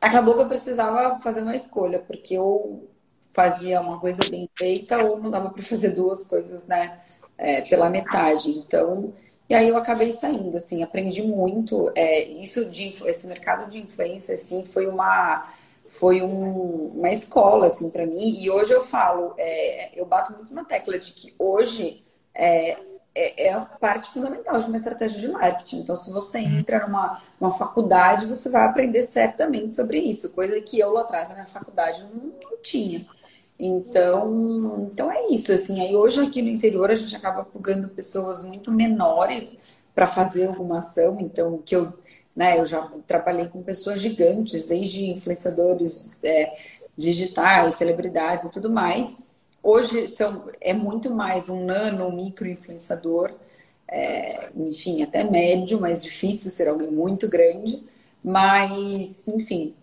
acabou 0.01 0.35
que 0.35 0.43
eu 0.43 0.49
precisava 0.49 1.19
fazer 1.21 1.43
uma 1.43 1.57
escolha, 1.57 2.01
porque 2.01 2.35
eu 2.35 2.89
fazia 3.33 3.81
uma 3.81 3.99
coisa 4.01 4.19
bem 4.29 4.49
feita 4.59 5.03
ou 5.03 5.21
não 5.21 5.31
dava 5.31 5.51
para 5.51 5.63
fazer 5.63 5.91
duas 5.91 6.27
coisas, 6.27 6.67
né? 6.67 7.01
É, 7.39 7.63
pela 7.63 7.89
metade. 7.89 8.51
Então, 8.51 9.15
e 9.49 9.55
aí 9.55 9.69
eu 9.69 9.77
acabei 9.77 10.13
saindo, 10.13 10.57
assim, 10.57 10.83
aprendi 10.83 11.23
muito. 11.23 11.91
É, 11.95 12.23
isso 12.25 12.71
de 12.71 12.95
esse 13.07 13.27
mercado 13.27 13.71
de 13.71 13.79
influência, 13.79 14.35
assim, 14.35 14.65
foi 14.65 14.87
uma 14.87 15.49
foi 15.91 16.23
um, 16.23 16.93
uma 16.97 17.11
escola, 17.11 17.67
assim, 17.67 17.91
para 17.91 18.07
mim. 18.07 18.41
E 18.41 18.51
hoje 18.51 18.73
eu 18.73 18.85
falo, 18.85 19.35
é, 19.37 19.91
eu 19.99 20.07
bato 20.07 20.33
muito 20.33 20.55
na 20.55 20.65
tecla 20.65 20.99
de 20.99 21.13
que 21.13 21.35
hoje 21.39 22.05
é, 22.35 22.77
é, 23.15 23.49
é, 23.49 23.53
a 23.53 23.61
parte 23.61 24.11
fundamental 24.11 24.61
de 24.61 24.69
uma 24.69 24.77
estratégia 24.77 25.21
de 25.21 25.29
marketing. 25.29 25.81
Então, 25.81 25.97
se 25.97 26.13
você 26.13 26.39
entra 26.39 26.87
numa, 26.87 27.21
numa 27.41 27.53
faculdade, 27.53 28.27
você 28.27 28.49
vai 28.49 28.67
aprender 28.67 29.03
certamente 29.03 29.75
sobre 29.75 29.99
isso, 29.99 30.31
coisa 30.31 30.61
que 30.61 30.79
eu 30.79 30.93
lá 30.93 31.03
atrás 31.03 31.29
na 31.29 31.37
minha 31.37 31.47
faculdade 31.47 32.03
não, 32.03 32.33
não 32.41 32.63
tinha. 32.63 33.05
Então, 33.59 34.89
então 34.93 35.11
é 35.11 35.29
isso. 35.29 35.53
Assim, 35.53 35.81
aí 35.81 35.95
hoje 35.95 36.21
aqui 36.21 36.41
no 36.41 36.49
interior 36.49 36.91
a 36.91 36.95
gente 36.95 37.15
acaba 37.15 37.45
pegando 37.45 37.89
pessoas 37.89 38.43
muito 38.45 38.73
menores 38.73 39.59
para 39.95 40.07
fazer 40.07 40.47
alguma 40.47 40.79
ação. 40.79 41.19
Então, 41.21 41.59
que 41.59 41.77
eu, 41.77 41.93
né, 42.35 42.59
eu 42.59 42.65
já 42.65 42.91
trabalhei 43.07 43.49
com 43.49 43.63
pessoas 43.63 44.01
gigantes, 44.01 44.67
desde 44.69 45.11
influenciadores 45.11 46.23
é, 46.25 46.57
digitais, 46.97 47.75
celebridades 47.75 48.49
e 48.49 48.53
tudo 48.53 48.71
mais 48.71 49.17
Hoje 49.63 50.09
são, 50.09 50.49
é 50.61 50.73
muito 50.73 51.11
mais 51.11 51.49
um 51.49 51.65
nano, 51.65 52.11
micro 52.13 52.49
influenciador, 52.49 53.35
é, 53.87 54.51
enfim, 54.57 55.03
até 55.03 55.23
médio, 55.25 55.81
mas 55.81 56.03
difícil 56.03 56.51
ser 56.51 56.69
alguém 56.69 56.91
muito 56.91 57.29
grande. 57.29 57.83
Mas, 58.23 59.29
enfim, 59.29 59.75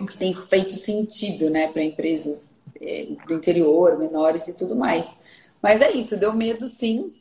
o 0.00 0.06
que 0.06 0.18
tem 0.18 0.34
feito 0.34 0.74
sentido 0.76 1.50
né, 1.50 1.68
para 1.68 1.82
empresas 1.84 2.56
é, 2.80 3.06
do 3.26 3.34
interior, 3.34 3.98
menores 3.98 4.48
e 4.48 4.54
tudo 4.56 4.76
mais. 4.76 5.20
Mas 5.62 5.80
é 5.82 5.92
isso, 5.92 6.16
deu 6.16 6.32
medo 6.34 6.68
sim, 6.68 7.14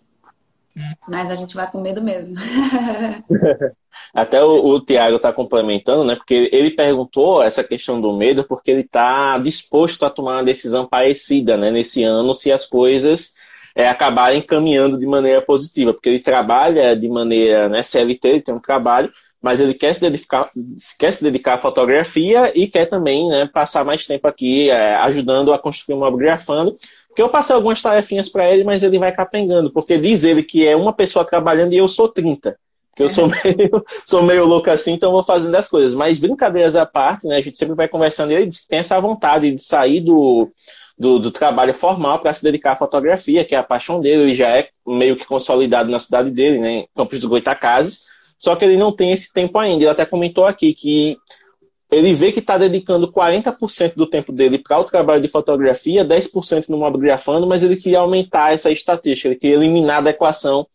Mas 1.08 1.32
a 1.32 1.36
gente 1.36 1.56
vai 1.56 1.70
com 1.70 1.82
medo 1.82 2.02
mesmo. 2.02 2.36
Até 4.14 4.44
o, 4.44 4.66
o 4.66 4.80
Tiago 4.80 5.18
está 5.18 5.34
complementando, 5.34 6.04
né? 6.04 6.16
Porque 6.16 6.50
ele 6.52 6.72
perguntou 6.72 7.42
essa 7.42 7.64
questão 7.64 8.00
do 8.00 8.16
medo 8.16 8.44
porque 8.44 8.72
ele 8.72 8.82
está 8.82 9.38
disposto 9.40 10.06
a 10.06 10.10
tomar 10.10 10.38
uma 10.38 10.44
decisão 10.44 10.88
parecida, 10.88 11.58
né? 11.58 11.72
Nesse 11.72 12.04
ano, 12.04 12.34
se 12.34 12.52
as 12.52 12.66
coisas 12.66 13.34
é, 13.76 13.88
acabarem 13.88 14.42
caminhando 14.42 14.98
de 14.98 15.06
maneira 15.06 15.42
positiva, 15.42 15.94
porque 15.94 16.10
ele 16.10 16.20
trabalha 16.20 16.96
de 16.96 17.08
maneira 17.08 17.70
né, 17.70 17.84
CLT, 17.84 18.28
ele 18.28 18.42
tem 18.42 18.54
um 18.54 18.60
trabalho, 18.60 19.12
mas 19.42 19.62
ele 19.62 19.74
quer 19.74 19.94
se 19.94 20.02
dedicar, 20.02 20.50
quer 20.98 21.14
se 21.14 21.24
dedicar 21.24 21.54
à 21.54 21.58
fotografia 21.58 22.52
e 22.54 22.68
quer 22.68 22.88
também 22.88 23.28
né, 23.30 23.48
passar 23.48 23.86
mais 23.86 24.06
tempo 24.06 24.28
aqui 24.28 24.70
é, 24.70 24.96
ajudando 24.96 25.54
a 25.54 25.60
construir 25.60 25.96
um 25.96 26.18
grafando. 26.18 26.78
Porque 27.10 27.22
eu 27.22 27.30
passei 27.30 27.56
algumas 27.56 27.82
tarefinhas 27.82 28.30
para 28.30 28.50
ele, 28.50 28.64
mas 28.64 28.82
ele 28.82 28.98
vai 28.98 29.12
capengando, 29.12 29.72
porque 29.72 29.98
diz 29.98 30.24
ele 30.24 30.44
que 30.44 30.66
é 30.66 30.76
uma 30.76 30.94
pessoa 30.94 31.26
trabalhando 31.26 31.74
e 31.74 31.78
eu 31.78 31.88
sou 31.88 32.08
30. 32.08 32.58
Que 32.96 33.04
eu 33.04 33.10
sou 33.10 33.28
meio, 33.28 33.86
sou 34.08 34.24
meio 34.24 34.46
louco 34.46 34.70
assim, 34.70 34.94
então 34.94 35.12
vou 35.12 35.24
fazendo 35.24 35.56
as 35.56 35.68
coisas. 35.68 35.94
Mas 35.94 36.20
brincadeiras 36.20 36.76
à 36.76 36.86
parte, 36.86 37.28
né? 37.28 37.38
A 37.38 37.42
gente 37.42 37.58
sempre 37.58 37.76
vai 37.76 37.88
conversando 37.88 38.32
e 38.32 38.36
ele 38.36 38.50
tem 38.68 38.80
essa 38.80 39.00
vontade 39.00 39.52
de 39.52 39.64
sair 39.64 40.02
do, 40.02 40.52
do, 40.98 41.18
do 41.18 41.32
trabalho 41.32 41.74
formal 41.74 42.20
para 42.20 42.34
se 42.34 42.44
dedicar 42.44 42.74
à 42.74 42.76
fotografia, 42.76 43.46
que 43.46 43.56
é 43.56 43.58
a 43.58 43.64
paixão 43.64 44.02
dele. 44.02 44.24
Ele 44.24 44.36
já 44.36 44.50
é 44.50 44.70
meio 44.86 45.16
que 45.16 45.26
consolidado 45.26 45.90
na 45.90 46.00
cidade 46.00 46.30
dele, 46.30 46.60
né? 46.60 46.72
Em 46.72 46.88
Campos 46.96 47.20
do 47.20 47.30
Goitacazes. 47.30 48.02
Só 48.38 48.56
que 48.56 48.64
ele 48.64 48.78
não 48.78 48.92
tem 48.92 49.12
esse 49.12 49.32
tempo 49.34 49.58
ainda. 49.58 49.84
Ele 49.84 49.92
até 49.92 50.06
comentou 50.06 50.46
aqui 50.46 50.74
que 50.74 51.18
ele 51.92 52.14
vê 52.14 52.32
que 52.32 52.40
está 52.40 52.58
dedicando 52.58 53.12
40% 53.12 53.96
do 53.96 54.06
tempo 54.06 54.32
dele 54.32 54.60
para 54.60 54.80
o 54.80 54.84
trabalho 54.84 55.22
de 55.22 55.28
fotografia, 55.28 56.06
10% 56.06 56.70
no 56.70 56.78
mobigrafando, 56.78 57.48
mas 57.48 57.64
ele 57.64 57.76
queria 57.76 58.00
aumentar 58.00 58.54
essa 58.54 58.72
estatística, 58.72 59.28
ele 59.28 59.40
queria 59.40 59.56
eliminar 59.56 60.04
da 60.04 60.12
equação 60.12 60.68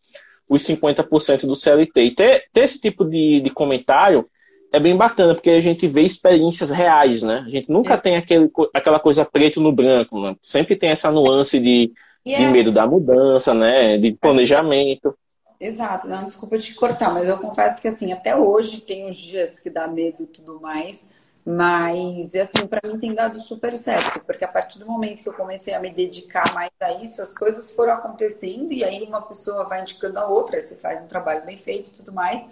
os 0.47 0.63
50% 0.63 1.45
do 1.45 1.55
CLT. 1.55 2.01
E 2.01 2.11
ter, 2.11 2.43
ter 2.51 2.61
esse 2.61 2.79
tipo 2.79 3.05
de, 3.05 3.39
de 3.39 3.49
comentário 3.49 4.27
é 4.73 4.79
bem 4.79 4.95
bacana, 4.95 5.33
porque 5.33 5.49
a 5.49 5.61
gente 5.61 5.87
vê 5.87 6.01
experiências 6.01 6.69
reais, 6.69 7.23
né? 7.23 7.45
A 7.47 7.49
gente 7.49 7.71
nunca 7.71 7.93
é. 7.93 7.97
tem 7.97 8.17
aquele, 8.17 8.51
aquela 8.73 8.99
coisa 8.99 9.23
preto 9.23 9.61
no 9.61 9.71
branco, 9.71 10.21
né? 10.21 10.35
Sempre 10.41 10.75
tem 10.75 10.89
essa 10.89 11.09
nuance 11.11 11.59
de, 11.59 11.93
de 12.25 12.33
é... 12.33 12.51
medo 12.51 12.73
da 12.73 12.85
mudança, 12.85 13.53
né? 13.53 13.97
De 13.97 14.11
planejamento. 14.11 15.15
Exato, 15.59 16.07
não, 16.07 16.25
desculpa 16.25 16.57
te 16.57 16.73
cortar, 16.75 17.13
mas 17.13 17.29
eu 17.29 17.37
confesso 17.37 17.81
que 17.81 17.87
assim, 17.87 18.11
até 18.11 18.35
hoje 18.35 18.81
tem 18.81 19.09
os 19.09 19.15
dias 19.15 19.59
que 19.59 19.69
dá 19.69 19.87
medo 19.87 20.23
e 20.23 20.27
tudo 20.27 20.59
mais, 20.59 21.09
mas 21.45 22.35
assim, 22.35 22.67
para 22.67 22.81
mim 22.89 22.99
tem 22.99 23.13
dado 23.13 23.39
super 23.39 23.77
certo, 23.77 24.19
porque 24.25 24.43
a 24.43 24.49
partir 24.49 24.79
do 24.79 24.85
momento 24.85 25.23
que 25.23 25.29
eu 25.29 25.33
comecei 25.33 25.73
a 25.73 25.79
me 25.79 25.89
dedicar 25.89 26.53
mais 26.53 26.71
a 26.81 26.91
isso, 27.01 27.21
as 27.21 27.33
coisas 27.33 27.71
foram 27.71 27.93
acontecendo 27.93 28.73
e 28.73 28.83
aí 28.83 29.03
uma 29.05 29.21
pessoa 29.21 29.63
vai 29.63 29.81
indicando 29.81 30.19
a 30.19 30.27
outra, 30.27 30.59
você 30.59 30.75
faz 30.75 31.01
um 31.01 31.07
trabalho 31.07 31.45
bem 31.45 31.55
feito 31.55 31.89
e 31.89 31.93
tudo 31.93 32.11
mais, 32.11 32.45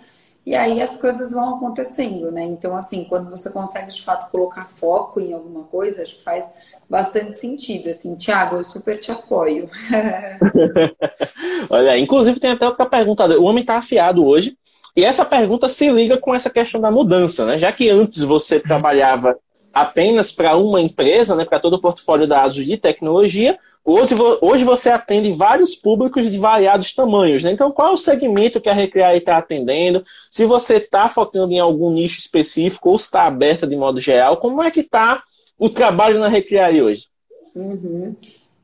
e 0.45 0.55
aí 0.55 0.81
as 0.81 0.97
coisas 0.97 1.31
vão 1.31 1.55
acontecendo, 1.55 2.31
né? 2.31 2.43
Então, 2.43 2.75
assim, 2.75 3.05
quando 3.05 3.29
você 3.29 3.49
consegue 3.51 3.91
de 3.91 4.03
fato 4.03 4.29
colocar 4.29 4.67
foco 4.75 5.21
em 5.21 5.33
alguma 5.33 5.63
coisa, 5.63 6.01
acho 6.01 6.17
que 6.17 6.23
faz 6.23 6.45
bastante 6.89 7.39
sentido. 7.39 7.89
Assim, 7.89 8.15
Tiago, 8.15 8.57
eu 8.57 8.63
super 8.65 8.99
te 8.99 9.11
apoio. 9.11 9.69
Olha, 11.69 11.97
inclusive 11.97 12.41
tem 12.41 12.51
até 12.51 12.67
outra 12.67 12.85
pergunta. 12.85 13.25
O 13.39 13.45
homem 13.45 13.61
está 13.61 13.77
afiado 13.77 14.25
hoje. 14.25 14.57
E 14.95 15.03
essa 15.05 15.23
pergunta 15.25 15.69
se 15.69 15.89
liga 15.89 16.17
com 16.17 16.35
essa 16.35 16.49
questão 16.49 16.79
da 16.79 16.91
mudança, 16.91 17.45
né? 17.45 17.57
Já 17.57 17.71
que 17.71 17.89
antes 17.89 18.19
você 18.19 18.59
trabalhava 18.59 19.37
apenas 19.73 20.31
para 20.31 20.55
uma 20.55 20.79
empresa, 20.79 21.35
né, 21.35 21.45
para 21.45 21.59
todo 21.59 21.73
o 21.73 21.81
portfólio 21.81 22.27
da 22.27 22.43
ASUS 22.43 22.65
de 22.65 22.77
tecnologia, 22.77 23.57
Hoje, 23.85 24.15
hoje 24.39 24.63
você 24.63 24.89
atende 24.89 25.33
vários 25.33 25.75
públicos 25.75 26.31
de 26.31 26.37
variados 26.37 26.93
tamanhos, 26.93 27.43
né? 27.43 27.51
Então, 27.51 27.69
qual 27.69 27.89
é 27.89 27.93
o 27.93 27.97
segmento 27.97 28.61
que 28.61 28.69
a 28.69 28.73
Recreare 28.73 29.17
está 29.17 29.37
atendendo? 29.37 30.05
Se 30.31 30.45
você 30.45 30.75
está 30.77 31.09
focando 31.09 31.51
em 31.51 31.59
algum 31.59 31.91
nicho 31.91 32.17
específico 32.17 32.89
ou 32.89 32.95
está 32.95 33.23
aberta 33.23 33.67
de 33.67 33.75
modo 33.75 33.99
geral, 33.99 34.37
como 34.37 34.63
é 34.63 34.71
que 34.71 34.79
está 34.79 35.21
o 35.59 35.69
trabalho 35.69 36.17
na 36.17 36.29
Recreare 36.29 36.81
hoje? 36.81 37.09
Uhum. 37.53 38.15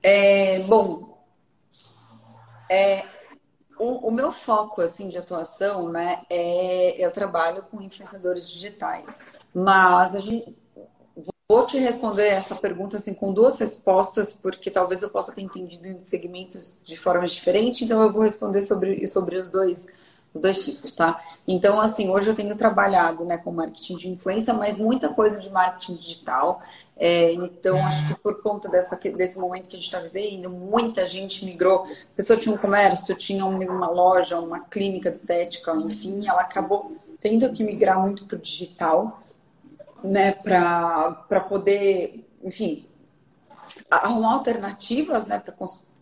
É, 0.02 0.60
bom, 0.60 1.18
é, 2.70 3.04
o, 3.78 4.08
o, 4.08 4.12
meu 4.12 4.32
foco 4.32 4.82
assim 4.82 5.10
de 5.10 5.18
atuação, 5.18 5.90
né, 5.90 6.22
é 6.30 6.96
eu 6.98 7.12
trabalho 7.12 7.64
com 7.70 7.82
influenciadores 7.82 8.50
digitais, 8.50 9.20
mas 9.54 10.16
a 10.16 10.20
gente 10.20 10.56
Vou 11.52 11.66
te 11.66 11.80
responder 11.80 12.28
essa 12.28 12.54
pergunta 12.54 12.98
assim 12.98 13.12
com 13.12 13.34
duas 13.34 13.58
respostas, 13.60 14.34
porque 14.34 14.70
talvez 14.70 15.02
eu 15.02 15.10
possa 15.10 15.32
ter 15.32 15.42
entendido 15.42 15.88
em 15.88 16.00
segmentos 16.00 16.80
de 16.86 16.96
forma 16.96 17.26
diferente, 17.26 17.84
então 17.84 18.04
eu 18.04 18.14
vou 18.14 18.22
responder 18.22 18.62
sobre, 18.62 19.08
sobre 19.08 19.36
os 19.38 19.50
dois 19.50 19.88
os 20.32 20.40
dois 20.40 20.64
tipos, 20.64 20.94
tá? 20.94 21.20
Então, 21.48 21.82
assim, 21.82 22.08
hoje 22.08 22.30
eu 22.30 22.36
tenho 22.36 22.56
trabalhado 22.56 23.26
né, 23.26 23.36
com 23.36 23.52
marketing 23.52 23.98
de 23.98 24.10
influência, 24.10 24.54
mas 24.54 24.80
muita 24.80 25.10
coisa 25.10 25.40
de 25.40 25.50
marketing 25.50 25.96
digital. 25.96 26.62
É, 26.96 27.32
então, 27.32 27.76
acho 27.84 28.10
que 28.10 28.20
por 28.20 28.44
conta 28.44 28.70
dessa, 28.70 28.96
desse 28.96 29.40
momento 29.40 29.68
que 29.68 29.76
a 29.76 29.80
gente 29.80 29.86
está 29.86 29.98
vivendo, 29.98 30.52
muita 30.52 31.08
gente 31.08 31.44
migrou. 31.46 31.86
A 31.86 32.16
pessoa 32.16 32.38
tinha 32.38 32.54
um 32.54 32.60
comércio, 32.60 33.16
tinha 33.16 33.44
uma 33.44 33.90
loja, 33.90 34.40
uma 34.40 34.60
clínica 34.60 35.10
de 35.10 35.18
estética, 35.18 35.76
enfim, 35.76 36.28
ela 36.28 36.42
acabou 36.42 36.96
tendo 37.20 37.52
que 37.52 37.64
migrar 37.64 38.00
muito 38.00 38.28
para 38.28 38.38
o 38.38 38.40
digital 38.40 39.20
né, 40.04 40.32
para 40.34 41.40
poder, 41.48 42.28
enfim, 42.44 42.88
arrumar 43.90 44.34
alternativas, 44.34 45.28
né, 45.28 45.40
para 45.40 45.54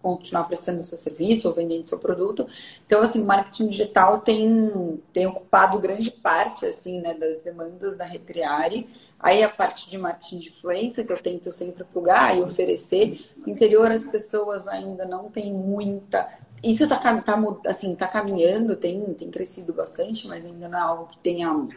continuar 0.01 0.43
prestando 0.43 0.83
seu 0.83 0.97
serviço 0.97 1.47
ou 1.47 1.53
vendendo 1.53 1.87
seu 1.87 1.99
produto. 1.99 2.47
Então, 2.85 3.01
assim, 3.01 3.23
marketing 3.23 3.67
digital 3.67 4.21
tem, 4.21 5.01
tem 5.11 5.25
ocupado 5.25 5.79
grande 5.79 6.11
parte, 6.11 6.65
assim, 6.65 7.01
né, 7.01 7.13
das 7.13 7.41
demandas 7.41 7.97
da 7.97 8.05
Retriare. 8.05 8.89
Aí 9.19 9.41
a 9.43 9.49
parte 9.49 9.89
de 9.89 9.97
marketing 9.97 10.39
de 10.39 10.49
influência, 10.49 11.03
que 11.03 11.11
eu 11.11 11.21
tento 11.21 11.51
sempre 11.51 11.83
plugar 11.83 12.37
e 12.37 12.41
oferecer. 12.41 13.31
No 13.37 13.49
interior, 13.51 13.89
as 13.89 14.05
pessoas 14.05 14.67
ainda 14.67 15.05
não 15.05 15.29
têm 15.29 15.51
muita... 15.51 16.27
Isso 16.63 16.83
está 16.83 16.97
tá, 16.97 17.43
assim, 17.65 17.95
tá 17.95 18.07
caminhando, 18.07 18.75
tem, 18.75 19.13
tem 19.13 19.29
crescido 19.29 19.73
bastante, 19.73 20.27
mas 20.27 20.45
ainda 20.45 20.67
não 20.67 20.77
é 20.77 20.81
algo 20.81 21.07
que 21.07 21.17
tenha... 21.19 21.67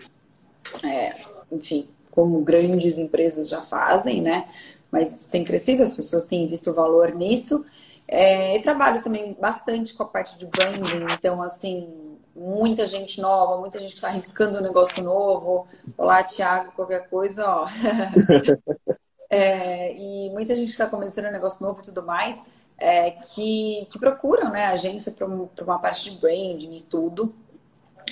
É, 0.84 1.16
enfim, 1.50 1.88
como 2.10 2.40
grandes 2.40 2.98
empresas 2.98 3.48
já 3.48 3.60
fazem, 3.60 4.20
né? 4.20 4.48
Mas 4.90 5.28
tem 5.28 5.44
crescido, 5.44 5.82
as 5.82 5.92
pessoas 5.92 6.24
têm 6.24 6.48
visto 6.48 6.74
valor 6.74 7.14
nisso. 7.14 7.64
É, 8.12 8.56
e 8.56 8.62
trabalho 8.62 9.02
também 9.02 9.36
bastante 9.40 9.94
com 9.94 10.02
a 10.02 10.06
parte 10.06 10.36
de 10.36 10.44
branding, 10.44 11.06
então, 11.12 11.40
assim, 11.40 11.88
muita 12.34 12.84
gente 12.86 13.20
nova, 13.20 13.58
muita 13.58 13.78
gente 13.78 13.94
está 13.94 14.08
arriscando 14.08 14.58
um 14.58 14.62
negócio 14.62 15.00
novo. 15.02 15.68
Olá, 15.96 16.22
Thiago, 16.24 16.72
qualquer 16.72 17.08
coisa, 17.08 17.46
ó. 17.46 17.68
é, 19.30 19.94
e 19.94 20.28
muita 20.30 20.56
gente 20.56 20.70
está 20.70 20.86
começando 20.86 21.26
um 21.26 21.32
negócio 21.32 21.64
novo 21.64 21.80
e 21.82 21.84
tudo 21.84 22.02
mais, 22.02 22.36
é, 22.78 23.12
que, 23.12 23.86
que 23.90 23.98
procuram 23.98 24.50
né, 24.50 24.64
a 24.64 24.72
agência 24.72 25.12
para 25.12 25.26
uma 25.26 25.78
parte 25.78 26.10
de 26.10 26.18
branding 26.18 26.78
e 26.78 26.82
tudo. 26.82 27.32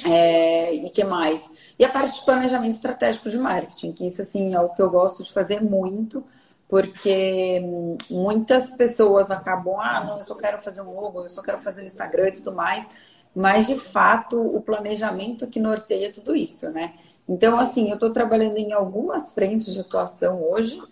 É, 0.04 0.74
e 0.74 0.90
que 0.90 1.04
mais? 1.04 1.44
E 1.78 1.84
a 1.84 1.88
parte 1.88 2.18
de 2.18 2.24
planejamento 2.24 2.74
estratégico 2.74 3.30
de 3.30 3.38
marketing, 3.38 3.92
que 3.92 4.06
isso 4.06 4.22
assim 4.22 4.54
é 4.54 4.60
o 4.60 4.70
que 4.70 4.82
eu 4.82 4.90
gosto 4.90 5.22
de 5.22 5.32
fazer 5.32 5.62
muito, 5.62 6.24
porque 6.68 7.62
muitas 8.10 8.72
pessoas 8.72 9.30
acabam, 9.30 9.78
ah, 9.80 10.04
não, 10.04 10.16
eu 10.16 10.22
só 10.22 10.34
quero 10.34 10.60
fazer 10.60 10.82
um 10.82 10.92
logo, 10.92 11.22
eu 11.22 11.30
só 11.30 11.42
quero 11.42 11.58
fazer 11.58 11.82
o 11.82 11.86
Instagram 11.86 12.28
e 12.28 12.32
tudo 12.32 12.52
mais, 12.52 12.88
mas 13.34 13.66
de 13.66 13.78
fato 13.78 14.40
o 14.40 14.60
planejamento 14.60 15.46
que 15.46 15.60
norteia 15.60 16.12
tudo 16.12 16.36
isso, 16.36 16.68
né? 16.70 16.94
Então, 17.28 17.58
assim, 17.58 17.88
eu 17.88 17.94
estou 17.94 18.10
trabalhando 18.10 18.56
em 18.56 18.72
algumas 18.72 19.32
frentes 19.32 19.72
de 19.72 19.80
atuação 19.80 20.42
hoje 20.42 20.82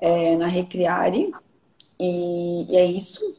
é, 0.00 0.36
na 0.36 0.46
Recriare, 0.46 1.32
e, 1.98 2.72
e 2.72 2.76
é 2.76 2.84
isso. 2.84 3.36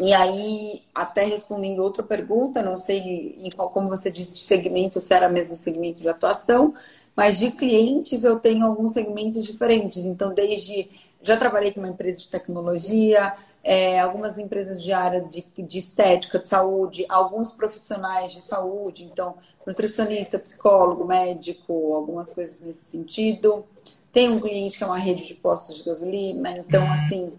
E 0.00 0.14
aí, 0.14 0.82
até 0.94 1.24
respondendo 1.24 1.82
outra 1.82 2.04
pergunta, 2.04 2.62
não 2.62 2.78
sei 2.78 3.36
em 3.42 3.50
qual, 3.50 3.70
como 3.70 3.88
você 3.88 4.10
disse, 4.10 4.38
segmento, 4.38 5.00
se 5.00 5.12
era 5.12 5.28
mesmo 5.28 5.56
segmento 5.56 5.98
de 5.98 6.08
atuação, 6.08 6.74
mas 7.16 7.38
de 7.38 7.50
clientes 7.50 8.22
eu 8.22 8.38
tenho 8.38 8.64
alguns 8.64 8.92
segmentos 8.92 9.44
diferentes. 9.44 10.04
Então, 10.04 10.32
desde. 10.32 10.88
Já 11.20 11.36
trabalhei 11.36 11.72
com 11.72 11.80
uma 11.80 11.88
empresa 11.88 12.20
de 12.20 12.28
tecnologia, 12.28 13.34
é, 13.64 13.98
algumas 13.98 14.38
empresas 14.38 14.80
de 14.80 14.92
área 14.92 15.20
de, 15.20 15.44
de, 15.58 15.78
estética, 15.78 16.38
de 16.38 16.48
saúde, 16.48 17.04
alguns 17.08 17.50
profissionais 17.50 18.30
de 18.30 18.40
saúde, 18.40 19.02
então, 19.02 19.34
nutricionista, 19.66 20.38
psicólogo, 20.38 21.04
médico, 21.04 21.92
algumas 21.92 22.32
coisas 22.32 22.60
nesse 22.60 22.84
sentido. 22.84 23.66
Tem 24.12 24.30
um 24.30 24.38
cliente 24.38 24.78
que 24.78 24.84
é 24.84 24.86
uma 24.86 24.96
rede 24.96 25.26
de 25.26 25.34
postos 25.34 25.78
de 25.78 25.84
gasolina, 25.84 26.56
então, 26.56 26.84
assim. 26.92 27.32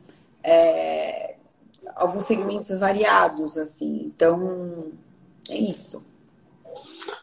É, 0.44 1.36
alguns 1.96 2.26
segmentos 2.26 2.78
variados, 2.78 3.58
assim. 3.58 4.04
Então, 4.06 4.88
é 5.50 5.58
isso. 5.58 6.04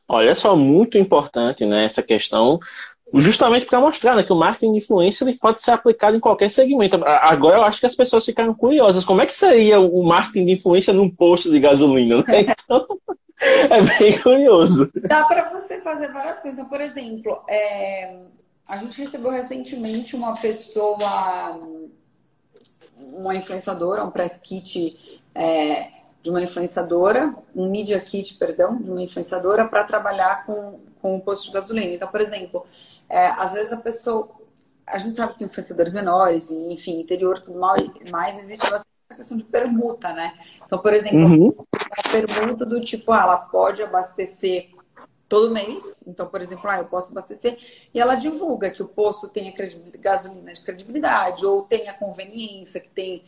Olha 0.09 0.35
só, 0.35 0.57
muito 0.57 0.99
importante 0.99 1.65
né, 1.65 1.85
essa 1.85 2.03
questão, 2.03 2.61
Justamente 3.15 3.67
para 3.67 3.81
mostrar 3.81 4.17
né, 4.17 4.25
que 4.25 4.33
o 4.33 4.37
marketing 4.37 4.73
de 4.73 4.79
influência 4.79 5.23
ele 5.23 5.39
pode 5.39 5.63
ser 5.63 5.71
aplicado 5.71 6.17
em 6.17 6.21
qualquer 6.21 6.51
segmento. 6.51 7.01
Agora 7.05 7.59
eu 7.59 7.63
acho 7.63 7.79
que 7.79 7.87
as 7.87 7.95
pessoas 7.95 8.25
ficaram 8.25 8.53
curiosas. 8.53 9.05
Como 9.05 9.21
é 9.21 9.27
que 9.27 9.33
seria 9.33 9.79
o 9.79 10.03
marketing 10.03 10.47
de 10.47 10.53
influência 10.53 10.93
num 10.93 11.09
posto 11.09 11.51
de 11.51 11.61
gasolina? 11.61 12.17
Né? 12.27 12.47
Então, 12.67 12.85
é 13.71 13.99
bem 13.99 14.19
curioso. 14.19 14.91
Dá 14.95 15.25
para 15.25 15.51
você 15.51 15.81
fazer 15.83 16.13
várias 16.13 16.41
coisas. 16.41 16.59
Então, 16.59 16.69
por 16.69 16.81
exemplo, 16.81 17.39
é... 17.49 18.17
a 18.69 18.77
gente 18.79 19.01
recebeu 19.01 19.31
recentemente 19.31 20.17
uma 20.17 20.37
pessoa, 20.37 21.61
uma 22.99 23.35
influenciadora, 23.35 24.05
um 24.05 24.11
press 24.11 24.41
kit 24.41 25.23
é... 25.35 25.89
de 26.23 26.31
uma 26.31 26.43
influenciadora, 26.43 27.35
um 27.55 27.71
media 27.71 28.01
kit, 28.01 28.35
perdão, 28.35 28.77
de 28.77 28.91
uma 28.91 29.03
influenciadora 29.03 29.69
para 29.69 29.85
trabalhar 29.85 30.45
com, 30.45 30.81
com 31.01 31.17
um 31.17 31.21
posto 31.21 31.47
de 31.47 31.53
gasolina. 31.53 31.95
Então, 31.95 32.09
por 32.09 32.21
exemplo, 32.21 32.67
é, 33.09 33.27
às 33.27 33.53
vezes 33.53 33.73
a 33.73 33.79
pessoa. 33.79 34.29
A 34.87 34.99
gente 34.99 35.17
sabe 35.17 35.35
que 35.35 35.45
influenciadores 35.45 35.93
menores, 35.93 36.51
e, 36.51 36.73
enfim, 36.73 37.01
interior 37.01 37.41
tudo 37.41 37.59
mais, 37.59 38.39
existe 38.39 38.71
bastante 38.71 38.87
questão 39.17 39.37
de 39.37 39.45
permuta, 39.45 40.13
né? 40.13 40.33
Então, 40.65 40.79
por 40.79 40.93
exemplo, 40.93 41.19
uhum. 41.19 41.49
uma 41.49 42.13
permuta 42.13 42.65
do 42.65 42.81
tipo, 42.81 43.11
ah, 43.11 43.23
ela 43.23 43.37
pode 43.37 43.83
abastecer 43.83 44.76
todo 45.29 45.53
mês. 45.53 45.83
Então, 46.07 46.27
por 46.27 46.41
exemplo, 46.41 46.69
ah, 46.71 46.79
eu 46.79 46.87
posso 46.87 47.13
abastecer 47.13 47.59
e 47.93 48.01
ela 48.01 48.15
divulga 48.15 48.71
que 48.71 48.83
o 48.83 48.89
posto 48.89 49.29
tem 49.29 49.55
gasolina 49.99 50.53
de 50.53 50.61
credibilidade 50.61 51.45
ou 51.45 51.63
tem 51.63 51.89
a 51.89 51.95
conveniência, 51.95 52.81
que 52.81 52.91
tem 52.91 53.25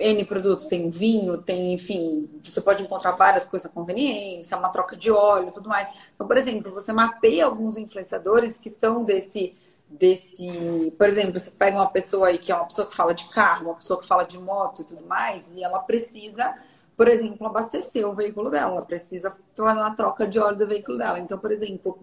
N 0.00 0.24
produtos, 0.24 0.66
tem 0.66 0.88
vinho, 0.88 1.38
tem, 1.38 1.74
enfim, 1.74 2.28
você 2.42 2.60
pode 2.60 2.82
encontrar 2.82 3.12
várias 3.12 3.46
coisas 3.46 3.70
com 3.70 3.80
conveniência, 3.80 4.56
uma 4.56 4.68
troca 4.68 4.96
de 4.96 5.10
óleo, 5.10 5.52
tudo 5.52 5.68
mais. 5.68 5.88
Então, 6.14 6.26
por 6.26 6.36
exemplo, 6.36 6.72
você 6.72 6.92
mapeia 6.92 7.44
alguns 7.44 7.76
influenciadores 7.76 8.58
que 8.58 8.70
são 8.70 9.04
desse, 9.04 9.56
desse, 9.88 10.92
por 10.96 11.08
exemplo, 11.08 11.38
você 11.38 11.50
pega 11.50 11.76
uma 11.76 11.90
pessoa 11.90 12.28
aí 12.28 12.38
que 12.38 12.52
é 12.52 12.54
uma 12.54 12.66
pessoa 12.66 12.86
que 12.86 12.94
fala 12.94 13.14
de 13.14 13.28
carro, 13.28 13.66
uma 13.66 13.74
pessoa 13.74 14.00
que 14.00 14.06
fala 14.06 14.24
de 14.24 14.38
moto 14.38 14.82
e 14.82 14.84
tudo 14.84 15.04
mais, 15.04 15.52
e 15.54 15.64
ela 15.64 15.80
precisa, 15.80 16.54
por 16.98 17.06
exemplo, 17.06 17.46
abastecer 17.46 18.04
o 18.04 18.12
veículo 18.12 18.50
dela, 18.50 18.72
ela 18.72 18.82
precisa 18.82 19.32
fazer 19.56 19.78
uma 19.78 19.94
troca 19.94 20.26
de 20.26 20.36
óleo 20.36 20.58
do 20.58 20.66
veículo 20.66 20.98
dela. 20.98 21.20
Então, 21.20 21.38
por 21.38 21.52
exemplo, 21.52 21.96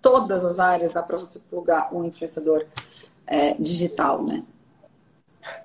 todas 0.00 0.46
as 0.46 0.58
áreas 0.58 0.94
dá 0.94 1.02
para 1.02 1.18
você 1.18 1.40
plugar 1.40 1.94
um 1.94 2.06
influenciador 2.06 2.64
é, 3.26 3.52
digital, 3.58 4.22
né? 4.22 4.42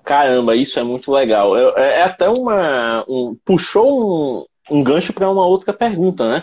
Caramba, 0.04 0.54
isso 0.54 0.78
é 0.78 0.82
muito 0.82 1.10
legal. 1.10 1.56
É, 1.56 2.00
é 2.00 2.02
até 2.02 2.28
uma. 2.28 3.02
Um, 3.08 3.34
puxou 3.46 4.44
um, 4.70 4.76
um 4.76 4.84
gancho 4.84 5.14
para 5.14 5.30
uma 5.30 5.46
outra 5.46 5.72
pergunta, 5.72 6.28
né? 6.28 6.42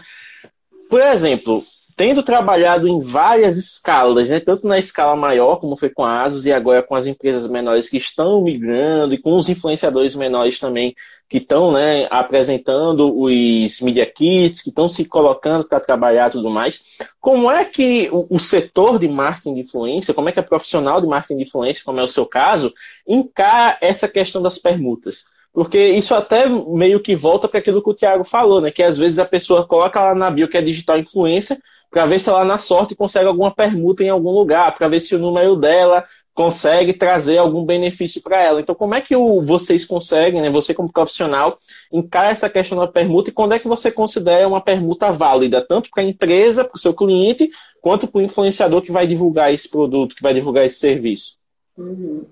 Por 0.90 1.02
exemplo, 1.02 1.64
tendo 1.96 2.24
trabalhado 2.24 2.88
em 2.88 3.00
várias 3.00 3.58
escalas, 3.58 4.28
né, 4.28 4.40
tanto 4.40 4.68
na 4.68 4.80
escala 4.80 5.16
maior, 5.16 5.58
como 5.58 5.78
foi 5.78 5.90
com 5.90 6.04
a 6.04 6.24
Asus, 6.24 6.46
e 6.46 6.52
agora 6.52 6.84
com 6.84 6.96
as 6.96 7.06
empresas 7.06 7.50
menores 7.50 7.90
que 7.90 7.98
estão 7.98 8.42
migrando, 8.42 9.14
e 9.14 9.18
com 9.18 9.36
os 9.36 9.50
influenciadores 9.50 10.16
menores 10.16 10.60
também 10.60 10.96
que 11.30 11.38
estão 11.38 11.72
né, 11.72 12.08
apresentando 12.12 13.12
os 13.20 13.82
media 13.82 14.06
kits, 14.06 14.62
que 14.62 14.70
estão 14.70 14.88
se 14.88 15.04
colocando 15.06 15.66
para 15.66 15.80
trabalhar 15.80 16.30
e 16.30 16.34
tudo 16.34 16.50
mais. 16.50 16.84
Como 17.20 17.50
é 17.50 17.66
que 17.66 18.08
o, 18.12 18.28
o, 18.30 18.40
setor 18.40 19.00
de 19.00 19.08
marketing 19.08 19.56
de 19.56 19.62
influência, 19.62 20.14
como 20.14 20.30
é 20.30 20.32
que 20.32 20.40
a 20.40 20.44
profissional 20.44 21.02
de 21.02 21.08
marketing 21.08 21.38
de 21.38 21.44
influência, 21.44 21.84
como 21.84 22.00
é 22.00 22.04
o 22.04 22.08
seu 22.08 22.26
caso, 22.26 22.72
encara 23.08 23.78
essa 23.82 24.08
questão 24.08 24.44
das 24.44 24.60
permutas? 24.60 25.26
Porque 25.54 25.88
isso 25.90 26.16
até 26.16 26.48
meio 26.48 27.00
que 27.00 27.16
volta 27.16 27.48
para 27.48 27.60
aquilo 27.60 27.82
que 27.82 27.90
o 27.90 27.94
Thiago 27.94 28.24
falou, 28.24 28.60
né? 28.60 28.72
Que 28.72 28.82
às 28.82 28.98
vezes 28.98 29.20
a 29.20 29.26
pessoa 29.26 29.68
coloca 29.68 30.02
lá 30.02 30.16
na 30.16 30.32
bio 30.32 30.48
que 30.48 30.58
é 30.58 30.62
digital 30.62 30.98
influência, 30.98 31.60
para 31.94 32.08
ver 32.08 32.20
se 32.20 32.28
ela 32.28 32.44
na 32.44 32.58
sorte 32.58 32.96
consegue 32.96 33.28
alguma 33.28 33.54
permuta 33.54 34.04
em 34.04 34.10
algum 34.10 34.32
lugar, 34.32 34.76
para 34.76 34.88
ver 34.88 35.00
se 35.00 35.16
o 35.16 35.20
número 35.20 35.56
dela 35.56 36.04
consegue 36.34 36.92
trazer 36.92 37.38
algum 37.38 37.64
benefício 37.64 38.20
para 38.20 38.42
ela. 38.42 38.60
Então, 38.60 38.74
como 38.74 38.96
é 38.96 39.02
que 39.02 39.16
o, 39.16 39.44
vocês 39.44 39.86
conseguem, 39.86 40.42
né, 40.42 40.50
você 40.50 40.74
como 40.74 40.92
profissional, 40.92 41.60
encara 41.92 42.32
essa 42.32 42.50
questão 42.50 42.80
da 42.80 42.88
permuta 42.88 43.30
e 43.30 43.34
quando 43.34 43.54
é 43.54 43.60
que 43.60 43.68
você 43.68 43.92
considera 43.92 44.48
uma 44.48 44.60
permuta 44.60 45.12
válida, 45.12 45.64
tanto 45.64 45.92
para 45.92 46.02
a 46.02 46.06
empresa, 46.06 46.66
para 46.66 46.76
o 46.76 46.80
seu 46.80 46.96
cliente, 46.96 47.52
quanto 47.80 48.08
para 48.08 48.18
o 48.18 48.24
influenciador 48.24 48.82
que 48.82 48.92
vai 48.92 49.06
divulgar 49.06 49.54
esse 49.54 49.70
produto, 49.70 50.16
que 50.16 50.24
vai 50.24 50.34
divulgar 50.34 50.66
esse 50.66 50.80
serviço? 50.80 51.38
Uhum. 51.78 52.26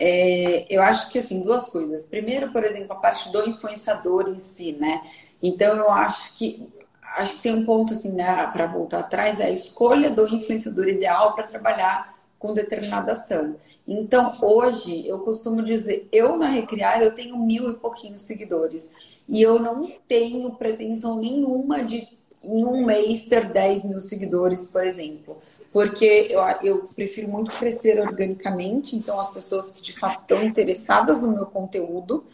É, 0.00 0.66
eu 0.68 0.82
acho 0.82 1.12
que, 1.12 1.18
assim, 1.20 1.40
duas 1.42 1.68
coisas. 1.68 2.06
Primeiro, 2.06 2.50
por 2.50 2.64
exemplo, 2.64 2.94
a 2.94 2.96
parte 2.96 3.30
do 3.30 3.48
influenciador 3.48 4.28
em 4.28 4.38
si, 4.40 4.72
né? 4.72 5.02
Então, 5.40 5.76
eu 5.76 5.90
acho 5.92 6.36
que 6.36 6.68
acho 7.16 7.36
que 7.36 7.42
tem 7.42 7.54
um 7.54 7.64
ponto 7.64 7.92
assim, 7.92 8.12
né, 8.12 8.46
para 8.52 8.66
voltar 8.66 9.00
atrás, 9.00 9.40
é 9.40 9.46
a 9.46 9.50
escolha 9.50 10.10
do 10.10 10.26
influenciador 10.28 10.88
ideal 10.88 11.34
para 11.34 11.46
trabalhar 11.46 12.18
com 12.38 12.54
determinada 12.54 13.12
ação. 13.12 13.56
Então, 13.86 14.36
hoje, 14.40 15.06
eu 15.06 15.18
costumo 15.20 15.62
dizer, 15.62 16.08
eu 16.12 16.36
na 16.36 16.46
Recriar, 16.46 17.02
eu 17.02 17.14
tenho 17.14 17.36
mil 17.36 17.70
e 17.70 17.74
pouquinhos 17.74 18.22
seguidores. 18.22 18.92
E 19.28 19.42
eu 19.42 19.58
não 19.58 19.90
tenho 20.08 20.50
pretensão 20.52 21.18
nenhuma 21.18 21.82
de, 21.84 22.08
em 22.42 22.64
um 22.64 22.84
mês, 22.84 23.26
ter 23.26 23.48
10 23.48 23.84
mil 23.84 24.00
seguidores, 24.00 24.68
por 24.68 24.84
exemplo. 24.84 25.38
Porque 25.72 26.28
eu, 26.30 26.40
eu 26.62 26.90
prefiro 26.96 27.28
muito 27.28 27.52
crescer 27.52 28.00
organicamente, 28.00 28.96
então 28.96 29.20
as 29.20 29.30
pessoas 29.30 29.70
que 29.70 29.82
de 29.82 29.92
fato 29.92 30.22
estão 30.22 30.42
interessadas 30.42 31.22
no 31.22 31.32
meu 31.32 31.46
conteúdo, 31.46 32.24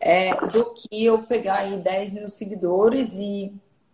é, 0.00 0.34
do 0.46 0.72
que 0.74 1.04
eu 1.04 1.22
pegar 1.22 1.58
aí 1.58 1.76
10 1.76 2.14
mil 2.14 2.28
seguidores 2.28 3.14
e 3.14 3.52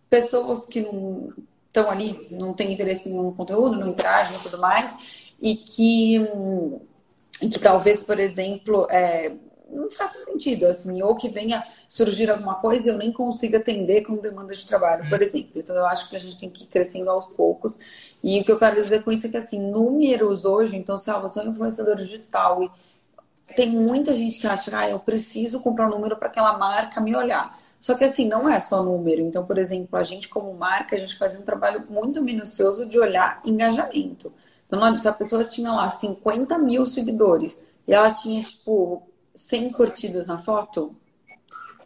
pessoas 0.09 0.66
que 0.66 0.80
não 0.80 1.32
estão 1.66 1.90
ali, 1.90 2.28
não 2.30 2.54
têm 2.54 2.72
interesse 2.72 3.09
no 3.09 3.32
conteúdo, 3.32 3.78
não 3.78 3.88
interagem 3.88 4.36
e 4.36 4.40
tudo 4.40 4.59
mais, 4.59 4.92
e 5.40 5.54
que, 5.54 6.16
e 7.42 7.48
que 7.48 7.59
talvez, 7.59 8.02
por 8.02 8.18
exemplo, 8.18 8.86
é, 8.90 9.32
não 9.70 9.90
faça 9.90 10.24
sentido, 10.24 10.64
assim, 10.66 11.02
ou 11.02 11.14
que 11.14 11.28
venha 11.28 11.62
surgir 11.88 12.30
alguma 12.30 12.54
coisa 12.57 12.86
e 12.86 12.90
eu 12.90 12.96
nem 12.96 13.12
consiga 13.12 13.59
atender 13.59 14.02
com 14.02 14.16
demanda 14.16 14.54
de 14.54 14.66
trabalho, 14.66 15.09
por 15.09 15.20
exemplo. 15.20 15.52
Então, 15.57 15.76
eu 15.76 15.86
acho 15.86 16.09
que 16.09 16.16
a 16.16 16.20
gente 16.20 16.38
tem 16.38 16.48
que 16.48 16.64
ir 16.64 16.68
crescendo 16.68 17.11
aos 17.11 17.26
poucos. 17.26 17.72
E 18.22 18.40
o 18.40 18.44
que 18.44 18.50
eu 18.50 18.59
quero 18.59 18.76
dizer 18.76 19.02
com 19.02 19.12
isso 19.12 19.26
é 19.26 19.30
que, 19.30 19.36
assim, 19.36 19.61
números 19.70 20.44
hoje, 20.44 20.76
então, 20.76 20.98
se 20.98 21.11
ah, 21.11 21.18
você 21.18 21.40
é 21.40 21.42
um 21.42 21.50
influenciador 21.50 21.96
digital 21.96 22.62
e 22.62 23.54
tem 23.54 23.70
muita 23.70 24.12
gente 24.12 24.40
que 24.40 24.46
acha, 24.46 24.76
ah, 24.76 24.88
eu 24.88 24.98
preciso 24.98 25.61
comprar 25.61 25.86
um 25.88 25.90
número 25.90 26.16
para 26.16 26.28
aquela 26.28 26.57
marca 26.57 27.00
me 27.00 27.14
olhar. 27.14 27.59
Só 27.81 27.95
que 27.95 28.05
assim, 28.05 28.29
não 28.29 28.49
é 28.49 28.59
só 28.59 28.83
número. 28.83 29.20
Então, 29.20 29.45
por 29.45 29.59
exemplo, 29.59 29.99
a 29.99 30.03
gente 30.03 30.29
como 30.29 30.53
marca, 30.55 30.97
a 30.97 30.99
gente 30.99 31.16
faz 31.16 31.39
um 31.39 31.45
trabalho 31.45 31.85
muito 31.89 32.22
minucioso 32.22 32.87
de 32.87 32.99
olhar 32.99 33.41
engajamento. 33.45 34.33
Então, 34.66 34.99
se 34.99 35.09
a 35.09 35.12
pessoa 35.12 35.45
tinha 35.45 35.72
lá 35.72 35.89
50 35.89 36.59
mil 36.59 36.85
seguidores 36.87 37.61
e 37.87 37.95
ela 37.95 38.11
tinha, 38.11 38.43
tipo, 38.43 39.03
100 39.35 39.72
curtidas 39.72 40.27
na 40.27 40.39
foto, 40.39 40.97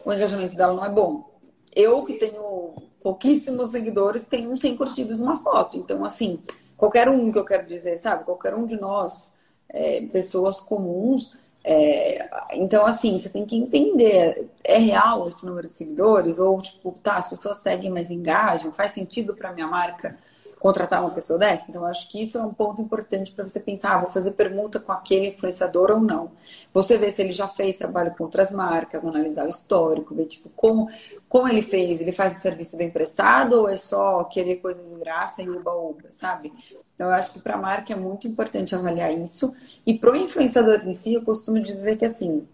o 0.05 0.13
engajamento 0.13 0.57
dela 0.57 0.75
não 0.75 0.85
é 0.85 0.89
bom. 0.89 1.31
Eu 1.75 2.05
que 2.05 2.15
tenho 2.15 2.75
pouquíssimos 3.03 3.71
seguidores, 3.71 4.27
tenho 4.27 4.57
100 4.57 4.77
curtidas 4.77 5.19
numa 5.19 5.39
foto. 5.39 5.77
Então, 5.77 6.05
assim, 6.05 6.41
qualquer 6.77 7.09
um 7.09 7.31
que 7.31 7.39
eu 7.39 7.45
quero 7.45 7.67
dizer, 7.67 7.97
sabe? 7.97 8.25
Qualquer 8.25 8.55
um 8.55 8.67
de 8.67 8.81
nós, 8.81 9.39
é, 9.69 10.01
pessoas 10.07 10.61
comuns, 10.61 11.39
é, 11.63 12.29
então, 12.55 12.87
assim, 12.87 13.19
você 13.19 13.29
tem 13.29 13.45
que 13.45 13.57
entender, 13.57 14.49
é 14.65 14.79
real 14.79 15.29
esse 15.29 15.45
número 15.45 15.67
de 15.67 15.73
seguidores? 15.73 16.39
Ou, 16.39 16.61
tipo, 16.61 16.97
tá, 17.03 17.17
as 17.17 17.29
pessoas 17.29 17.59
seguem, 17.59 17.91
mas 17.91 18.11
engajam? 18.11 18.73
Faz 18.73 18.93
sentido 18.93 19.35
para 19.35 19.53
minha 19.53 19.67
marca 19.67 20.17
contratar 20.59 21.01
uma 21.03 21.11
pessoa 21.11 21.39
dessa? 21.39 21.67
Então, 21.69 21.85
acho 21.85 22.11
que 22.11 22.21
isso 22.23 22.39
é 22.39 22.43
um 22.43 22.53
ponto 22.53 22.81
importante 22.81 23.33
para 23.33 23.47
você 23.47 23.61
pensar, 23.61 23.97
ah, 23.97 24.01
vou 24.01 24.11
fazer 24.11 24.33
permuta 24.33 24.81
com 24.81 24.93
aquele 24.93 25.29
influenciador 25.29 25.91
ou 25.91 26.01
não. 26.01 26.31
Você 26.73 26.97
vê 26.97 27.13
se 27.13 27.23
ele 27.23 27.33
já 27.33 27.49
fez 27.49 27.77
trabalho 27.77 28.15
com 28.17 28.25
outras 28.25 28.51
marcas, 28.53 29.05
analisar 29.05 29.47
o 29.47 29.51
histórico, 29.51 30.15
ver, 30.15 30.27
tipo, 30.27 30.49
como, 30.51 30.89
como 31.31 31.49
ele 31.49 31.63
fez. 31.63 32.01
Ele 32.01 32.11
faz 32.11 32.35
um 32.35 32.41
serviço 32.41 32.77
bem 32.77 32.91
prestado 32.91 33.61
ou 33.61 33.69
é 33.69 33.77
só 33.77 34.25
querer 34.25 34.57
coisa 34.57 34.83
de 34.83 34.95
graça 34.97 35.41
e 35.41 35.49
uba-uba, 35.49 36.11
sabe? 36.11 36.53
Então, 36.95 37.07
eu 37.07 37.15
acho 37.15 37.33
que 37.33 37.41
para 37.41 37.55
a 37.55 37.57
marca 37.57 37.93
é 37.93 37.97
muito 37.97 38.27
importante 38.27 38.75
avaliar 38.75 39.17
isso. 39.17 39.55
E 39.87 39.95
para 39.95 40.11
o 40.11 40.17
influenciador 40.17 40.83
em 40.85 40.93
si, 40.93 41.15
eu 41.15 41.23
costumo 41.23 41.61
dizer 41.61 41.97
que 41.97 42.05
assim, 42.05 42.47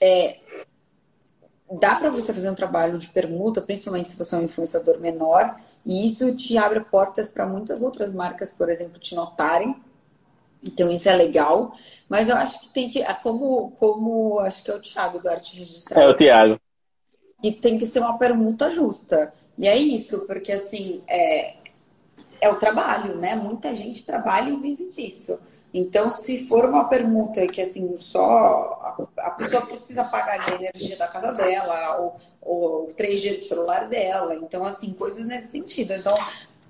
é, 0.00 0.38
dá 1.70 1.96
para 1.96 2.08
você 2.08 2.32
fazer 2.32 2.48
um 2.48 2.54
trabalho 2.54 2.98
de 2.98 3.08
permuta, 3.08 3.60
principalmente 3.60 4.08
se 4.08 4.16
você 4.16 4.34
é 4.34 4.38
um 4.38 4.44
influenciador 4.44 4.98
menor, 4.98 5.54
e 5.84 6.06
isso 6.06 6.34
te 6.34 6.56
abre 6.56 6.80
portas 6.80 7.30
para 7.30 7.46
muitas 7.46 7.82
outras 7.82 8.14
marcas, 8.14 8.54
por 8.54 8.70
exemplo, 8.70 8.98
te 8.98 9.14
notarem. 9.14 9.76
Então 10.66 10.90
isso 10.90 11.10
é 11.10 11.14
legal, 11.14 11.74
mas 12.08 12.30
eu 12.30 12.36
acho 12.36 12.58
que 12.62 12.70
tem 12.70 12.88
que, 12.88 13.02
é 13.02 13.12
como, 13.12 13.72
como 13.72 14.40
acho 14.40 14.64
que 14.64 14.70
é 14.70 14.74
o 14.74 14.80
Thiago 14.80 15.18
do 15.18 15.28
Arte 15.28 15.58
Registrada. 15.58 16.06
É 16.06 16.08
o 16.08 16.16
Thiago. 16.16 16.58
E 17.44 17.52
tem 17.52 17.76
que 17.76 17.84
ser 17.84 17.98
uma 17.98 18.16
permuta 18.16 18.70
justa. 18.70 19.30
E 19.58 19.68
é 19.68 19.76
isso, 19.76 20.26
porque 20.26 20.50
assim, 20.50 21.02
é, 21.06 21.56
é 22.40 22.48
o 22.48 22.56
trabalho, 22.56 23.18
né? 23.18 23.34
Muita 23.34 23.76
gente 23.76 24.02
trabalha 24.06 24.48
e 24.48 24.56
vive 24.56 24.88
disso. 24.88 25.38
Então, 25.72 26.10
se 26.10 26.48
for 26.48 26.64
uma 26.64 26.88
permuta 26.88 27.46
que 27.46 27.60
assim 27.60 27.98
só 27.98 28.98
a, 29.18 29.30
pessoa 29.32 29.66
precisa 29.66 30.04
pagar 30.04 30.40
a 30.40 30.54
energia 30.54 30.96
da 30.96 31.06
casa 31.06 31.32
dela 31.32 31.98
ou, 31.98 32.16
ou 32.40 32.84
o 32.84 32.94
3G 32.94 33.40
do 33.40 33.46
celular 33.46 33.88
dela, 33.88 34.34
então 34.36 34.64
assim 34.64 34.94
coisas 34.94 35.26
nesse 35.26 35.48
sentido. 35.48 35.92
Então, 35.92 36.14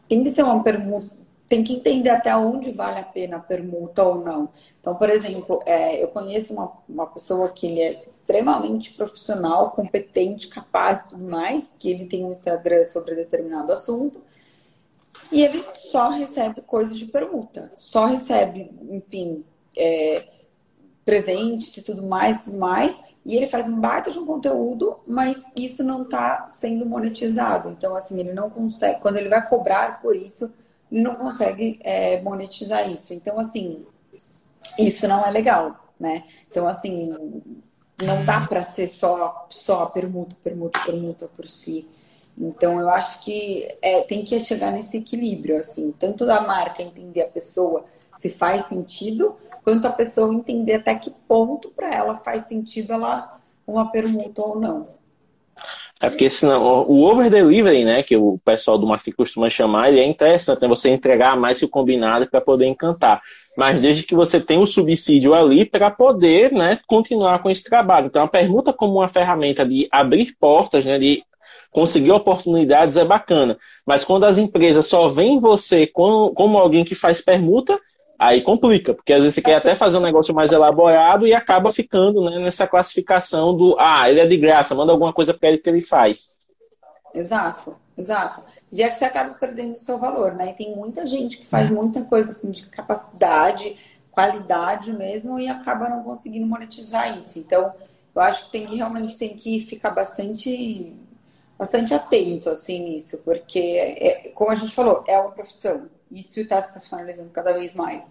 tem 0.09 0.25
que 0.25 0.31
ser 0.31 0.43
uma 0.43 0.61
permuta, 0.61 1.15
tem 1.49 1.63
que 1.63 1.75
entender 1.75 2.11
até 2.11 2.35
onde 2.37 2.73
vale 2.73 3.01
a 3.01 3.05
pena 3.05 3.37
a 3.37 3.41
permuta 3.41 4.03
ou 4.03 4.17
não. 4.17 4.49
Então, 4.81 4.95
por 4.95 5.11
exemplo, 5.11 5.63
é, 5.67 6.03
eu 6.03 6.09
conheço 6.09 6.55
uma, 6.55 6.73
uma 6.89 7.07
pessoa 7.07 7.49
que 7.51 7.67
ele 7.67 7.81
é 7.81 8.03
extremamente 8.05 8.93
profissional, 8.93 9.71
competente, 9.71 10.49
capaz 10.49 11.03
e 11.03 11.09
tudo 11.11 11.25
mais, 11.25 11.75
que 11.79 11.91
ele 11.91 12.07
tem 12.07 12.25
um 12.25 12.33
Instagram 12.33 12.85
sobre 12.85 13.15
determinado 13.15 13.73
assunto, 13.73 14.21
e 15.31 15.43
ele 15.43 15.63
só 15.75 16.11
recebe 16.11 16.61
coisas 16.63 16.99
de 16.99 17.07
permuta, 17.07 17.73
só 17.75 18.07
recebe, 18.07 18.71
enfim, 18.91 19.45
é, 19.77 20.27
presentes 21.05 21.77
e 21.77 21.83
tudo 21.83 22.03
mais, 22.03 22.43
tudo 22.43 22.57
mais, 22.57 22.99
e 23.25 23.37
ele 23.37 23.47
faz 23.47 23.69
um 23.69 23.81
baita 23.81 24.11
de 24.11 24.19
um 24.19 24.27
conteúdo, 24.27 24.99
mas 25.07 25.51
isso 25.57 25.83
não 25.83 26.03
está 26.03 26.49
sendo 26.51 26.85
monetizado. 26.85 27.71
Então, 27.71 27.95
assim, 27.95 28.21
ele 28.21 28.33
não 28.33 28.51
consegue, 28.51 29.01
quando 29.01 29.17
ele 29.17 29.31
vai 29.31 29.47
cobrar 29.49 30.01
por 30.03 30.15
isso, 30.15 30.53
não 30.95 31.17
consegue 31.17 31.81
é, 31.83 32.21
monetizar 32.23 32.89
isso. 32.89 33.13
Então, 33.13 33.39
assim, 33.39 33.85
isso 34.79 35.09
não 35.09 35.27
é 35.27 35.31
legal, 35.31 35.89
né? 35.99 36.23
Então, 36.49 36.69
assim, 36.69 37.43
não 38.03 38.25
dá 38.25 38.43
para 38.43 38.63
ser 38.63 38.87
só, 38.87 39.47
só 39.51 39.87
permuta, 39.87 40.37
permuta, 40.43 40.79
permuta 40.85 41.29
por 41.37 41.49
si. 41.49 41.89
Então, 42.39 42.81
eu 42.81 42.89
acho 42.89 43.23
que 43.25 43.69
é, 43.83 44.03
tem 44.03 44.25
que 44.25 44.39
chegar 44.39 44.71
nesse 44.71 44.99
equilíbrio, 44.99 45.59
assim, 45.59 45.93
tanto 45.99 46.25
da 46.25 46.41
marca 46.41 46.83
entender 46.83 47.23
a 47.23 47.29
pessoa 47.29 47.85
se 48.17 48.31
faz 48.31 48.67
sentido, 48.67 49.37
quanto 49.65 49.87
a 49.87 49.93
pessoa 49.93 50.33
entender 50.33 50.75
até 50.75 50.95
que 50.95 51.11
ponto 51.27 51.71
para 51.71 51.91
ela 51.91 52.17
faz 52.17 52.47
sentido 52.47 52.93
ela 52.93 53.41
uma 53.67 53.91
permuta 53.91 54.43
ou 54.43 54.61
não. 54.61 54.94
É 56.01 56.11
porque 56.11 56.29
senão, 56.29 56.85
o 56.87 57.05
over 57.05 57.31
delivery, 57.31 57.85
né, 57.85 58.03
que 58.03 58.17
o 58.17 58.39
pessoal 58.45 58.77
do 58.77 58.87
marketing 58.87 59.17
costuma 59.17 59.49
chamar, 59.49 59.89
ele 59.89 60.01
é 60.01 60.07
interessante, 60.07 60.61
né, 60.61 60.69
você 60.69 60.91
entregar 60.91 61.37
mais 61.37 61.59
que 61.59 61.65
o 61.65 61.69
combinado 61.69 62.27
para 62.29 62.41
poder 62.41 62.67
encantar. 62.67 63.23
Mas 63.57 63.83
desde 63.83 64.03
que 64.03 64.15
você 64.15 64.41
tenha 64.41 64.61
o 64.61 64.67
subsídio 64.67 65.33
ali 65.35 65.65
para 65.65 65.91
poder, 65.91 66.53
né, 66.53 66.79
continuar 66.87 67.39
com 67.39 67.49
esse 67.49 67.63
trabalho. 67.63 68.07
Então 68.07 68.25
a 68.25 68.29
permuta 68.29 68.73
como 68.73 68.95
uma 68.95 69.09
ferramenta 69.09 69.65
de 69.65 69.89
abrir 69.91 70.37
portas, 70.39 70.85
né, 70.85 70.99
de 70.99 71.23
conseguir 71.71 72.13
oportunidades 72.13 72.97
é 72.97 73.05
bacana. 73.05 73.57
Mas 73.87 74.05
quando 74.05 74.25
as 74.25 74.37
empresas 74.37 74.87
só 74.87 75.09
veem 75.09 75.41
você 75.41 75.87
como, 75.87 76.33
como 76.35 76.59
alguém 76.59 76.85
que 76.85 76.95
faz 76.95 77.21
permuta, 77.21 77.79
Aí 78.25 78.41
complica, 78.41 78.95
porque 78.95 79.13
às 79.13 79.21
vezes 79.21 79.35
você 79.35 79.43
quer 79.43 79.57
até 79.57 79.75
fazer 79.75 79.99
um 79.99 80.01
negócio 80.01 80.35
mais 80.35 80.51
elaborado 80.51 81.27
e 81.27 81.35
acaba 81.35 81.71
ficando 81.71 82.25
né, 82.25 82.39
nessa 82.39 82.67
classificação 82.67 83.55
do 83.55 83.77
ah, 83.79 84.09
ele 84.09 84.19
é 84.19 84.27
de 84.27 84.39
graça, 84.39 84.75
manda 84.75 84.93
alguma 84.93 85.13
coisa 85.13 85.35
para 85.35 85.51
ele 85.51 85.59
que 85.59 85.69
ele 85.69 85.83
faz. 85.83 86.35
Exato, 87.15 87.77
exato. 87.99 88.41
E 88.73 88.83
é 88.83 88.89
que 88.89 88.95
você 88.97 89.05
acaba 89.05 89.35
perdendo 89.35 89.73
o 89.73 89.77
seu 89.77 89.99
valor, 89.99 90.33
né? 90.33 90.53
E 90.53 90.55
tem 90.55 90.75
muita 90.75 91.05
gente 91.05 91.37
que 91.37 91.45
faz 91.45 91.71
muita 91.71 92.01
coisa 92.01 92.31
assim 92.31 92.51
de 92.51 92.65
capacidade, 92.65 93.77
qualidade 94.11 94.91
mesmo, 94.95 95.39
e 95.39 95.47
acaba 95.47 95.91
não 95.91 96.03
conseguindo 96.03 96.47
monetizar 96.47 97.19
isso. 97.19 97.39
Então, 97.39 97.75
eu 98.15 98.23
acho 98.23 98.47
que 98.47 98.53
tem 98.53 98.67
que 98.67 98.77
realmente 98.77 99.19
tem 99.19 99.37
que 99.37 99.61
ficar 99.61 99.91
bastante 99.91 100.97
bastante 101.59 101.93
atento 101.93 102.49
assim 102.49 102.93
nisso, 102.93 103.19
porque 103.23 103.59
é, 103.61 104.31
como 104.35 104.51
a 104.51 104.55
gente 104.55 104.75
falou, 104.75 105.05
é 105.07 105.19
uma 105.19 105.33
profissão 105.33 105.91
isso 106.15 106.41
está 106.41 106.61
se 106.63 106.73
profissionalizando 106.73 107.31
cada 107.31 107.53
vez 107.53 107.75
mais. 107.75 108.07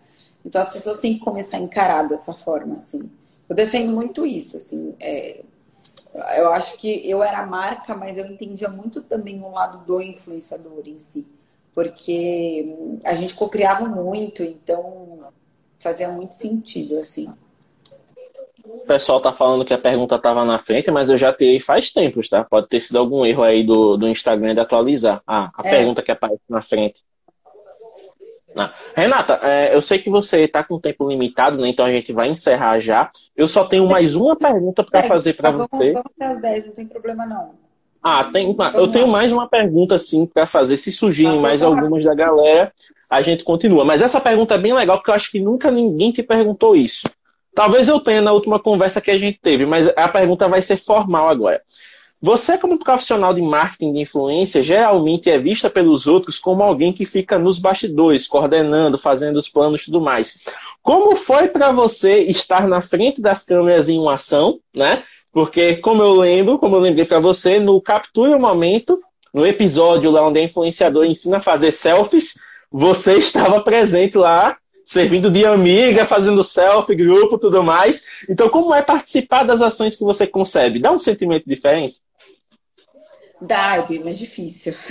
Então 0.45 0.61
as 0.61 0.69
pessoas 0.69 0.99
têm 0.99 1.13
que 1.13 1.19
começar 1.19 1.57
a 1.57 1.61
encarar 1.61 2.03
dessa 2.07 2.33
forma, 2.33 2.77
assim. 2.77 3.09
Eu 3.47 3.55
defendo 3.55 3.91
muito 3.91 4.25
isso, 4.25 4.57
assim. 4.57 4.95
É, 4.99 5.41
eu 6.37 6.51
acho 6.53 6.77
que 6.77 7.09
eu 7.09 7.23
era 7.23 7.45
marca, 7.45 7.95
mas 7.95 8.17
eu 8.17 8.25
entendia 8.25 8.69
muito 8.69 9.01
também 9.01 9.41
o 9.41 9.51
lado 9.51 9.85
do 9.85 10.01
influenciador 10.01 10.83
em 10.85 10.99
si. 10.99 11.25
Porque 11.73 13.01
a 13.03 13.15
gente 13.15 13.33
cocriava 13.33 13.87
muito, 13.87 14.43
então 14.43 15.23
fazia 15.79 16.09
muito 16.09 16.35
sentido, 16.35 16.99
assim. 16.99 17.33
O 18.63 18.85
pessoal 18.85 19.19
tá 19.19 19.33
falando 19.33 19.65
que 19.65 19.73
a 19.73 19.77
pergunta 19.77 20.15
estava 20.15 20.45
na 20.45 20.57
frente, 20.57 20.89
mas 20.89 21.09
eu 21.09 21.17
já 21.17 21.33
tirei 21.33 21.59
faz 21.59 21.91
tempos, 21.91 22.29
tá? 22.29 22.43
Pode 22.43 22.67
ter 22.67 22.79
sido 22.79 22.97
algum 22.97 23.25
erro 23.25 23.43
aí 23.43 23.63
do, 23.63 23.97
do 23.97 24.07
Instagram 24.07 24.53
de 24.53 24.61
atualizar. 24.61 25.21
Ah, 25.27 25.51
a 25.57 25.67
é. 25.67 25.69
pergunta 25.69 26.01
que 26.01 26.11
aparece 26.11 26.41
na 26.47 26.61
frente. 26.61 27.03
Não. 28.55 28.69
Renata, 28.95 29.39
é, 29.41 29.75
eu 29.75 29.81
sei 29.81 29.99
que 29.99 30.09
você 30.09 30.43
está 30.43 30.63
com 30.63 30.79
tempo 30.79 31.09
limitado, 31.09 31.57
né? 31.57 31.69
Então 31.69 31.85
a 31.85 31.91
gente 31.91 32.13
vai 32.13 32.29
encerrar 32.29 32.79
já. 32.79 33.09
Eu 33.35 33.47
só 33.47 33.65
tenho 33.65 33.87
mais 33.87 34.15
uma 34.15 34.35
pergunta 34.35 34.83
para 34.83 35.03
fazer 35.03 35.33
para 35.33 35.51
você. 35.51 35.93
Vamos 35.93 36.11
até 36.15 36.25
as 36.25 36.41
10, 36.41 36.67
não 36.67 36.73
tem 36.73 36.85
problema 36.85 37.25
não. 37.25 37.51
Ah, 38.01 38.25
tem, 38.25 38.55
eu 38.73 38.87
tenho 38.89 39.07
mais 39.07 39.31
uma 39.31 39.47
pergunta 39.47 39.97
sim 39.97 40.25
para 40.25 40.45
fazer. 40.45 40.77
Se 40.77 40.91
surgirem 40.91 41.39
mais 41.39 41.63
algumas 41.63 42.03
da 42.03 42.13
galera, 42.13 42.73
a 43.09 43.21
gente 43.21 43.45
continua. 43.45 43.85
Mas 43.85 44.01
essa 44.01 44.19
pergunta 44.19 44.55
é 44.55 44.57
bem 44.57 44.73
legal 44.73 44.97
porque 44.97 45.09
eu 45.09 45.15
acho 45.15 45.31
que 45.31 45.39
nunca 45.39 45.71
ninguém 45.71 46.11
te 46.11 46.21
perguntou 46.21 46.75
isso. 46.75 47.07
Talvez 47.55 47.87
eu 47.87 47.99
tenha 47.99 48.21
na 48.21 48.33
última 48.33 48.59
conversa 48.59 48.99
que 48.99 49.11
a 49.11 49.17
gente 49.17 49.39
teve, 49.39 49.65
mas 49.65 49.87
a 49.95 50.09
pergunta 50.09 50.49
vai 50.49 50.61
ser 50.61 50.75
formal 50.75 51.29
agora. 51.29 51.61
Você, 52.25 52.57
como 52.57 52.79
profissional 52.79 53.33
de 53.33 53.41
marketing 53.41 53.91
de 53.91 53.99
influência, 53.99 54.63
geralmente 54.63 55.29
é 55.29 55.37
vista 55.37 55.69
pelos 55.69 56.07
outros 56.07 56.39
como 56.39 56.63
alguém 56.63 56.93
que 56.93 57.05
fica 57.05 57.37
nos 57.37 57.59
bastidores, 57.59 58.25
coordenando, 58.25 58.97
fazendo 58.97 59.35
os 59.35 59.49
planos 59.49 59.81
e 59.81 59.85
tudo 59.85 59.99
mais. 59.99 60.37
Como 60.81 61.17
foi 61.17 61.49
para 61.49 61.73
você 61.73 62.19
estar 62.19 62.65
na 62.65 62.79
frente 62.81 63.21
das 63.21 63.43
câmeras 63.43 63.89
em 63.89 63.99
uma 63.99 64.13
ação, 64.13 64.57
né? 64.73 65.03
Porque, 65.33 65.75
como 65.75 66.01
eu 66.01 66.13
lembro, 66.13 66.57
como 66.57 66.77
eu 66.77 66.79
lembrei 66.79 67.03
para 67.03 67.19
você, 67.19 67.59
no 67.59 67.81
Capture 67.81 68.33
o 68.33 68.39
Momento, 68.39 69.01
no 69.33 69.45
episódio 69.45 70.09
lá 70.09 70.25
onde 70.25 70.39
a 70.39 70.43
influenciadora 70.43 71.05
ensina 71.05 71.39
a 71.39 71.41
fazer 71.41 71.73
selfies, 71.73 72.35
você 72.71 73.17
estava 73.19 73.59
presente 73.59 74.17
lá, 74.17 74.55
servindo 74.85 75.31
de 75.31 75.45
amiga, 75.45 76.05
fazendo 76.05 76.43
selfie, 76.43 76.95
grupo, 76.95 77.37
tudo 77.37 77.63
mais. 77.63 78.03
Então, 78.29 78.49
como 78.49 78.73
é 78.73 78.81
participar 78.81 79.43
das 79.43 79.61
ações 79.61 79.95
que 79.95 80.03
você 80.03 80.27
concebe? 80.27 80.81
Dá 80.81 80.91
um 80.91 80.99
sentimento 80.99 81.47
diferente? 81.47 82.01
Dá, 83.41 83.75
é 83.75 83.81
bem 83.81 84.01
mais 84.01 84.17
difícil. 84.17 84.73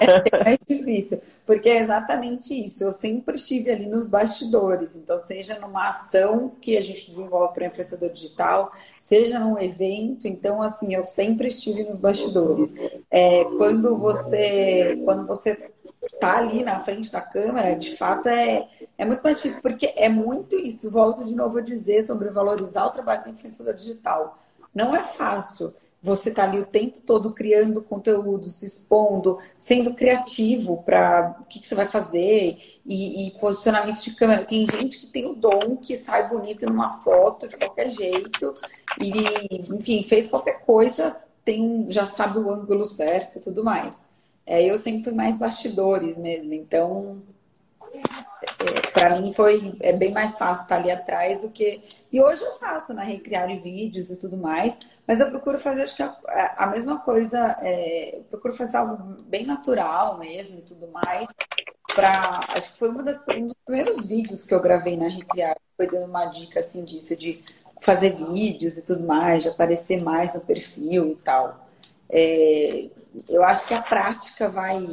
é 0.00 0.44
mais 0.44 0.58
difícil. 0.68 1.20
Porque 1.44 1.68
é 1.68 1.80
exatamente 1.80 2.54
isso. 2.54 2.84
Eu 2.84 2.92
sempre 2.92 3.34
estive 3.34 3.72
ali 3.72 3.86
nos 3.86 4.06
bastidores. 4.06 4.94
Então, 4.94 5.18
seja 5.18 5.58
numa 5.58 5.88
ação 5.88 6.52
que 6.60 6.76
a 6.76 6.80
gente 6.80 7.10
desenvolve 7.10 7.52
para 7.54 7.66
influenciador 7.66 8.08
digital, 8.10 8.70
seja 9.00 9.40
num 9.40 9.58
evento. 9.58 10.28
Então, 10.28 10.62
assim, 10.62 10.94
eu 10.94 11.02
sempre 11.02 11.48
estive 11.48 11.82
nos 11.82 11.98
bastidores. 11.98 12.72
É, 13.10 13.44
quando 13.56 13.96
você 13.96 15.02
quando 15.04 15.26
você 15.26 15.72
tá 16.18 16.38
ali 16.38 16.62
na 16.62 16.80
frente 16.80 17.10
da 17.12 17.20
câmera, 17.20 17.74
de 17.76 17.96
fato 17.96 18.28
é, 18.28 18.68
é 18.96 19.04
muito 19.04 19.22
mais 19.22 19.36
difícil, 19.36 19.60
porque 19.62 19.92
é 19.96 20.08
muito 20.08 20.56
isso. 20.56 20.90
Volto 20.90 21.24
de 21.24 21.34
novo 21.34 21.58
a 21.58 21.62
dizer 21.62 22.02
sobre 22.02 22.30
valorizar 22.30 22.86
o 22.86 22.90
trabalho 22.90 23.24
do 23.24 23.30
influenciador 23.30 23.74
digital. 23.74 24.38
Não 24.74 24.94
é 24.94 25.02
fácil 25.02 25.74
você 26.02 26.30
está 26.30 26.44
ali 26.44 26.58
o 26.58 26.66
tempo 26.66 26.98
todo 27.04 27.32
criando 27.32 27.82
conteúdo, 27.82 28.48
se 28.48 28.64
expondo, 28.64 29.38
sendo 29.58 29.94
criativo 29.94 30.82
para 30.82 31.36
o 31.40 31.44
que, 31.44 31.60
que, 31.60 31.66
você 31.66 31.74
vai 31.74 31.86
fazer 31.86 32.58
e, 32.86 33.26
e 33.26 33.30
posicionamento 33.32 34.02
de 34.02 34.14
câmera. 34.14 34.44
Tem 34.44 34.66
gente 34.66 34.98
que 34.98 35.06
tem 35.08 35.26
o 35.26 35.34
dom 35.34 35.76
que 35.76 35.94
sai 35.94 36.28
bonito 36.28 36.64
numa 36.64 37.00
foto 37.00 37.46
de 37.46 37.56
qualquer 37.58 37.90
jeito 37.90 38.54
e, 38.98 39.74
enfim, 39.74 40.02
fez 40.04 40.30
qualquer 40.30 40.64
coisa, 40.64 41.16
tem, 41.44 41.86
já 41.88 42.06
sabe 42.06 42.38
o 42.38 42.50
ângulo 42.50 42.86
certo 42.86 43.38
e 43.38 43.42
tudo 43.42 43.62
mais. 43.62 44.09
É, 44.50 44.64
eu 44.64 44.76
sempre 44.76 45.04
fui 45.04 45.12
mais 45.12 45.38
bastidores 45.38 46.18
mesmo, 46.18 46.52
então 46.52 47.22
é, 47.94 48.80
para 48.90 49.20
mim 49.20 49.32
foi 49.32 49.76
é 49.78 49.92
bem 49.92 50.10
mais 50.10 50.36
fácil 50.36 50.64
estar 50.64 50.74
ali 50.74 50.90
atrás 50.90 51.40
do 51.40 51.48
que. 51.48 51.80
E 52.10 52.20
hoje 52.20 52.42
eu 52.42 52.58
faço, 52.58 52.92
né? 52.92 53.04
Recriar 53.04 53.46
vídeos 53.62 54.10
e 54.10 54.16
tudo 54.16 54.36
mais. 54.36 54.74
Mas 55.06 55.20
eu 55.20 55.30
procuro 55.30 55.60
fazer, 55.60 55.82
acho 55.82 55.94
que 55.94 56.02
a, 56.02 56.16
a 56.56 56.66
mesma 56.72 56.98
coisa, 56.98 57.56
é, 57.60 58.16
eu 58.16 58.24
procuro 58.24 58.52
fazer 58.52 58.78
algo 58.78 59.22
bem 59.22 59.46
natural 59.46 60.18
mesmo 60.18 60.58
e 60.58 60.62
tudo 60.62 60.88
mais. 60.88 61.28
Pra, 61.94 62.40
acho 62.48 62.72
que 62.72 62.78
foi 62.80 62.88
uma 62.88 63.04
das, 63.04 63.24
um 63.28 63.46
dos 63.46 63.56
primeiros 63.64 64.04
vídeos 64.04 64.44
que 64.44 64.52
eu 64.52 64.60
gravei 64.60 64.96
na 64.96 65.06
Recriar, 65.06 65.56
foi 65.76 65.86
dando 65.86 66.06
uma 66.06 66.26
dica 66.26 66.58
assim 66.58 66.84
disso, 66.84 67.14
de 67.14 67.40
fazer 67.80 68.16
vídeos 68.16 68.76
e 68.78 68.84
tudo 68.84 69.06
mais, 69.06 69.44
de 69.44 69.48
aparecer 69.48 70.02
mais 70.02 70.34
no 70.34 70.40
perfil 70.40 71.12
e 71.12 71.16
tal. 71.16 71.68
É, 72.08 72.90
eu 73.28 73.42
acho 73.42 73.66
que 73.66 73.74
a 73.74 73.82
prática 73.82 74.48
vai, 74.48 74.86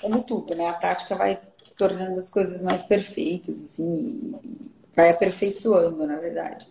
como 0.00 0.22
tudo, 0.22 0.54
né? 0.56 0.68
A 0.68 0.74
prática 0.74 1.14
vai 1.14 1.38
tornando 1.76 2.18
as 2.18 2.30
coisas 2.30 2.62
mais 2.62 2.84
perfeitas, 2.84 3.60
assim, 3.60 4.34
vai 4.94 5.10
aperfeiçoando, 5.10 6.06
na 6.06 6.16
verdade. 6.16 6.66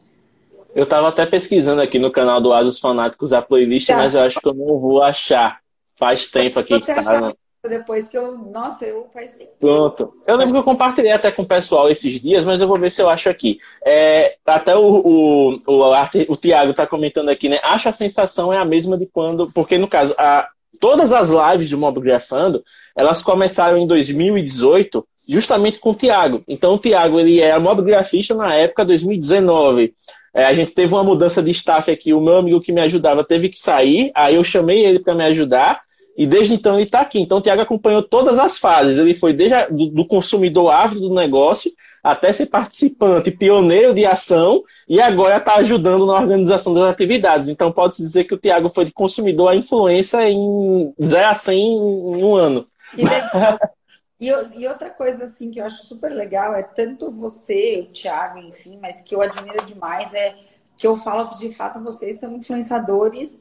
Eu 0.74 0.84
estava 0.84 1.10
até 1.10 1.26
pesquisando 1.26 1.82
aqui 1.82 1.98
no 1.98 2.12
canal 2.12 2.40
do 2.40 2.54
Asos 2.54 2.80
Fanáticos 2.80 3.34
a 3.34 3.42
playlist, 3.42 3.90
mas 3.90 4.14
eu 4.14 4.22
acho 4.22 4.40
que 4.40 4.48
eu 4.48 4.54
não 4.54 4.80
vou 4.80 5.02
achar. 5.02 5.60
Faz 5.98 6.30
tempo 6.30 6.60
aqui 6.60 6.80
que 6.80 6.86
tá. 6.86 7.34
Depois 7.68 8.08
que 8.08 8.18
eu. 8.18 8.38
Nossa, 8.38 8.86
eu 8.86 9.10
faz 9.14 9.34
tempo. 9.34 9.52
Pronto. 9.60 10.14
Eu 10.26 10.38
lembro 10.38 10.54
que 10.54 10.60
eu 10.60 10.64
compartilhei 10.64 11.12
até 11.12 11.30
com 11.30 11.42
o 11.42 11.48
pessoal 11.48 11.90
esses 11.90 12.22
dias, 12.22 12.46
mas 12.46 12.62
eu 12.62 12.68
vou 12.68 12.80
ver 12.80 12.90
se 12.90 13.02
eu 13.02 13.10
acho 13.10 13.30
aqui. 13.30 13.60
É, 13.84 14.38
até 14.46 14.78
o, 14.78 14.82
o, 14.82 15.62
o, 15.68 15.94
o 16.30 16.38
Tiago 16.38 16.72
está 16.72 16.88
comentando 16.88 17.28
aqui, 17.28 17.50
né? 17.50 17.60
Acho 17.62 17.90
a 17.90 17.92
sensação 17.92 18.54
é 18.54 18.58
a 18.58 18.64
mesma 18.64 18.98
de 18.98 19.06
quando. 19.06 19.52
Porque, 19.52 19.78
no 19.78 19.90
caso, 19.90 20.16
a, 20.18 20.48
todas 20.80 21.12
as 21.12 21.30
lives 21.30 21.70
do 21.70 21.78
Mobgrafando, 21.78 22.64
elas 22.96 23.22
começaram 23.22 23.78
em 23.78 23.88
2018, 23.88 25.06
justamente 25.28 25.80
com 25.80 25.92
o 25.92 25.96
Tiago. 25.96 26.44
Então, 26.48 26.74
o 26.74 26.80
Tiago, 26.80 27.20
ele 27.20 27.40
era 27.40 27.60
mobigrafista 27.60 28.34
na 28.34 28.54
época 28.54 28.86
2019. 28.86 29.94
É, 30.34 30.46
a 30.46 30.54
gente 30.54 30.72
teve 30.72 30.94
uma 30.94 31.04
mudança 31.04 31.42
de 31.42 31.52
staff 31.52 31.90
aqui, 31.90 32.14
o 32.14 32.22
meu 32.22 32.38
amigo 32.38 32.62
que 32.62 32.72
me 32.72 32.82
ajudava 32.82 33.24
teve 33.24 33.50
que 33.50 33.60
sair, 33.60 34.12
aí 34.16 34.36
eu 34.36 34.44
chamei 34.44 34.86
ele 34.86 35.00
para 35.00 35.16
me 35.16 35.24
ajudar, 35.26 35.82
e 36.20 36.28
desde 36.28 36.54
então 36.54 36.76
ele 36.76 36.84
está 36.84 37.00
aqui. 37.00 37.18
Então, 37.18 37.38
o 37.38 37.42
Tiago 37.42 37.62
acompanhou 37.62 38.04
todas 38.04 38.38
as 38.38 38.58
fases. 38.58 38.98
Ele 38.98 39.14
foi 39.14 39.34
desde 39.34 39.56
a, 39.56 39.70
do, 39.70 39.86
do 39.88 40.06
consumidor 40.06 40.70
ávido 40.70 41.08
do 41.08 41.16
negócio 41.16 41.72
até 42.04 42.34
ser 42.34 42.48
participante, 42.48 43.32
pioneiro 43.32 43.94
de 43.94 44.06
ação 44.06 44.62
e 44.86 45.00
agora 45.00 45.38
está 45.38 45.56
ajudando 45.56 46.06
na 46.06 46.16
organização 46.16 46.74
das 46.74 46.92
atividades. 46.92 47.48
Então 47.48 47.72
pode-se 47.72 48.02
dizer 48.02 48.26
que 48.26 48.34
o 48.34 48.38
Tiago 48.38 48.68
foi 48.68 48.84
de 48.84 48.92
consumidor 48.92 49.48
a 49.48 49.56
influência 49.56 50.30
em 50.30 50.94
0 51.02 51.26
a 51.26 51.36
100 51.36 51.58
em 51.58 52.24
um 52.26 52.36
ano. 52.36 52.68
E, 54.20 54.28
e, 54.60 54.68
outra 54.68 54.90
coisa 54.90 55.24
assim 55.24 55.52
que 55.52 55.62
eu 55.62 55.66
acho 55.66 55.86
super 55.86 56.12
legal 56.12 56.54
é 56.54 56.64
tanto 56.64 57.14
você, 57.14 57.88
o 57.90 57.94
Thiago, 57.94 58.40
enfim, 58.40 58.78
mas 58.82 59.02
que 59.04 59.16
eu 59.16 59.22
admiro 59.22 59.66
demais 59.66 60.14
é 60.14 60.36
que 60.76 60.86
eu 60.86 60.98
falo 60.98 61.30
que 61.30 61.40
de 61.40 61.54
fato 61.54 61.82
vocês 61.82 62.20
são 62.20 62.36
influenciadores 62.36 63.40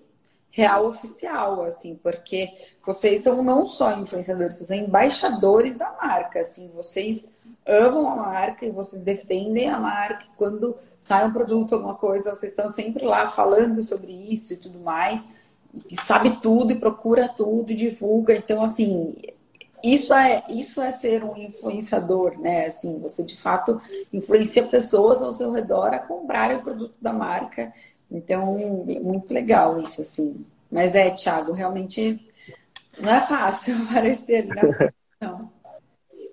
real 0.51 0.87
oficial, 0.87 1.63
assim, 1.63 1.99
porque 2.03 2.51
vocês 2.85 3.23
são 3.23 3.43
não 3.43 3.67
só 3.67 3.97
influenciadores, 3.99 4.57
vocês 4.57 4.69
são 4.69 4.77
embaixadores 4.77 5.77
da 5.77 5.93
marca, 5.93 6.41
assim, 6.41 6.71
vocês 6.75 7.27
amam 7.69 8.09
a 8.09 8.17
marca 8.17 8.65
e 8.65 8.73
vocês 8.73 9.03
defendem 9.03 9.69
a 9.69 9.79
marca. 9.79 10.25
Quando 10.37 10.77
sai 10.99 11.27
um 11.27 11.33
produto, 11.33 11.75
alguma 11.75 11.95
coisa, 11.95 12.35
vocês 12.35 12.53
estão 12.53 12.69
sempre 12.71 13.05
lá 13.05 13.31
falando 13.31 13.83
sobre 13.85 14.13
isso 14.13 14.55
e 14.55 14.57
tudo 14.57 14.81
mais. 14.81 15.23
E 15.89 16.01
sabe 16.01 16.41
tudo 16.41 16.73
e 16.73 16.81
procura 16.81 17.29
tudo 17.29 17.71
e 17.71 17.77
divulga. 17.77 18.35
Então, 18.35 18.65
assim, 18.65 19.15
isso 19.85 20.13
é, 20.15 20.43
isso 20.49 20.81
é 20.81 20.91
ser 20.91 21.23
um 21.23 21.37
influenciador, 21.37 22.39
né? 22.41 22.67
Assim, 22.67 22.99
você 22.99 23.23
de 23.23 23.37
fato 23.37 23.81
influencia 24.13 24.63
pessoas 24.65 25.23
ao 25.23 25.33
seu 25.33 25.53
redor 25.53 25.95
a 25.95 25.99
comprarem 25.99 26.57
o 26.57 26.63
produto 26.63 26.99
da 27.01 27.13
marca. 27.13 27.73
Então, 28.11 28.59
muito 29.03 29.33
legal 29.33 29.81
isso, 29.81 30.01
assim. 30.01 30.45
Mas 30.71 30.95
é, 30.95 31.11
Thiago, 31.11 31.53
realmente 31.53 32.21
não 32.99 33.13
é 33.13 33.21
fácil 33.21 33.75
aparecer 33.89 34.43
ali 34.43 34.49
na 34.49 34.91
não. 35.21 35.59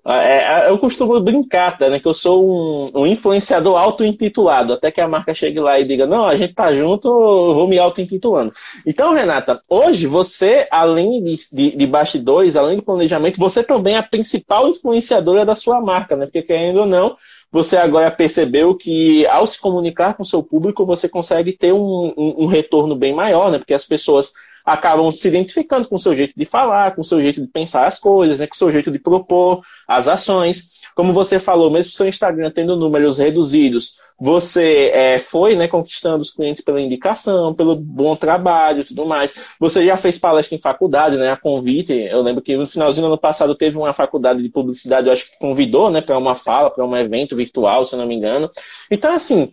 É, 0.08 0.66
é, 0.66 0.70
eu 0.70 0.78
costumo 0.78 1.18
brincar, 1.20 1.76
tá, 1.76 1.88
né? 1.88 1.98
Que 1.98 2.06
eu 2.06 2.14
sou 2.14 2.48
um, 2.94 3.00
um 3.00 3.06
influenciador 3.06 3.76
auto-intitulado, 3.76 4.72
até 4.72 4.92
que 4.92 5.00
a 5.00 5.08
marca 5.08 5.34
chegue 5.34 5.58
lá 5.58 5.80
e 5.80 5.84
diga, 5.84 6.06
não, 6.06 6.26
a 6.26 6.36
gente 6.36 6.54
tá 6.54 6.72
junto, 6.72 7.08
eu 7.08 7.54
vou 7.54 7.66
me 7.66 7.76
auto-intitulando. 7.76 8.52
Então, 8.86 9.12
Renata, 9.12 9.60
hoje 9.68 10.06
você, 10.06 10.68
além 10.70 11.24
de, 11.24 11.36
de, 11.52 11.76
de, 11.76 11.86
bastidores, 11.88 12.54
além 12.54 12.76
do 12.76 12.84
planejamento, 12.84 13.40
você 13.40 13.64
também 13.64 13.94
é 13.94 13.98
a 13.98 14.02
principal 14.02 14.68
influenciadora 14.68 15.44
da 15.44 15.56
sua 15.56 15.80
marca, 15.80 16.14
né? 16.14 16.26
Porque 16.26 16.42
querendo 16.42 16.80
ou 16.80 16.86
não, 16.86 17.16
você 17.50 17.76
agora 17.76 18.10
percebeu 18.10 18.74
que 18.74 19.26
ao 19.26 19.46
se 19.46 19.58
comunicar 19.58 20.14
com 20.14 20.24
seu 20.24 20.42
público, 20.42 20.84
você 20.84 21.08
consegue 21.08 21.52
ter 21.52 21.72
um, 21.72 22.12
um, 22.16 22.44
um 22.44 22.46
retorno 22.46 22.94
bem 22.94 23.14
maior, 23.14 23.50
né? 23.50 23.58
Porque 23.58 23.74
as 23.74 23.84
pessoas 23.84 24.32
acabam 24.66 25.12
se 25.12 25.28
identificando 25.28 25.88
com 25.88 25.94
o 25.94 26.00
seu 26.00 26.14
jeito 26.14 26.34
de 26.36 26.44
falar, 26.44 26.94
com 26.96 27.02
o 27.02 27.04
seu 27.04 27.20
jeito 27.20 27.40
de 27.40 27.46
pensar 27.46 27.86
as 27.86 28.00
coisas, 28.00 28.40
né, 28.40 28.48
com 28.48 28.54
o 28.54 28.58
seu 28.58 28.70
jeito 28.72 28.90
de 28.90 28.98
propor 28.98 29.62
as 29.86 30.08
ações. 30.08 30.68
Como 30.96 31.12
você 31.12 31.38
falou, 31.38 31.70
mesmo 31.70 31.92
seu 31.92 32.08
Instagram 32.08 32.50
tendo 32.50 32.74
números 32.74 33.18
reduzidos, 33.18 33.98
você 34.18 34.90
é, 34.94 35.18
foi 35.18 35.54
né, 35.54 35.68
conquistando 35.68 36.22
os 36.22 36.30
clientes 36.30 36.64
pela 36.64 36.80
indicação, 36.80 37.52
pelo 37.52 37.76
bom 37.76 38.16
trabalho 38.16 38.80
e 38.80 38.84
tudo 38.84 39.04
mais. 39.04 39.34
Você 39.60 39.84
já 39.84 39.98
fez 39.98 40.18
palestra 40.18 40.56
em 40.56 40.58
faculdade, 40.58 41.18
né? 41.18 41.30
A 41.30 41.36
convite. 41.36 41.92
Eu 41.92 42.22
lembro 42.22 42.40
que 42.40 42.56
no 42.56 42.66
finalzinho 42.66 43.06
do 43.06 43.12
ano 43.12 43.20
passado 43.20 43.54
teve 43.54 43.76
uma 43.76 43.92
faculdade 43.92 44.42
de 44.42 44.48
publicidade, 44.48 45.06
eu 45.06 45.12
acho 45.12 45.30
que 45.30 45.38
convidou 45.38 45.90
né, 45.90 46.00
para 46.00 46.16
uma 46.16 46.34
fala, 46.34 46.70
para 46.70 46.82
um 46.82 46.96
evento 46.96 47.36
virtual, 47.36 47.84
se 47.84 47.94
não 47.94 48.06
me 48.06 48.14
engano. 48.14 48.50
Então, 48.90 49.14
assim, 49.14 49.52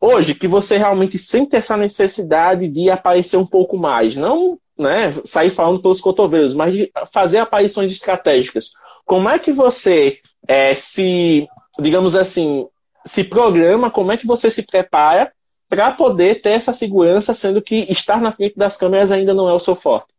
hoje 0.00 0.34
que 0.34 0.48
você 0.48 0.76
realmente 0.76 1.16
sente 1.16 1.54
essa 1.54 1.76
necessidade 1.76 2.66
de 2.66 2.90
aparecer 2.90 3.36
um 3.36 3.46
pouco 3.46 3.78
mais, 3.78 4.16
não 4.16 4.58
né, 4.76 5.14
sair 5.24 5.50
falando 5.50 5.80
pelos 5.80 6.00
cotovelos, 6.00 6.54
mas 6.54 6.74
de 6.74 6.92
fazer 7.12 7.38
aparições 7.38 7.92
estratégicas. 7.92 8.72
Como 9.04 9.28
é 9.28 9.38
que 9.38 9.52
você 9.52 10.18
é, 10.46 10.74
se, 10.74 11.48
digamos 11.78 12.14
assim, 12.14 12.68
se 13.04 13.24
programa, 13.24 13.90
como 13.90 14.12
é 14.12 14.16
que 14.16 14.26
você 14.26 14.50
se 14.50 14.62
prepara 14.62 15.32
para 15.68 15.90
poder 15.90 16.40
ter 16.40 16.50
essa 16.50 16.72
segurança, 16.72 17.34
sendo 17.34 17.60
que 17.60 17.86
estar 17.90 18.20
na 18.20 18.32
frente 18.32 18.56
das 18.56 18.76
câmeras 18.76 19.10
ainda 19.10 19.34
não 19.34 19.48
é 19.48 19.52
o 19.52 19.60
seu 19.60 19.74
forte? 19.74 20.16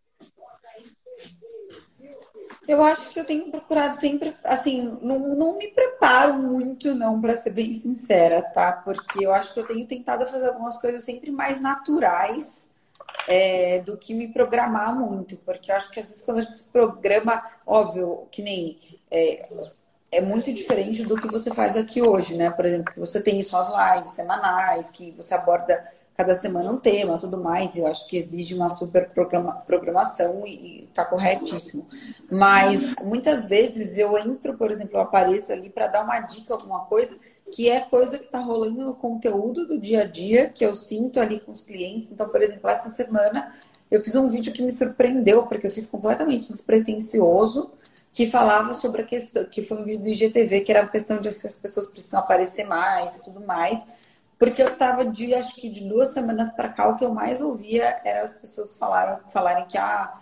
Eu 2.68 2.84
acho 2.84 3.14
que 3.14 3.20
eu 3.20 3.24
tenho 3.24 3.50
procurado 3.50 3.98
sempre, 3.98 4.36
assim, 4.44 5.00
não, 5.02 5.20
não 5.36 5.58
me 5.58 5.70
preparo 5.70 6.34
muito, 6.34 6.94
não, 6.94 7.22
para 7.22 7.34
ser 7.34 7.52
bem 7.52 7.74
sincera, 7.76 8.42
tá? 8.42 8.74
Porque 8.74 9.26
eu 9.26 9.32
acho 9.32 9.54
que 9.54 9.60
eu 9.62 9.66
tenho 9.66 9.88
tentado 9.88 10.28
fazer 10.28 10.50
algumas 10.50 10.78
coisas 10.78 11.02
sempre 11.06 11.32
mais 11.32 11.62
naturais 11.62 12.70
é, 13.26 13.80
do 13.80 13.96
que 13.96 14.14
me 14.14 14.28
programar 14.28 14.94
muito, 14.94 15.38
porque 15.38 15.72
eu 15.72 15.78
acho 15.78 15.90
que 15.90 16.02
às 16.02 16.08
vezes 16.08 16.24
quando 16.24 16.40
a 16.40 16.42
gente 16.42 16.60
se 16.60 16.70
programa, 16.70 17.42
óbvio, 17.66 18.28
que 18.30 18.42
nem. 18.42 18.78
É, 19.10 19.48
é 20.12 20.22
muito 20.22 20.52
diferente 20.54 21.04
do 21.04 21.16
que 21.16 21.28
você 21.28 21.54
faz 21.54 21.76
aqui 21.76 22.02
hoje, 22.02 22.36
né? 22.36 22.50
Por 22.50 22.66
exemplo, 22.66 22.94
que 22.94 23.00
você 23.00 23.22
tem 23.22 23.42
suas 23.44 23.68
lives 23.68 24.12
semanais, 24.12 24.90
que 24.92 25.12
você 25.12 25.34
aborda 25.34 25.86
cada 26.16 26.34
semana 26.34 26.72
um 26.72 26.78
tema, 26.78 27.18
tudo 27.18 27.38
mais. 27.38 27.76
Eu 27.76 27.86
acho 27.86 28.08
que 28.08 28.18
exige 28.18 28.56
uma 28.56 28.70
super 28.70 29.10
programa, 29.10 29.56
programação 29.68 30.48
e, 30.48 30.86
está 30.86 31.06
corretíssimo. 31.06 31.88
Mas 32.32 32.96
muitas 33.04 33.48
vezes 33.48 33.98
eu 33.98 34.18
entro, 34.18 34.58
por 34.58 34.72
exemplo, 34.72 34.98
eu 34.98 35.02
apareço 35.02 35.52
ali 35.52 35.70
para 35.70 35.88
dar 35.88 36.04
uma 36.04 36.20
dica, 36.22 36.54
alguma 36.54 36.86
coisa 36.86 37.18
que 37.52 37.70
é 37.70 37.80
coisa 37.80 38.18
que 38.18 38.26
está 38.26 38.40
rolando 38.40 38.84
no 38.84 38.96
conteúdo 38.96 39.68
do 39.68 39.80
dia 39.80 40.02
a 40.02 40.06
dia, 40.06 40.50
que 40.50 40.66
eu 40.66 40.76
sinto 40.76 41.20
ali 41.20 41.40
com 41.40 41.52
os 41.52 41.62
clientes. 41.62 42.12
Então, 42.12 42.28
por 42.28 42.42
exemplo, 42.42 42.70
essa 42.70 42.90
semana 42.90 43.54
eu 43.90 44.04
fiz 44.04 44.16
um 44.16 44.30
vídeo 44.30 44.52
que 44.52 44.62
me 44.62 44.72
surpreendeu, 44.72 45.48
porque 45.48 45.68
eu 45.68 45.72
fiz 45.72 45.90
completamente 45.90 46.52
despretensioso, 46.52 47.72
que 48.18 48.32
falava 48.32 48.74
sobre 48.74 49.04
a 49.04 49.06
questão, 49.06 49.46
que 49.46 49.62
foi 49.62 49.78
um 49.78 49.84
vídeo 49.84 50.02
do 50.02 50.10
IGTV, 50.10 50.62
que 50.62 50.72
era 50.72 50.82
a 50.84 50.88
questão 50.88 51.22
de 51.22 51.30
que 51.30 51.46
as 51.46 51.56
pessoas 51.56 51.86
precisam 51.86 52.20
aparecer 52.20 52.66
mais 52.66 53.18
e 53.18 53.26
tudo 53.26 53.42
mais. 53.42 53.80
Porque 54.40 54.60
eu 54.60 54.76
tava 54.76 55.06
de, 55.06 55.36
acho 55.36 55.54
que 55.54 55.70
de 55.70 55.88
duas 55.88 56.10
semanas 56.10 56.52
para 56.52 56.70
cá, 56.70 56.90
o 56.90 56.98
que 56.98 57.06
eu 57.06 57.14
mais 57.14 57.42
ouvia 57.42 58.02
era 58.04 58.24
as 58.24 58.34
pessoas 58.34 58.76
falaram, 58.76 59.20
falarem 59.30 59.68
que 59.68 59.78
ah, 59.78 60.18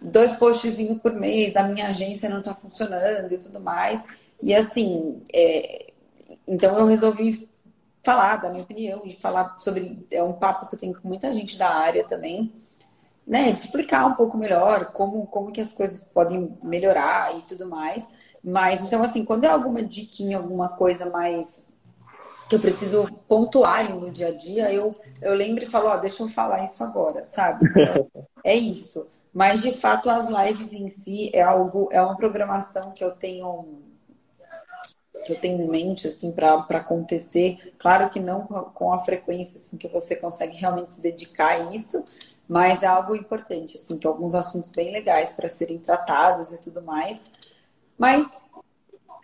dois 0.00 0.30
postzinhos 0.30 0.98
por 0.98 1.12
mês 1.12 1.52
da 1.52 1.64
minha 1.64 1.88
agência 1.88 2.30
não 2.30 2.40
tá 2.40 2.54
funcionando 2.54 3.32
e 3.32 3.38
tudo 3.38 3.58
mais. 3.58 4.00
E 4.40 4.54
assim, 4.54 5.20
é, 5.34 5.90
então 6.46 6.78
eu 6.78 6.86
resolvi 6.86 7.48
falar 8.00 8.36
da 8.36 8.48
minha 8.48 8.62
opinião 8.62 9.02
e 9.04 9.16
falar 9.16 9.56
sobre. 9.58 10.06
É 10.08 10.22
um 10.22 10.34
papo 10.34 10.68
que 10.68 10.76
eu 10.76 10.78
tenho 10.78 10.94
com 10.94 11.08
muita 11.08 11.32
gente 11.32 11.58
da 11.58 11.68
área 11.68 12.04
também, 12.04 12.52
né? 13.28 13.50
Explicar 13.50 14.06
um 14.06 14.14
pouco 14.14 14.38
melhor 14.38 14.86
como, 14.86 15.26
como 15.26 15.52
que 15.52 15.60
as 15.60 15.74
coisas 15.74 16.10
podem 16.12 16.56
melhorar 16.62 17.36
e 17.36 17.42
tudo 17.42 17.68
mais. 17.68 18.08
Mas 18.42 18.80
então, 18.80 19.02
assim, 19.02 19.22
quando 19.22 19.44
é 19.44 19.48
alguma 19.48 19.82
diquinha, 19.82 20.38
alguma 20.38 20.70
coisa 20.70 21.10
mais 21.10 21.66
que 22.48 22.54
eu 22.54 22.60
preciso 22.60 23.06
pontuar 23.28 23.94
no 23.94 24.10
dia 24.10 24.28
a 24.28 24.32
dia, 24.32 24.72
eu, 24.72 24.94
eu 25.20 25.34
lembro 25.34 25.62
e 25.62 25.66
falo, 25.66 25.88
ó, 25.88 25.98
deixa 25.98 26.22
eu 26.22 26.28
falar 26.28 26.64
isso 26.64 26.82
agora, 26.82 27.26
sabe? 27.26 27.68
é 28.42 28.54
isso. 28.54 29.06
Mas 29.34 29.60
de 29.60 29.72
fato 29.72 30.08
as 30.08 30.28
lives 30.28 30.72
em 30.72 30.88
si 30.88 31.30
é 31.34 31.42
algo, 31.42 31.90
é 31.92 32.00
uma 32.00 32.16
programação 32.16 32.92
que 32.92 33.04
eu 33.04 33.10
tenho 33.10 33.82
que 35.26 35.32
eu 35.32 35.40
tenho 35.40 35.60
em 35.60 35.68
mente 35.68 36.08
assim 36.08 36.32
para 36.32 36.54
acontecer. 36.54 37.74
Claro 37.78 38.08
que 38.08 38.18
não 38.18 38.46
com 38.46 38.92
a 38.92 39.00
frequência 39.00 39.58
assim 39.58 39.76
que 39.76 39.88
você 39.88 40.16
consegue 40.16 40.56
realmente 40.56 40.94
se 40.94 41.02
dedicar 41.02 41.50
a 41.50 41.74
isso, 41.74 42.02
mas 42.48 42.82
é 42.82 42.86
algo 42.86 43.14
importante 43.14 43.76
assim, 43.76 43.98
que 43.98 44.06
alguns 44.06 44.34
assuntos 44.34 44.70
bem 44.70 44.92
legais 44.92 45.30
para 45.30 45.48
serem 45.48 45.78
tratados 45.78 46.52
e 46.52 46.64
tudo 46.64 46.80
mais. 46.82 47.24
Mas 47.98 48.26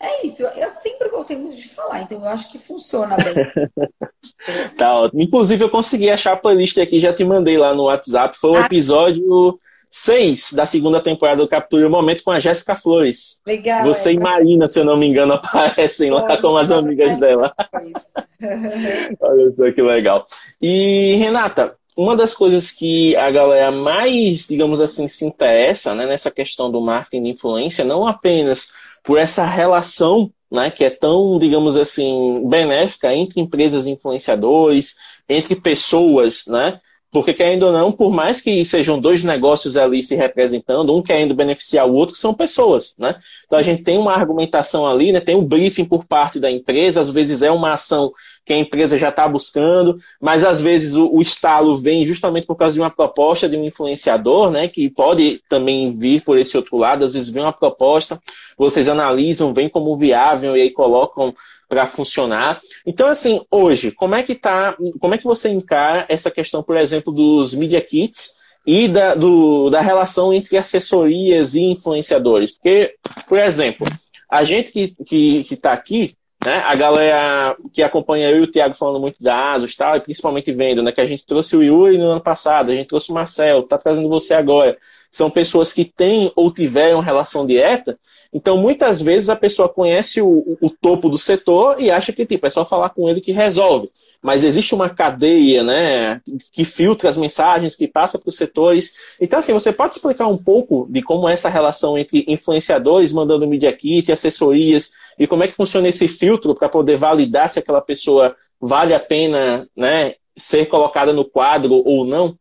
é 0.01 0.27
isso, 0.27 0.43
eu 0.43 0.71
sempre 0.83 1.09
gostei 1.09 1.39
muito 1.39 1.57
de 1.57 1.69
falar, 1.69 2.03
então 2.03 2.21
eu 2.21 2.29
acho 2.29 2.51
que 2.51 2.59
funciona 2.59 3.17
bem. 3.17 3.79
tá 4.77 4.95
ótimo. 4.95 5.23
Inclusive, 5.23 5.65
eu 5.65 5.71
consegui 5.71 6.11
achar 6.11 6.33
a 6.33 6.37
playlist 6.37 6.77
aqui, 6.79 7.01
já 7.01 7.13
te 7.13 7.25
mandei 7.25 7.57
lá 7.57 7.75
no 7.75 7.85
WhatsApp. 7.85 8.39
Foi 8.39 8.51
o 8.51 8.57
ah. 8.57 8.67
episódio 8.67 9.59
6 9.91 10.53
da 10.53 10.67
segunda 10.67 11.01
temporada 11.01 11.41
do 11.41 11.49
Captura 11.49 11.87
o 11.87 11.91
Momento 11.91 12.25
com 12.25 12.33
a 12.33 12.41
Jéssica 12.41 12.75
Flores. 12.75 13.39
Legal. 13.47 13.85
Você 13.85 14.11
é, 14.11 14.13
e 14.15 14.19
Marina, 14.19 14.67
se 14.67 14.81
eu 14.81 14.85
não 14.85 14.97
me 14.97 15.07
engano, 15.07 15.35
aparecem 15.41 16.11
Foi, 16.11 16.21
lá 16.21 16.37
com 16.37 16.57
as 16.57 16.71
amigas 16.71 17.19
dela. 17.19 17.55
Olha 19.21 19.55
só 19.57 19.73
que 19.73 19.81
legal. 19.81 20.27
E, 20.61 21.15
Renata, 21.15 21.77
uma 21.97 22.17
das 22.17 22.35
coisas 22.35 22.71
que 22.71 23.15
a 23.17 23.31
galera 23.31 23.71
mais, 23.71 24.47
digamos 24.47 24.81
assim, 24.81 25.07
se 25.09 25.25
interessa 25.25 25.95
né, 25.95 26.07
nessa 26.07 26.31
questão 26.31 26.71
do 26.71 26.81
marketing 26.81 27.23
de 27.25 27.31
influência, 27.31 27.85
não 27.85 28.07
apenas 28.07 28.69
por 29.05 29.19
essa 29.19 29.45
relação 29.45 30.33
né, 30.51 30.71
que 30.71 30.85
é 30.85 30.91
tão, 30.91 31.39
digamos 31.39 31.77
assim, 31.77 32.43
benéfica 32.49 33.15
entre 33.15 33.41
empresas 33.41 33.87
e 33.87 33.91
influenciadores, 33.91 34.95
entre 35.29 35.57
pessoas, 35.57 36.45
né? 36.47 36.81
Porque, 37.11 37.33
querendo 37.33 37.67
ou 37.67 37.73
não, 37.73 37.93
por 37.93 38.13
mais 38.13 38.41
que 38.41 38.65
sejam 38.65 39.01
dois 39.01 39.23
negócios 39.23 39.77
ali 39.77 40.03
se 40.03 40.17
representando, 40.17 40.93
um 40.97 41.01
querendo 41.01 41.33
beneficiar 41.33 41.87
o 41.87 41.95
outro, 41.95 42.17
são 42.17 42.35
pessoas, 42.35 42.93
né? 42.99 43.15
Então 43.47 43.57
a 43.57 43.63
gente 43.63 43.85
tem 43.85 43.97
uma 43.97 44.13
argumentação 44.13 44.85
ali, 44.85 45.13
né? 45.13 45.21
Tem 45.21 45.37
um 45.37 45.45
briefing 45.45 45.85
por 45.85 46.05
parte 46.05 46.41
da 46.41 46.51
empresa, 46.51 47.01
às 47.01 47.11
vezes 47.11 47.41
é 47.41 47.53
uma 47.53 47.73
ação 47.73 48.13
que 48.45 48.53
a 48.53 48.59
empresa 48.59 48.99
já 48.99 49.09
está 49.09 49.27
buscando, 49.27 49.99
mas 50.21 50.45
às 50.45 50.61
vezes 50.61 50.95
o, 50.95 51.09
o, 51.11 51.23
estalo 51.23 51.77
vem 51.79 52.05
justamente 52.05 52.47
por 52.47 52.57
causa 52.57 52.75
de 52.75 52.81
uma 52.81 52.91
proposta 52.91 53.49
de 53.49 53.57
um 53.57 53.65
influenciador, 53.65 54.51
né? 54.51 54.69
Que 54.69 54.91
pode 54.91 55.41
também 55.49 55.97
vir 55.97 56.23
por 56.23 56.39
esse 56.39 56.57
outro 56.57 56.77
lado, 56.77 57.05
às 57.05 57.15
vezes 57.15 57.31
vem 57.31 57.43
uma 57.43 57.53
proposta, 57.53 58.21
vocês 58.57 58.89
analisam, 58.89 59.55
vem 59.55 59.69
como 59.69 59.97
viável 59.97 60.57
e 60.57 60.63
aí 60.63 60.71
colocam 60.71 61.35
para 61.69 61.87
funcionar. 61.87 62.61
Então, 62.87 63.09
assim, 63.09 63.41
hoje, 63.51 63.91
como 63.91 64.15
é 64.15 64.23
que 64.23 64.35
tá, 64.35 64.77
como 65.01 65.15
é 65.15 65.19
que 65.19 65.25
você 65.25 65.49
encara 65.49 66.05
essa 66.09 66.31
questão, 66.31 66.63
por 66.63 66.77
exemplo, 66.77 67.13
dos 67.13 67.55
Media 67.55 67.81
Kits 67.81 68.35
e 68.67 68.89
da, 68.89 69.15
do, 69.15 69.71
da 69.71 69.81
relação 69.81 70.33
entre 70.33 70.59
assessorias 70.59 71.55
e 71.55 71.63
influenciadores? 71.63 72.53
Porque, 72.53 72.95
por 73.27 73.39
exemplo, 73.39 73.87
a 74.31 74.45
gente 74.45 74.71
que 74.71 74.81
está 74.81 75.05
que, 75.05 75.45
que 75.45 75.57
tá 75.57 75.73
aqui, 75.73 76.17
né, 76.45 76.63
a 76.67 76.75
galera 76.75 77.57
que 77.73 77.83
acompanha 77.83 78.31
eu 78.31 78.39
e 78.39 78.41
o 78.43 78.47
Thiago 78.47 78.75
falando 78.75 79.01
muito 79.01 79.23
da 79.23 79.53
ASUS 79.53 79.75
tal, 79.75 79.97
e 79.97 80.01
principalmente 80.01 80.53
vendo, 80.53 80.83
né, 80.83 80.93
que 80.93 81.01
a 81.01 81.07
gente 81.07 81.25
trouxe 81.25 81.57
o 81.57 81.63
Yuri 81.63 81.97
no 81.97 82.11
ano 82.11 82.21
passado, 82.21 82.71
a 82.71 82.75
gente 82.75 82.89
trouxe 82.89 83.11
o 83.11 83.15
Marcel, 83.15 83.61
está 83.61 83.79
trazendo 83.79 84.09
você 84.09 84.35
agora. 84.35 84.77
São 85.11 85.31
pessoas 85.31 85.73
que 85.73 85.85
têm 85.85 86.31
ou 86.37 86.53
tiveram 86.53 87.01
relação 87.01 87.47
direta, 87.47 87.99
então, 88.35 88.57
muitas 88.57 89.01
vezes 89.01 89.31
a 89.31 89.37
pessoa 89.37 89.69
conhece 89.69 90.21
o, 90.21 90.59
o, 90.61 90.69
topo 90.69 91.09
do 91.09 91.17
setor 91.17 91.81
e 91.81 91.89
acha 91.89 92.13
que 92.13 92.27
tipo, 92.27 92.45
é 92.45 92.51
só 92.51 92.65
falar 92.65 92.91
com 92.91 93.09
ele 93.09 93.21
que 93.21 93.31
resolve. 93.31 93.89
Mas 94.21 94.43
existe 94.43 94.75
uma 94.75 94.91
cadeia 94.91 95.63
né, 95.63 96.21
que 96.53 96.65
filtra 96.65 97.09
as 97.09 97.17
mensagens, 97.17 97.77
que 97.77 97.87
passa 97.87 98.19
para 98.19 98.29
os 98.29 98.37
setores. 98.37 98.93
Então, 99.21 99.39
assim, 99.39 99.53
você 99.53 99.73
pode 99.73 99.95
explicar 99.95 100.27
um 100.27 100.37
pouco 100.37 100.85
de 100.91 101.01
como 101.01 101.29
é 101.29 101.35
essa 101.35 101.49
relação 101.49 101.97
entre 101.97 102.25
influenciadores 102.27 103.13
mandando 103.13 103.47
media 103.47 103.73
kit, 103.73 104.11
assessorias, 104.11 104.91
e 105.17 105.29
como 105.29 105.45
é 105.45 105.49
que 105.49 105.55
funciona 105.55 105.87
esse 105.87 106.09
filtro 106.09 106.57
para 106.57 106.69
poder 106.69 106.97
validar 106.97 107.49
se 107.49 107.61
aquela 107.61 107.81
pessoa 107.81 108.35
vale 108.61 108.95
a 108.95 109.01
pena 109.01 109.69
né, 109.77 110.17
ser 110.37 110.67
colocada 110.67 111.13
no 111.13 111.25
quadro 111.25 111.75
ou 111.87 112.05
não? 112.05 112.37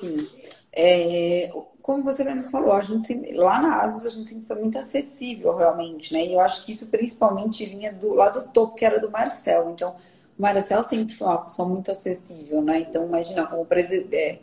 Sim. 0.00 0.26
É, 0.74 1.52
como 1.82 2.04
você 2.04 2.22
mesmo 2.22 2.48
falou, 2.50 2.72
a 2.72 2.80
gente 2.80 3.06
sempre, 3.06 3.32
lá 3.32 3.60
na 3.60 3.82
Asus 3.82 4.06
a 4.06 4.08
gente 4.08 4.28
sempre 4.28 4.46
foi 4.46 4.56
muito 4.56 4.78
acessível 4.78 5.56
realmente, 5.56 6.12
né? 6.12 6.24
E 6.24 6.32
eu 6.32 6.40
acho 6.40 6.64
que 6.64 6.70
isso 6.70 6.86
principalmente 6.86 7.66
vinha 7.66 7.92
do 7.92 8.14
lá 8.14 8.30
do 8.30 8.42
topo, 8.42 8.76
que 8.76 8.84
era 8.84 9.00
do 9.00 9.10
Marcel. 9.10 9.70
Então, 9.70 9.96
o 10.38 10.42
Marcel 10.42 10.82
sempre 10.84 11.12
foi 11.14 11.26
uma 11.26 11.44
pessoa 11.44 11.68
muito 11.68 11.90
acessível, 11.90 12.62
né? 12.62 12.78
Então, 12.78 13.04
imagina 13.04 13.46
como 13.46 13.66
presidente. 13.66 14.40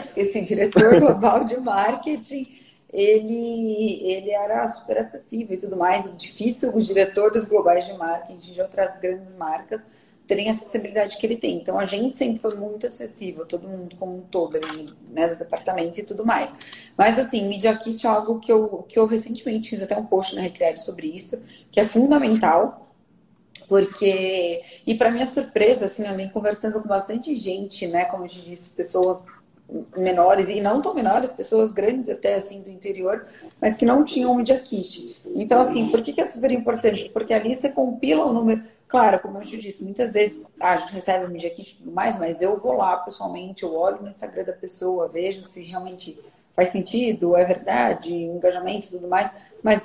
esqueci, 0.00 0.40
diretor 0.44 0.98
global 0.98 1.44
de 1.44 1.60
marketing, 1.60 2.58
ele, 2.90 4.00
ele 4.02 4.30
era 4.30 4.66
super 4.66 4.96
acessível 4.96 5.54
e 5.56 5.60
tudo 5.60 5.76
mais. 5.76 6.10
Difícil 6.16 6.74
o 6.74 6.80
diretor 6.80 7.30
dos 7.30 7.44
globais 7.44 7.84
de 7.84 7.92
marketing 7.92 8.52
de 8.52 8.60
outras 8.62 8.98
grandes 8.98 9.36
marcas 9.36 9.90
terem 10.26 10.48
a 10.48 10.50
acessibilidade 10.50 11.16
que 11.16 11.26
ele 11.26 11.36
tem. 11.36 11.56
Então, 11.56 11.78
a 11.78 11.86
gente 11.86 12.16
sempre 12.16 12.38
foi 12.38 12.54
muito 12.56 12.86
acessível, 12.86 13.46
todo 13.46 13.68
mundo 13.68 13.94
como 13.96 14.18
um 14.18 14.22
todo, 14.22 14.56
ali, 14.56 14.86
né, 15.10 15.28
do 15.28 15.36
departamento 15.36 16.00
e 16.00 16.02
tudo 16.02 16.26
mais. 16.26 16.54
Mas, 16.96 17.18
assim, 17.18 17.48
Media 17.48 17.76
Kit 17.76 18.06
é 18.06 18.10
algo 18.10 18.40
que 18.40 18.50
eu, 18.50 18.84
que 18.88 18.98
eu 18.98 19.06
recentemente 19.06 19.70
fiz 19.70 19.82
até 19.82 19.96
um 19.96 20.04
post 20.04 20.34
na 20.34 20.42
Recreare 20.42 20.78
sobre 20.78 21.06
isso, 21.08 21.42
que 21.70 21.78
é 21.78 21.84
fundamental, 21.84 22.92
porque... 23.68 24.62
E 24.86 24.94
para 24.94 25.10
minha 25.10 25.26
surpresa, 25.26 25.86
assim, 25.86 26.04
andei 26.06 26.28
conversando 26.28 26.80
com 26.80 26.88
bastante 26.88 27.34
gente, 27.36 27.86
né, 27.86 28.04
como 28.04 28.24
eu 28.24 28.28
te 28.28 28.40
disse, 28.40 28.70
pessoas 28.70 29.22
menores, 29.96 30.48
e 30.48 30.60
não 30.60 30.80
tão 30.80 30.94
menores, 30.94 31.30
pessoas 31.30 31.72
grandes 31.72 32.08
até, 32.08 32.34
assim, 32.34 32.62
do 32.62 32.70
interior, 32.70 33.26
mas 33.60 33.76
que 33.76 33.84
não 33.84 34.04
tinham 34.04 34.34
Media 34.34 34.58
Kit. 34.58 35.20
Então, 35.34 35.60
assim, 35.60 35.88
por 35.88 36.02
que, 36.02 36.12
que 36.12 36.20
é 36.20 36.26
super 36.26 36.50
importante? 36.50 37.10
Porque 37.12 37.34
ali 37.34 37.54
você 37.54 37.68
compila 37.68 38.26
o 38.26 38.32
número 38.32 38.62
Claro, 38.88 39.18
como 39.20 39.38
eu 39.38 39.42
te 39.42 39.58
disse, 39.58 39.82
muitas 39.82 40.12
vezes 40.12 40.46
a 40.60 40.76
gente 40.76 40.92
recebe 40.92 41.24
o 41.24 41.28
Media 41.28 41.50
Kit 41.50 41.72
e 41.72 41.76
tudo 41.78 41.90
mais, 41.90 42.18
mas 42.18 42.40
eu 42.40 42.56
vou 42.56 42.72
lá 42.72 42.96
pessoalmente, 42.98 43.64
eu 43.64 43.74
olho 43.74 44.00
no 44.00 44.08
Instagram 44.08 44.44
da 44.44 44.52
pessoa, 44.52 45.08
vejo 45.08 45.42
se 45.42 45.64
realmente 45.64 46.18
faz 46.54 46.70
sentido, 46.70 47.36
é 47.36 47.44
verdade, 47.44 48.14
engajamento 48.14 48.86
e 48.86 48.90
tudo 48.90 49.08
mais, 49.08 49.30
mas 49.62 49.82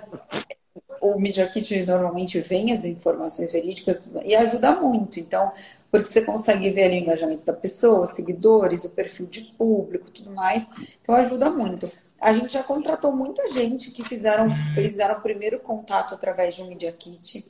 o 1.02 1.20
Media 1.20 1.48
Kit 1.48 1.84
normalmente 1.86 2.40
vem 2.40 2.72
as 2.72 2.86
informações 2.86 3.52
verídicas 3.52 4.10
e 4.24 4.36
ajuda 4.36 4.80
muito. 4.80 5.20
Então, 5.20 5.52
porque 5.92 6.08
você 6.08 6.22
consegue 6.22 6.70
ver 6.70 6.84
ali 6.86 7.00
o 7.00 7.02
engajamento 7.02 7.44
da 7.44 7.54
pessoa, 7.54 8.06
seguidores, 8.06 8.86
o 8.86 8.90
perfil 8.90 9.26
de 9.26 9.42
público, 9.58 10.10
tudo 10.12 10.32
mais. 10.32 10.66
Então 11.02 11.16
ajuda 11.16 11.50
muito. 11.50 11.92
A 12.20 12.32
gente 12.32 12.54
já 12.54 12.64
contratou 12.64 13.12
muita 13.12 13.52
gente 13.52 13.92
que 13.92 14.04
fizeram, 14.04 14.48
fizeram 14.74 15.16
o 15.18 15.22
primeiro 15.22 15.60
contato 15.60 16.14
através 16.14 16.56
de 16.56 16.62
um 16.62 16.68
Media 16.68 16.92
Kit 16.92 17.46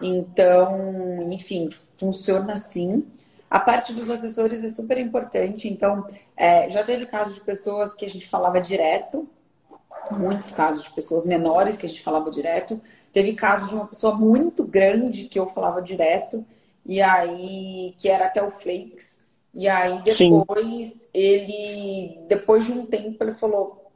então, 0.00 1.30
enfim, 1.32 1.68
funciona 1.96 2.52
assim. 2.52 3.04
A 3.50 3.58
parte 3.58 3.92
dos 3.92 4.10
assessores 4.10 4.62
é 4.62 4.70
super 4.70 4.98
importante. 4.98 5.68
Então, 5.68 6.06
é, 6.36 6.70
já 6.70 6.84
teve 6.84 7.06
casos 7.06 7.34
de 7.34 7.40
pessoas 7.40 7.94
que 7.94 8.04
a 8.04 8.08
gente 8.08 8.26
falava 8.28 8.60
direto, 8.60 9.28
muitos 10.10 10.52
casos 10.52 10.84
de 10.84 10.90
pessoas 10.90 11.26
menores 11.26 11.76
que 11.76 11.86
a 11.86 11.88
gente 11.88 12.02
falava 12.02 12.30
direto. 12.30 12.80
Teve 13.12 13.34
casos 13.34 13.70
de 13.70 13.74
uma 13.74 13.86
pessoa 13.86 14.14
muito 14.14 14.64
grande 14.64 15.24
que 15.24 15.38
eu 15.38 15.46
falava 15.46 15.82
direto, 15.82 16.44
e 16.84 17.02
aí, 17.02 17.94
que 17.98 18.08
era 18.08 18.26
até 18.26 18.42
o 18.42 18.50
Flakes. 18.50 19.28
E 19.54 19.66
aí, 19.68 20.00
depois, 20.02 20.16
Sim. 20.16 21.08
ele, 21.12 22.20
depois 22.28 22.64
de 22.64 22.72
um 22.72 22.86
tempo, 22.86 23.22
ele 23.24 23.32
falou: 23.32 23.90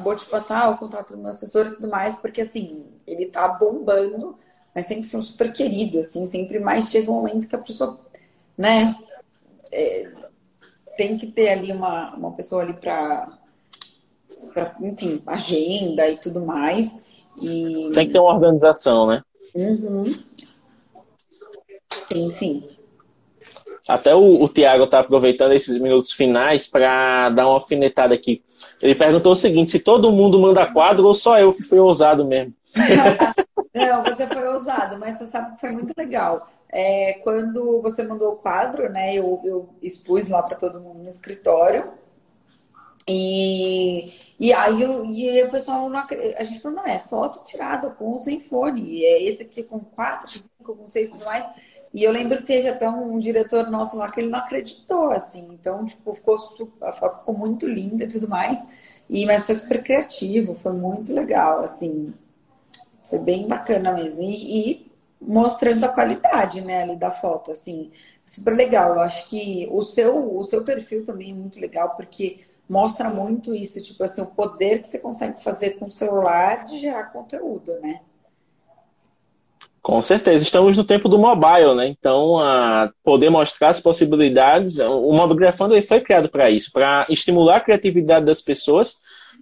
Vou 0.00 0.14
te 0.14 0.26
passar 0.26 0.70
o 0.70 0.78
contato 0.78 1.14
do 1.14 1.18
meu 1.18 1.30
assessor 1.30 1.66
e 1.66 1.74
tudo 1.76 1.88
mais, 1.88 2.16
porque 2.16 2.42
assim, 2.42 2.84
ele 3.06 3.26
tá 3.26 3.48
bombando 3.48 4.36
mas 4.74 4.86
sempre 4.86 5.08
foi 5.08 5.20
um 5.20 5.24
super 5.24 5.52
querido, 5.52 5.98
assim, 5.98 6.26
sempre 6.26 6.58
mais 6.58 6.90
chega 6.90 7.10
um 7.10 7.14
momento 7.14 7.48
que 7.48 7.56
a 7.56 7.58
pessoa, 7.58 7.98
né, 8.56 8.94
é, 9.72 10.10
tem 10.96 11.16
que 11.16 11.26
ter 11.26 11.48
ali 11.48 11.72
uma, 11.72 12.14
uma 12.14 12.32
pessoa 12.32 12.62
ali 12.62 12.74
para, 12.74 13.38
enfim, 14.82 15.22
agenda 15.26 16.08
e 16.08 16.16
tudo 16.16 16.44
mais. 16.44 17.04
E... 17.42 17.90
Tem 17.94 18.06
que 18.06 18.12
ter 18.12 18.18
uma 18.18 18.34
organização, 18.34 19.06
né? 19.06 19.22
Uhum. 19.54 20.04
Tem 22.08 22.30
sim. 22.30 22.62
Até 23.88 24.14
o, 24.14 24.42
o 24.42 24.48
Tiago 24.48 24.84
está 24.84 25.00
aproveitando 25.00 25.52
esses 25.52 25.80
minutos 25.80 26.12
finais 26.12 26.66
para 26.66 27.30
dar 27.30 27.46
uma 27.46 27.54
alfinetada 27.54 28.14
aqui. 28.14 28.42
Ele 28.80 28.94
perguntou 28.94 29.32
o 29.32 29.36
seguinte: 29.36 29.70
se 29.70 29.78
todo 29.78 30.12
mundo 30.12 30.38
manda 30.38 30.66
quadro 30.66 31.06
ou 31.06 31.14
só 31.14 31.38
eu 31.38 31.54
que 31.54 31.62
fui 31.62 31.78
ousado 31.78 32.24
mesmo? 32.24 32.54
Não, 33.74 34.02
você 34.04 34.26
foi 34.26 34.46
ousado, 34.48 34.98
mas 34.98 35.16
você 35.16 35.26
sabe 35.26 35.54
que 35.54 35.60
foi 35.60 35.72
muito 35.72 35.94
legal. 35.96 36.48
É, 36.68 37.14
quando 37.24 37.80
você 37.82 38.02
mandou 38.02 38.32
o 38.32 38.36
quadro, 38.36 38.88
né, 38.90 39.14
eu, 39.14 39.40
eu 39.44 39.68
expus 39.82 40.28
lá 40.28 40.42
para 40.42 40.56
todo 40.56 40.80
mundo 40.80 41.00
no 41.00 41.08
escritório. 41.08 41.92
E, 43.08 44.12
e 44.38 44.52
aí 44.52 44.82
eu, 44.82 45.04
e 45.04 45.42
o 45.42 45.50
pessoal 45.50 45.88
não 45.88 45.98
a 45.98 46.44
gente 46.44 46.60
falou, 46.60 46.78
não, 46.78 46.86
é 46.86 46.98
foto 46.98 47.44
tirada 47.44 47.90
com 47.90 48.14
o 48.14 48.18
sem 48.18 48.40
fone. 48.40 49.04
É 49.04 49.22
esse 49.22 49.42
aqui 49.42 49.62
com 49.62 49.80
quatro, 49.80 50.28
cinco, 50.30 50.76
com 50.76 50.88
seis 50.88 51.12
mais. 51.24 51.44
E 51.92 52.04
eu 52.04 52.12
lembro 52.12 52.38
que 52.38 52.44
teve 52.44 52.68
até 52.68 52.88
um 52.88 53.18
diretor 53.18 53.68
nosso 53.68 53.96
lá 53.96 54.08
que 54.10 54.20
ele 54.20 54.28
não 54.30 54.38
acreditou, 54.38 55.10
assim. 55.10 55.48
Então, 55.52 55.84
tipo, 55.86 56.14
ficou 56.14 56.36
a 56.82 56.92
foto 56.92 57.18
ficou 57.20 57.34
muito 57.36 57.66
linda 57.66 58.04
e 58.04 58.08
tudo 58.08 58.28
mais. 58.28 58.58
E, 59.08 59.26
mas 59.26 59.44
foi 59.46 59.56
super 59.56 59.82
criativo, 59.82 60.54
foi 60.54 60.72
muito 60.72 61.12
legal, 61.12 61.60
assim. 61.64 62.14
Foi 63.10 63.18
bem 63.18 63.46
bacana 63.46 63.92
mesmo. 63.92 64.22
E, 64.22 64.70
e, 64.70 64.90
mostrando 65.20 65.84
a 65.84 65.88
qualidade, 65.88 66.62
né, 66.62 66.82
ali 66.82 66.96
da 66.96 67.10
foto, 67.10 67.50
assim, 67.50 67.90
super 68.24 68.54
legal. 68.54 68.94
Eu 68.94 69.00
acho 69.00 69.28
que 69.28 69.68
o 69.70 69.82
seu, 69.82 70.36
o 70.36 70.44
seu 70.44 70.64
perfil 70.64 71.04
também 71.04 71.32
é 71.32 71.34
muito 71.34 71.60
legal, 71.60 71.90
porque 71.96 72.38
mostra 72.68 73.10
muito 73.10 73.52
isso, 73.52 73.82
tipo 73.82 74.02
assim, 74.04 74.22
o 74.22 74.26
poder 74.26 74.78
que 74.78 74.86
você 74.86 75.00
consegue 75.00 75.42
fazer 75.42 75.70
com 75.70 75.86
o 75.86 75.90
celular 75.90 76.64
de 76.64 76.78
gerar 76.78 77.12
conteúdo, 77.12 77.72
né? 77.80 78.00
Com 79.82 80.00
certeza, 80.02 80.44
estamos 80.44 80.76
no 80.76 80.84
tempo 80.84 81.08
do 81.08 81.18
mobile, 81.18 81.74
né? 81.74 81.88
Então, 81.88 82.38
a 82.38 82.92
poder 83.02 83.30
mostrar 83.30 83.70
as 83.70 83.80
possibilidades, 83.80 84.78
o 84.78 85.10
Mobile 85.10 85.38
Grafando 85.38 85.80
foi 85.82 86.00
criado 86.00 86.28
para 86.28 86.50
isso, 86.50 86.70
para 86.70 87.06
estimular 87.08 87.56
a 87.56 87.60
criatividade 87.60 88.26
das 88.26 88.42
pessoas 88.42 88.98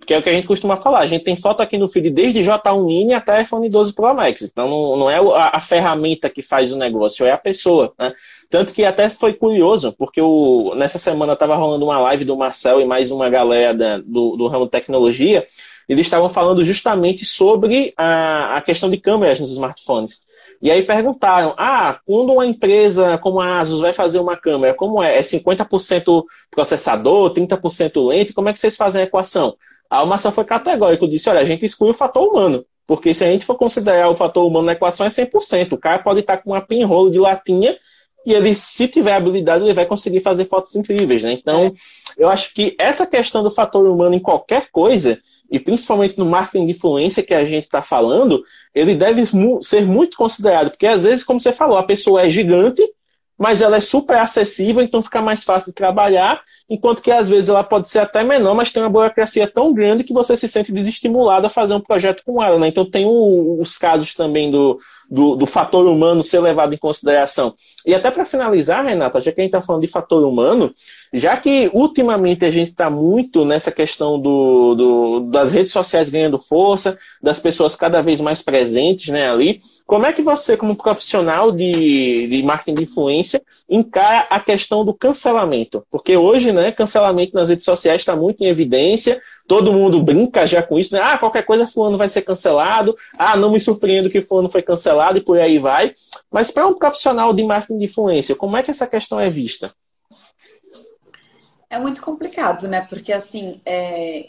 que 0.07 0.15
é 0.15 0.19
o 0.19 0.23
que 0.23 0.29
a 0.29 0.33
gente 0.33 0.47
costuma 0.47 0.77
falar. 0.77 1.01
A 1.01 1.07
gente 1.07 1.25
tem 1.25 1.37
foto 1.37 1.61
aqui 1.61 1.77
no 1.77 1.89
feed 1.89 2.11
desde 2.11 2.41
J1 2.41 2.85
Mini 2.85 3.15
até 3.15 3.43
iPhone 3.43 3.69
12 3.69 3.93
Pro 3.93 4.15
Max. 4.15 4.43
Então 4.43 4.97
não, 4.97 5.11
é 5.11 5.19
a, 5.53 5.61
ferramenta 5.61 6.31
que 6.31 6.43
faz 6.43 6.73
o 6.73 6.77
negócio, 6.77 7.27
é 7.27 7.31
a 7.31 7.39
pessoa. 7.39 7.93
Né? 7.99 8.13
Tanto 8.51 8.73
que 8.73 8.85
até 8.85 9.09
foi 9.09 9.35
curioso, 9.35 9.93
porque 9.93 10.21
o, 10.21 10.75
nessa 10.77 10.99
semana 10.99 11.35
estava 11.35 11.57
rolando 11.57 11.85
uma 11.85 12.01
live 12.01 12.25
do 12.25 12.37
Marcel 12.37 12.81
e 12.81 12.85
mais 12.85 13.11
uma 13.11 13.29
galera 13.29 13.75
da, 13.75 13.99
do, 13.99 14.37
do 14.37 14.47
ramo 14.47 14.67
tecnologia. 14.67 15.47
Eles 15.89 16.07
estavam 16.07 16.29
falando 16.29 16.65
justamente 16.65 17.25
sobre 17.25 17.95
a, 17.97 18.57
a 18.57 18.61
questão 18.61 18.91
de 18.91 18.99
câmeras 18.99 19.41
nos 19.41 19.53
smartphones. 19.53 20.27
E 20.61 20.71
aí 20.71 20.83
perguntaram: 20.83 21.55
ah, 21.57 21.99
quando 22.05 22.33
uma 22.33 22.47
empresa 22.47 23.17
como 23.19 23.41
a 23.41 23.61
Asus 23.61 23.81
vai 23.81 23.93
fazer 23.93 24.19
uma 24.19 24.37
câmera, 24.37 24.75
como 24.75 25.03
é? 25.03 25.19
É 25.19 25.21
50% 25.21 26.25
processador, 26.51 27.33
30% 27.33 28.09
lente? 28.09 28.33
Como 28.33 28.49
é 28.49 28.53
que 28.53 28.59
vocês 28.59 28.77
fazem 28.77 29.03
a 29.03 29.05
equação? 29.05 29.57
A 29.91 30.05
Marcel 30.05 30.33
foi 30.33 30.45
categórico, 30.45 31.09
disse: 31.09 31.29
olha, 31.29 31.41
a 31.41 31.45
gente 31.45 31.65
exclui 31.65 31.91
o 31.91 31.95
fator 31.95 32.27
humano. 32.27 32.65
Porque 32.87 33.13
se 33.13 33.23
a 33.23 33.27
gente 33.27 33.45
for 33.45 33.55
considerar 33.55 34.09
o 34.09 34.17
fator 34.17 34.47
humano 34.47 34.67
na 34.67 34.73
equação, 34.73 35.05
é 35.05 35.11
100%. 35.11 35.73
O 35.73 35.79
cara 35.79 35.99
pode 35.99 36.21
estar 36.21 36.39
com 36.39 36.53
uma 36.53 36.61
pinrolo 36.61 37.11
de 37.11 37.19
latinha 37.19 37.77
e 38.29 38.33
ele, 38.33 38.55
se 38.55 38.89
tiver 38.89 39.15
habilidade, 39.15 39.65
ele 39.65 39.73
vai 39.73 39.87
conseguir 39.87 40.21
fazer 40.21 40.45
fotos 40.45 40.75
incríveis, 40.77 41.23
né? 41.23 41.33
Então, 41.33 41.73
eu 42.17 42.29
acho 42.29 42.53
que 42.53 42.75
essa 42.79 43.07
questão 43.07 43.43
do 43.43 43.51
fator 43.51 43.87
humano 43.87 44.15
em 44.15 44.19
qualquer 44.19 44.69
coisa, 44.71 45.19
e 45.51 45.59
principalmente 45.59 46.19
no 46.19 46.27
marketing 46.27 46.67
de 46.67 46.73
influência 46.73 47.23
que 47.23 47.33
a 47.33 47.45
gente 47.45 47.65
está 47.65 47.81
falando, 47.81 48.43
ele 48.75 48.95
deve 48.95 49.23
ser 49.63 49.87
muito 49.87 50.17
considerado, 50.17 50.71
porque 50.71 50.87
às 50.87 51.05
vezes, 51.05 51.25
como 51.25 51.41
você 51.41 51.53
falou, 51.53 51.79
a 51.79 51.83
pessoa 51.83 52.23
é 52.23 52.29
gigante, 52.29 52.83
mas 53.39 53.63
ela 53.63 53.77
é 53.77 53.81
super 53.81 54.19
acessível, 54.19 54.83
então 54.83 55.03
fica 55.03 55.23
mais 55.23 55.45
fácil 55.45 55.71
de 55.71 55.75
trabalhar, 55.75 56.43
enquanto 56.69 57.01
que 57.01 57.11
às 57.11 57.29
vezes 57.29 57.49
ela 57.49 57.63
pode 57.63 57.89
ser 57.89 58.01
até 58.01 58.25
menor, 58.25 58.55
mas 58.55 58.73
tem 58.73 58.83
uma 58.83 58.91
burocracia 58.91 59.47
tão 59.47 59.73
grande 59.73 60.05
que 60.05 60.13
você 60.13 60.37
se 60.37 60.49
sente 60.49 60.73
desestimulado 60.73 61.47
a 61.47 61.51
fazer 61.51 61.75
um 61.75 61.81
projeto 61.81 62.23
com 62.27 62.43
ela. 62.43 62.59
Né? 62.59 62.69
Então 62.69 62.85
tem 62.85 63.07
o, 63.07 63.59
os 63.61 63.79
casos 63.79 64.15
também 64.15 64.51
do, 64.51 64.79
do, 65.11 65.37
do, 65.37 65.47
fator 65.47 65.87
humano 65.87 66.23
ser 66.23 66.41
levado 66.41 66.75
em 66.75 66.79
consideração. 66.79 67.55
E 67.87 67.95
até 67.95 68.11
para 68.11 68.25
finalizar, 68.25 68.85
Renata, 68.85 69.21
já 69.21 69.33
que 69.33 69.41
a 69.41 69.45
gente 69.45 69.55
está 69.55 69.63
falando 69.63 69.83
de 69.83 69.89
fator 69.89 70.25
humano, 70.25 70.75
já 71.13 71.37
que 71.37 71.71
ultimamente 71.73 72.45
a 72.45 72.51
gente 72.51 72.71
está 72.71 72.91
muito 72.91 73.45
nessa 73.45 73.73
questão 73.73 74.21
do, 74.21 74.75
do, 74.75 75.21
das 75.31 75.53
redes 75.53 75.73
sociais 75.73 76.11
ganhando 76.11 76.39
força, 76.39 76.99
das 77.23 77.41
pessoas 77.41 77.75
cada 77.75 78.03
vez 78.03 78.21
mais 78.21 78.43
presentes 78.43 79.09
né, 79.09 79.31
ali, 79.31 79.63
como 79.87 80.05
é 80.05 80.13
que 80.13 80.21
você, 80.21 80.57
como 80.57 80.77
profissional 80.77 81.51
de, 81.51 82.27
de 82.27 82.43
marketing 82.43 82.75
de 82.77 82.85
influência, 82.85 83.41
encara 83.69 84.27
a 84.29 84.39
questão 84.39 84.85
do 84.85 84.93
cancelamento? 84.93 85.83
Porque 85.91 86.17
hoje, 86.17 86.53
né, 86.53 86.71
cancelamento 86.71 87.35
nas 87.35 87.49
redes 87.49 87.65
sociais 87.65 88.03
está 88.03 88.15
muito 88.15 88.43
em 88.43 88.49
evidência, 88.49 89.19
todo 89.49 89.73
mundo 89.73 90.03
brinca 90.03 90.47
já 90.47 90.63
com 90.63 90.79
isso, 90.79 90.95
né? 90.95 91.01
Ah, 91.03 91.17
qualquer 91.17 91.43
coisa 91.43 91.67
fulano 91.67 91.97
vai 91.97 92.09
ser 92.11 92.21
cancelado, 92.21 92.95
ah, 93.17 93.35
não 93.35 93.51
me 93.51 93.59
surpreendo 93.59 94.11
que 94.11 94.21
fulano 94.21 94.51
foi 94.51 94.63
cancelado 94.63 95.17
e 95.17 95.23
por 95.23 95.41
aí 95.41 95.59
vai. 95.59 95.95
Mas 96.31 96.51
para 96.51 96.67
um 96.67 96.75
profissional 96.75 97.33
de 97.33 97.43
marketing 97.43 97.79
de 97.79 97.85
influência, 97.87 98.37
como 98.37 98.59
é 98.59 98.63
que 98.63 98.71
essa 98.71 98.87
questão 98.87 99.19
é 99.19 99.31
vista? 99.31 99.73
É 101.71 101.79
muito 101.79 102.03
complicado, 102.03 102.69
né? 102.69 102.87
Porque 102.89 103.11
assim, 103.11 103.59
é... 103.65 104.29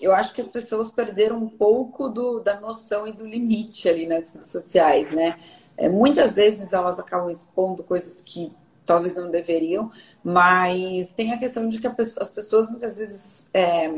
eu 0.00 0.14
acho 0.14 0.32
que 0.32 0.40
as 0.40 0.48
pessoas 0.48 0.92
perderam 0.92 1.36
um 1.38 1.48
pouco 1.48 2.08
do, 2.08 2.38
da 2.38 2.60
noção 2.60 3.08
e 3.08 3.12
do 3.12 3.26
limite 3.26 3.88
ali 3.88 4.06
nas 4.06 4.32
redes 4.32 4.52
sociais, 4.52 5.10
né? 5.10 5.36
É, 5.76 5.88
muitas 5.88 6.36
vezes 6.36 6.72
elas 6.72 7.00
acabam 7.00 7.30
expondo 7.30 7.82
coisas 7.82 8.20
que 8.20 8.52
talvez 8.86 9.16
não 9.16 9.28
deveriam, 9.28 9.90
mas 10.24 11.10
tem 11.10 11.32
a 11.32 11.38
questão 11.38 11.68
de 11.68 11.78
que 11.78 11.86
as 11.86 12.30
pessoas 12.30 12.68
muitas 12.70 12.96
vezes 12.96 13.50
é, 13.52 13.92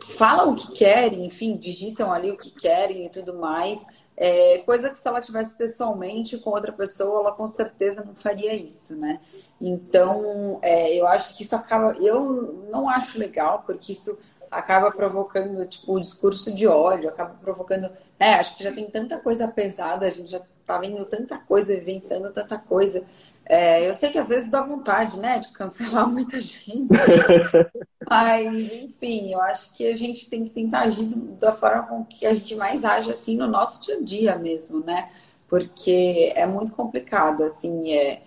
falam 0.00 0.52
o 0.52 0.56
que 0.56 0.72
querem, 0.72 1.24
enfim, 1.24 1.56
digitam 1.56 2.12
ali 2.12 2.30
o 2.30 2.36
que 2.36 2.50
querem 2.50 3.06
e 3.06 3.08
tudo 3.08 3.34
mais. 3.34 3.84
É, 4.14 4.58
coisa 4.58 4.90
que 4.90 4.96
se 4.96 5.06
ela 5.06 5.20
tivesse 5.20 5.56
pessoalmente 5.56 6.38
com 6.38 6.50
outra 6.50 6.72
pessoa, 6.72 7.20
ela 7.20 7.32
com 7.32 7.48
certeza 7.48 8.02
não 8.04 8.14
faria 8.14 8.54
isso, 8.54 8.96
né? 8.96 9.20
Então, 9.60 10.58
é, 10.62 10.94
eu 10.94 11.06
acho 11.06 11.36
que 11.36 11.42
isso 11.42 11.54
acaba. 11.54 11.92
Eu 11.98 12.66
não 12.70 12.88
acho 12.88 13.18
legal, 13.18 13.62
porque 13.66 13.92
isso 13.92 14.18
acaba 14.50 14.90
provocando, 14.90 15.66
tipo, 15.68 15.94
o 15.94 16.00
discurso 16.00 16.52
de 16.52 16.66
ódio, 16.66 17.08
acaba 17.08 17.34
provocando. 17.34 17.90
É, 18.18 18.34
acho 18.34 18.56
que 18.56 18.64
já 18.64 18.72
tem 18.72 18.88
tanta 18.90 19.18
coisa 19.18 19.48
pesada, 19.48 20.06
a 20.06 20.10
gente 20.10 20.30
já 20.30 20.40
tá 20.64 20.78
vendo 20.78 21.04
tanta 21.04 21.38
coisa, 21.38 21.74
vivenciando 21.74 22.32
tanta 22.32 22.58
coisa. 22.58 23.06
É, 23.48 23.88
eu 23.88 23.94
sei 23.94 24.10
que 24.10 24.18
às 24.18 24.26
vezes 24.26 24.50
dá 24.50 24.60
vontade, 24.62 25.20
né, 25.20 25.38
de 25.38 25.52
cancelar 25.52 26.06
muita 26.10 26.40
gente. 26.40 26.88
Mas, 28.08 28.72
enfim, 28.72 29.32
eu 29.32 29.40
acho 29.40 29.74
que 29.74 29.86
a 29.86 29.96
gente 29.96 30.28
tem 30.28 30.44
que 30.44 30.50
tentar 30.50 30.80
agir 30.80 31.06
da 31.38 31.52
forma 31.52 31.84
com 31.84 32.04
que 32.04 32.26
a 32.26 32.34
gente 32.34 32.54
mais 32.56 32.84
age, 32.84 33.10
assim, 33.10 33.36
no 33.36 33.46
nosso 33.46 33.80
dia 33.80 33.96
a 33.96 34.00
dia 34.00 34.36
mesmo, 34.36 34.84
né? 34.84 35.10
Porque 35.48 36.32
é 36.34 36.44
muito 36.46 36.72
complicado, 36.72 37.44
assim, 37.44 37.92
é, 37.92 38.22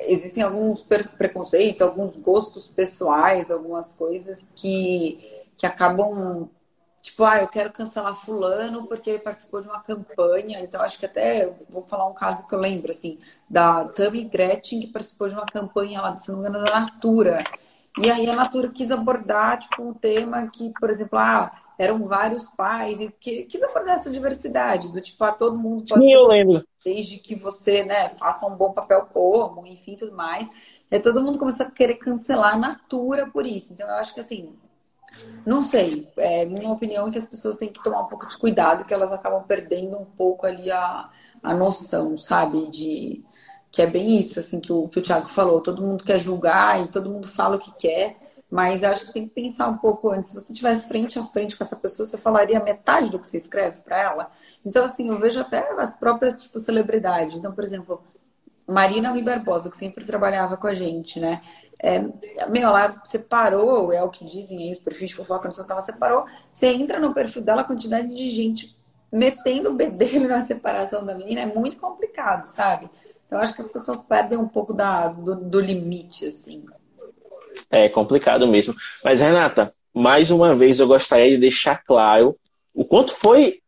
existem 0.00 0.42
alguns 0.42 0.82
preconceitos, 0.82 1.82
alguns 1.82 2.16
gostos 2.16 2.68
pessoais, 2.68 3.50
algumas 3.50 3.94
coisas 3.94 4.46
que, 4.54 5.18
que 5.56 5.66
acabam 5.66 6.48
Tipo, 7.02 7.24
ah, 7.24 7.38
eu 7.38 7.48
quero 7.48 7.72
cancelar 7.72 8.14
fulano 8.14 8.86
porque 8.86 9.10
ele 9.10 9.18
participou 9.18 9.60
de 9.60 9.66
uma 9.66 9.80
campanha. 9.80 10.60
Então, 10.60 10.80
acho 10.80 11.00
que 11.00 11.04
até 11.04 11.52
vou 11.68 11.82
falar 11.82 12.06
um 12.06 12.14
caso 12.14 12.46
que 12.46 12.54
eu 12.54 12.60
lembro, 12.60 12.92
assim, 12.92 13.18
da 13.50 13.84
Tammy 13.86 14.22
Gretchen, 14.22 14.80
que 14.80 14.86
participou 14.86 15.28
de 15.28 15.34
uma 15.34 15.44
campanha 15.44 16.00
lá, 16.00 16.16
se 16.16 16.30
não 16.30 16.38
me 16.38 16.48
engano, 16.48 16.64
da 16.64 16.80
Natura. 16.80 17.42
E 17.98 18.08
aí 18.08 18.30
a 18.30 18.36
Natura 18.36 18.68
quis 18.68 18.92
abordar, 18.92 19.58
tipo, 19.58 19.82
um 19.82 19.92
tema 19.92 20.48
que, 20.48 20.72
por 20.78 20.88
exemplo, 20.90 21.18
ah, 21.18 21.50
eram 21.76 22.06
vários 22.06 22.48
pais, 22.50 23.00
e 23.00 23.10
que, 23.10 23.46
quis 23.46 23.60
abordar 23.64 23.96
essa 23.96 24.08
diversidade, 24.08 24.86
do 24.86 25.00
tipo, 25.00 25.24
ah, 25.24 25.32
todo 25.32 25.58
mundo 25.58 25.82
pode... 25.88 26.00
Sim, 26.00 26.12
eu 26.12 26.28
lembro. 26.28 26.64
Desde 26.84 27.18
que 27.18 27.34
você, 27.34 27.82
né, 27.82 28.10
faça 28.10 28.46
um 28.46 28.56
bom 28.56 28.72
papel 28.72 29.08
como, 29.12 29.66
enfim, 29.66 29.96
tudo 29.96 30.16
mais. 30.16 30.48
E 30.88 31.00
todo 31.00 31.20
mundo 31.20 31.38
começou 31.38 31.66
a 31.66 31.70
querer 31.70 31.96
cancelar 31.96 32.54
a 32.54 32.58
Natura 32.58 33.26
por 33.26 33.44
isso. 33.44 33.72
Então, 33.72 33.88
eu 33.88 33.94
acho 33.96 34.14
que, 34.14 34.20
assim, 34.20 34.54
não 35.44 35.62
sei. 35.64 36.08
É 36.16 36.44
minha 36.44 36.70
opinião 36.70 37.08
é 37.08 37.10
que 37.10 37.18
as 37.18 37.26
pessoas 37.26 37.58
têm 37.58 37.72
que 37.72 37.82
tomar 37.82 38.02
um 38.02 38.06
pouco 38.06 38.26
de 38.26 38.36
cuidado, 38.36 38.84
que 38.84 38.94
elas 38.94 39.12
acabam 39.12 39.42
perdendo 39.44 39.98
um 39.98 40.04
pouco 40.04 40.46
ali 40.46 40.70
a, 40.70 41.10
a 41.42 41.54
noção, 41.54 42.16
sabe? 42.16 42.68
De 42.70 43.24
que 43.70 43.82
é 43.82 43.86
bem 43.86 44.18
isso, 44.18 44.38
assim, 44.38 44.60
que 44.60 44.72
o, 44.72 44.86
que 44.88 44.98
o 44.98 45.02
Thiago 45.02 45.28
falou. 45.28 45.60
Todo 45.60 45.82
mundo 45.82 46.04
quer 46.04 46.20
julgar 46.20 46.82
e 46.82 46.88
todo 46.88 47.10
mundo 47.10 47.26
fala 47.26 47.56
o 47.56 47.58
que 47.58 47.72
quer, 47.76 48.16
mas 48.50 48.84
acho 48.84 49.06
que 49.06 49.14
tem 49.14 49.26
que 49.26 49.34
pensar 49.34 49.68
um 49.68 49.78
pouco 49.78 50.10
antes. 50.10 50.30
Se 50.30 50.34
você 50.34 50.52
estivesse 50.52 50.88
frente 50.88 51.18
a 51.18 51.24
frente 51.24 51.56
com 51.56 51.64
essa 51.64 51.76
pessoa, 51.76 52.06
você 52.06 52.18
falaria 52.18 52.62
metade 52.62 53.10
do 53.10 53.18
que 53.18 53.26
você 53.26 53.38
escreve 53.38 53.80
para 53.80 53.98
ela? 53.98 54.30
Então, 54.64 54.84
assim, 54.84 55.08
eu 55.08 55.18
vejo 55.18 55.40
até 55.40 55.72
as 55.80 55.94
próprias 55.98 56.42
tipo, 56.42 56.60
celebridades. 56.60 57.34
Então, 57.34 57.52
por 57.52 57.64
exemplo, 57.64 58.02
Marina 58.66 59.10
Rui 59.10 59.22
Barbosa, 59.22 59.70
que 59.70 59.76
sempre 59.76 60.04
trabalhava 60.04 60.56
com 60.56 60.66
a 60.66 60.74
gente, 60.74 61.18
né? 61.18 61.40
É, 61.82 62.00
meu, 62.48 62.68
ela 62.68 63.02
separou, 63.04 63.92
é 63.92 64.02
o 64.02 64.08
que 64.08 64.24
dizem 64.24 64.58
aí, 64.58 64.72
os 64.72 64.78
perfis 64.78 65.10
de 65.10 65.16
fofoca, 65.16 65.48
não 65.48 65.52
sei 65.52 65.64
o 65.64 65.66
que 65.66 65.72
ela 65.72 65.82
separou. 65.82 66.24
Você 66.52 66.68
entra 66.68 67.00
no 67.00 67.12
perfil 67.12 67.42
dela, 67.42 67.62
a 67.62 67.64
quantidade 67.64 68.08
de 68.08 68.30
gente 68.30 68.76
metendo 69.12 69.70
o 69.70 69.74
bedelho 69.74 70.28
na 70.30 70.42
separação 70.42 71.04
da 71.04 71.14
menina 71.14 71.40
é 71.40 71.46
muito 71.46 71.76
complicado, 71.78 72.46
sabe? 72.46 72.88
Então 73.26 73.40
acho 73.40 73.54
que 73.54 73.62
as 73.62 73.68
pessoas 73.68 74.00
perdem 74.02 74.38
um 74.38 74.46
pouco 74.46 74.72
da, 74.72 75.08
do, 75.08 75.34
do 75.34 75.60
limite, 75.60 76.26
assim. 76.26 76.64
É 77.70 77.88
complicado 77.88 78.46
mesmo. 78.46 78.74
Mas, 79.02 79.20
Renata, 79.20 79.72
mais 79.92 80.30
uma 80.30 80.54
vez 80.54 80.78
eu 80.78 80.86
gostaria 80.86 81.30
de 81.30 81.38
deixar 81.38 81.82
claro 81.84 82.36
o 82.74 82.84
quanto 82.84 83.14
foi 83.14 83.61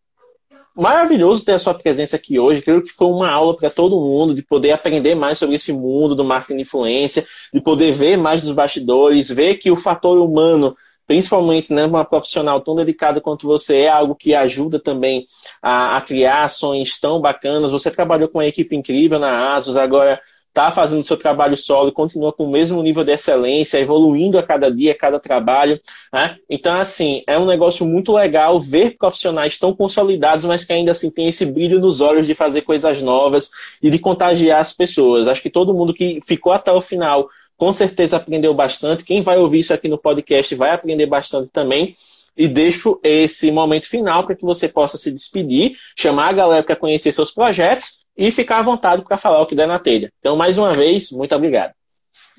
maravilhoso 0.77 1.45
ter 1.45 1.53
a 1.53 1.59
sua 1.59 1.75
presença 1.75 2.17
aqui 2.17 2.39
hoje. 2.39 2.63
Creio 2.63 2.83
que 2.83 2.93
foi 2.93 3.07
uma 3.09 3.31
aula 3.31 3.57
para 3.57 3.71
todo 3.71 4.01
mundo, 4.01 4.35
de 4.35 4.43
poder 4.43 4.73
aprender 4.73 5.15
mais 5.15 5.39
sobre 5.39 5.57
esse 5.57 5.73
mundo 5.73 6.15
do 6.15 6.25
marketing 6.25 6.57
de 6.57 6.63
influência, 6.63 7.27
de 7.53 7.61
poder 7.61 7.93
ver 7.93 8.17
mais 8.17 8.43
dos 8.43 8.53
bastidores, 8.53 9.29
ver 9.29 9.57
que 9.57 9.71
o 9.71 9.77
fator 9.77 10.19
humano, 10.19 10.77
principalmente 11.07 11.73
né, 11.73 11.87
uma 11.87 12.05
profissional 12.05 12.61
tão 12.61 12.75
dedicada 12.75 13.21
quanto 13.21 13.47
você, 13.47 13.83
é 13.83 13.89
algo 13.89 14.15
que 14.15 14.35
ajuda 14.35 14.81
também 14.81 15.27
a, 15.63 15.97
a 15.97 16.01
criar 16.01 16.45
ações 16.45 16.99
tão 16.99 17.21
bacanas. 17.21 17.71
Você 17.71 17.91
trabalhou 17.91 18.29
com 18.29 18.39
uma 18.39 18.47
equipe 18.47 18.75
incrível 18.75 19.19
na 19.19 19.55
ASUS, 19.55 19.77
agora 19.77 20.21
está 20.55 20.71
fazendo 20.71 21.03
seu 21.03 21.17
trabalho 21.17 21.57
solo, 21.57 21.91
continua 21.91 22.33
com 22.33 22.45
o 22.45 22.51
mesmo 22.51 22.81
nível 22.81 23.03
de 23.03 23.11
excelência, 23.11 23.79
evoluindo 23.79 24.39
a 24.39 24.43
cada 24.43 24.71
dia, 24.71 24.93
a 24.93 24.95
cada 24.97 25.19
trabalho. 25.19 25.81
Né? 26.13 26.37
Então, 26.49 26.73
assim, 26.77 27.25
é 27.27 27.37
um 27.37 27.45
negócio 27.45 27.85
muito 27.85 28.13
legal 28.13 28.61
ver 28.61 28.97
profissionais 28.97 29.59
tão 29.59 29.75
consolidados, 29.75 30.45
mas 30.45 30.65
que 30.65 30.73
ainda 30.73 30.93
assim 30.93 31.11
tem 31.11 31.29
esse 31.29 31.45
brilho 31.45 31.81
nos 31.81 32.01
olhos 32.01 32.25
de 32.25 32.37
fazer 32.37 32.61
coisas 32.61 33.03
novas 33.03 33.51
e 33.83 33.91
de 33.91 33.99
contagiar 33.99 34.61
as 34.61 34.73
pessoas. 34.73 35.27
Acho 35.27 35.43
que 35.43 35.51
todo 35.51 35.75
mundo 35.75 35.93
que 35.93 36.21
ficou 36.25 36.53
até 36.53 36.71
o 36.71 36.81
final 36.81 37.29
com 37.57 37.73
certeza 37.73 38.17
aprendeu 38.17 38.55
bastante. 38.55 39.05
Quem 39.05 39.21
vai 39.21 39.37
ouvir 39.37 39.59
isso 39.59 39.75
aqui 39.75 39.89
no 39.89 39.99
podcast 39.99 40.55
vai 40.55 40.71
aprender 40.71 41.07
bastante 41.07 41.51
também. 41.53 41.97
E 42.37 42.49
deixo 42.49 43.01
esse 43.03 43.51
momento 43.51 43.89
final 43.89 44.25
para 44.25 44.35
que 44.37 44.45
você 44.45 44.69
possa 44.69 44.99
se 44.99 45.11
despedir, 45.11 45.77
chamar 45.97 46.29
a 46.29 46.33
galera 46.33 46.63
para 46.63 46.77
conhecer 46.77 47.13
seus 47.13 47.33
projetos 47.33 48.04
e 48.17 48.31
ficar 48.31 48.59
à 48.59 48.63
vontade 48.63 49.03
para 49.03 49.17
falar 49.17 49.41
o 49.41 49.47
que 49.47 49.57
der 49.57 49.67
na 49.67 49.79
telha. 49.79 50.13
Então, 50.21 50.37
mais 50.37 50.59
uma 50.59 50.73
vez, 50.73 51.11
muito 51.11 51.35
obrigado. 51.35 51.73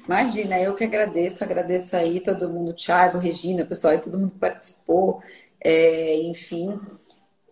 Imagina, 0.05 0.59
eu 0.59 0.75
que 0.75 0.83
agradeço, 0.83 1.43
agradeço 1.43 1.95
aí 1.95 2.19
todo 2.19 2.49
mundo, 2.49 2.73
Thiago, 2.73 3.17
Regina, 3.17 3.65
pessoal, 3.65 3.93
aí 3.93 3.99
todo 3.99 4.19
mundo 4.19 4.33
que 4.33 4.39
participou, 4.39 5.21
é, 5.59 6.15
enfim, 6.21 6.79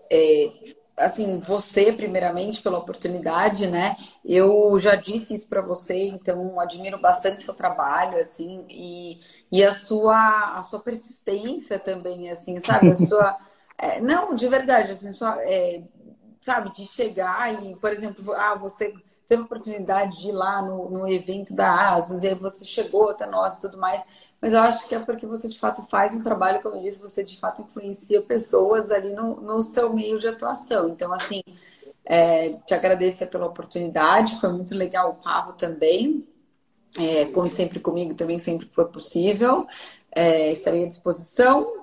é, 0.10 0.50
assim, 0.96 1.40
você 1.40 1.92
primeiramente 1.92 2.62
pela 2.62 2.78
oportunidade, 2.78 3.68
né? 3.68 3.96
Eu 4.24 4.78
já 4.78 4.96
disse 4.96 5.34
isso 5.34 5.48
para 5.50 5.62
você, 5.62 6.08
então 6.08 6.60
admiro 6.60 7.00
bastante 7.00 7.44
seu 7.44 7.54
trabalho, 7.54 8.20
assim, 8.20 8.64
e, 8.70 9.20
e 9.52 9.64
a 9.64 9.74
sua 9.74 10.58
a 10.60 10.62
sua 10.62 10.80
persistência 10.80 11.80
também, 11.80 12.30
assim, 12.30 12.60
sabe? 12.60 12.92
A 12.92 12.96
sua 12.96 13.38
é, 13.78 14.00
não, 14.00 14.36
de 14.36 14.48
verdade, 14.48 14.92
assim, 14.92 15.12
sua, 15.14 15.36
é, 15.44 15.82
sabe, 16.44 16.74
de 16.74 16.86
chegar 16.86 17.64
e, 17.64 17.76
por 17.76 17.92
exemplo, 17.92 18.34
ah, 18.34 18.56
você 18.56 18.94
teve 19.28 19.42
a 19.42 19.46
oportunidade 19.46 20.22
de 20.22 20.30
ir 20.30 20.34
lá 20.34 20.62
no, 20.62 20.90
no 20.90 21.08
evento 21.08 21.56
da 21.56 21.94
ASUS, 21.94 22.24
e 22.24 22.28
aí 22.28 22.36
você 22.36 22.66
chegou 22.66 23.10
até 23.10 23.26
nós 23.26 23.58
e 23.58 23.62
tudo 23.62 23.78
mais. 23.78 24.02
Mas 24.42 24.52
eu 24.54 24.60
acho 24.60 24.88
que 24.88 24.94
é 24.94 25.00
porque 25.00 25.26
você 25.26 25.48
de 25.48 25.58
fato 25.58 25.84
faz 25.84 26.14
um 26.14 26.22
trabalho, 26.22 26.62
como 26.62 26.76
eu 26.76 26.82
disse, 26.82 27.02
você 27.02 27.24
de 27.24 27.40
fato 27.40 27.62
influencia 27.62 28.22
pessoas 28.22 28.92
ali 28.92 29.14
no, 29.14 29.40
no 29.40 29.64
seu 29.64 29.94
meio 29.94 30.20
de 30.20 30.28
atuação. 30.28 30.90
Então, 30.90 31.14
assim, 31.14 31.42
é, 32.06 32.50
te 32.66 32.74
agradeço 32.74 33.26
pela 33.28 33.46
oportunidade, 33.46 34.40
foi 34.42 34.52
muito 34.52 34.76
legal 34.76 35.12
o 35.12 35.24
papo 35.24 35.54
também. 35.54 36.28
É, 37.00 37.26
conte 37.26 37.56
sempre 37.56 37.80
comigo 37.80 38.14
também, 38.14 38.38
sempre 38.38 38.68
que 38.68 38.76
for 38.76 38.90
possível. 38.90 39.66
É, 40.12 40.52
estarei 40.52 40.84
à 40.84 40.88
disposição 40.88 41.83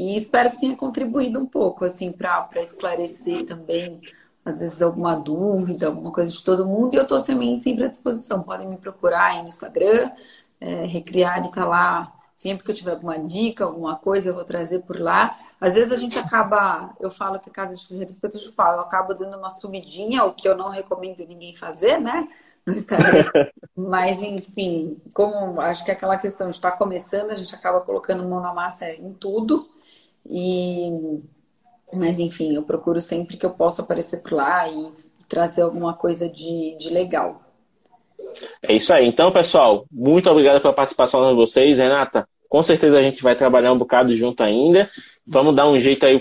e 0.00 0.16
espero 0.16 0.50
que 0.50 0.60
tenha 0.60 0.74
contribuído 0.74 1.38
um 1.38 1.44
pouco, 1.44 1.84
assim, 1.84 2.10
para 2.10 2.48
esclarecer 2.56 3.44
também, 3.44 4.00
às 4.42 4.60
vezes, 4.60 4.80
alguma 4.80 5.14
dúvida, 5.14 5.88
alguma 5.88 6.10
coisa 6.10 6.32
de 6.32 6.42
todo 6.42 6.64
mundo. 6.64 6.94
E 6.94 6.96
eu 6.96 7.02
estou 7.02 7.22
também 7.22 7.58
sempre 7.58 7.84
à 7.84 7.88
disposição. 7.88 8.42
Podem 8.42 8.66
me 8.66 8.78
procurar 8.78 9.24
aí 9.24 9.42
no 9.42 9.48
Instagram, 9.48 10.10
é, 10.58 10.86
Recriar 10.86 11.44
está 11.44 11.66
lá. 11.66 12.14
Sempre 12.34 12.64
que 12.64 12.70
eu 12.70 12.74
tiver 12.74 12.92
alguma 12.92 13.18
dica, 13.18 13.64
alguma 13.64 13.94
coisa, 13.96 14.30
eu 14.30 14.34
vou 14.34 14.44
trazer 14.44 14.78
por 14.80 14.98
lá. 14.98 15.38
Às 15.60 15.74
vezes 15.74 15.92
a 15.92 15.96
gente 15.96 16.18
acaba, 16.18 16.96
eu 16.98 17.10
falo 17.10 17.38
que 17.38 17.50
a 17.50 17.52
casa 17.52 17.76
de 17.76 17.86
ferreiro 17.86 18.10
espeto 18.10 18.38
de 18.38 18.50
pau, 18.52 18.72
eu 18.72 18.80
acabo 18.80 19.12
dando 19.12 19.36
uma 19.36 19.50
sumidinha, 19.50 20.24
o 20.24 20.32
que 20.32 20.48
eu 20.48 20.56
não 20.56 20.70
recomendo 20.70 21.18
ninguém 21.26 21.54
fazer, 21.54 22.00
né? 22.00 22.26
No 22.64 22.72
Instagram. 22.72 23.24
Mas, 23.76 24.22
enfim, 24.22 24.96
como 25.12 25.60
acho 25.60 25.84
que 25.84 25.90
é 25.90 25.94
aquela 25.94 26.16
questão 26.16 26.48
de 26.48 26.56
estar 26.56 26.72
começando, 26.72 27.32
a 27.32 27.36
gente 27.36 27.54
acaba 27.54 27.82
colocando 27.82 28.26
mão 28.26 28.40
na 28.40 28.54
massa 28.54 28.90
em 28.90 29.12
tudo. 29.12 29.68
E 30.30 31.20
mas 31.92 32.20
enfim, 32.20 32.54
eu 32.54 32.62
procuro 32.62 33.00
sempre 33.00 33.36
que 33.36 33.44
eu 33.44 33.50
possa 33.50 33.82
aparecer 33.82 34.22
por 34.22 34.32
lá 34.32 34.68
e 34.68 34.92
trazer 35.28 35.62
alguma 35.62 35.94
coisa 35.94 36.28
de, 36.28 36.76
de 36.78 36.90
legal. 36.90 37.42
É 38.62 38.74
isso 38.74 38.92
aí. 38.92 39.06
Então, 39.06 39.32
pessoal, 39.32 39.84
muito 39.90 40.30
obrigado 40.30 40.60
pela 40.60 40.72
participação 40.72 41.28
de 41.28 41.34
vocês. 41.34 41.78
Renata, 41.78 42.28
com 42.48 42.62
certeza 42.62 42.98
a 42.98 43.02
gente 43.02 43.22
vai 43.22 43.34
trabalhar 43.34 43.72
um 43.72 43.78
bocado 43.78 44.14
junto 44.14 44.42
ainda. 44.42 44.88
Vamos 45.26 45.54
dar 45.54 45.68
um 45.68 45.80
jeito 45.80 46.04
aí. 46.04 46.20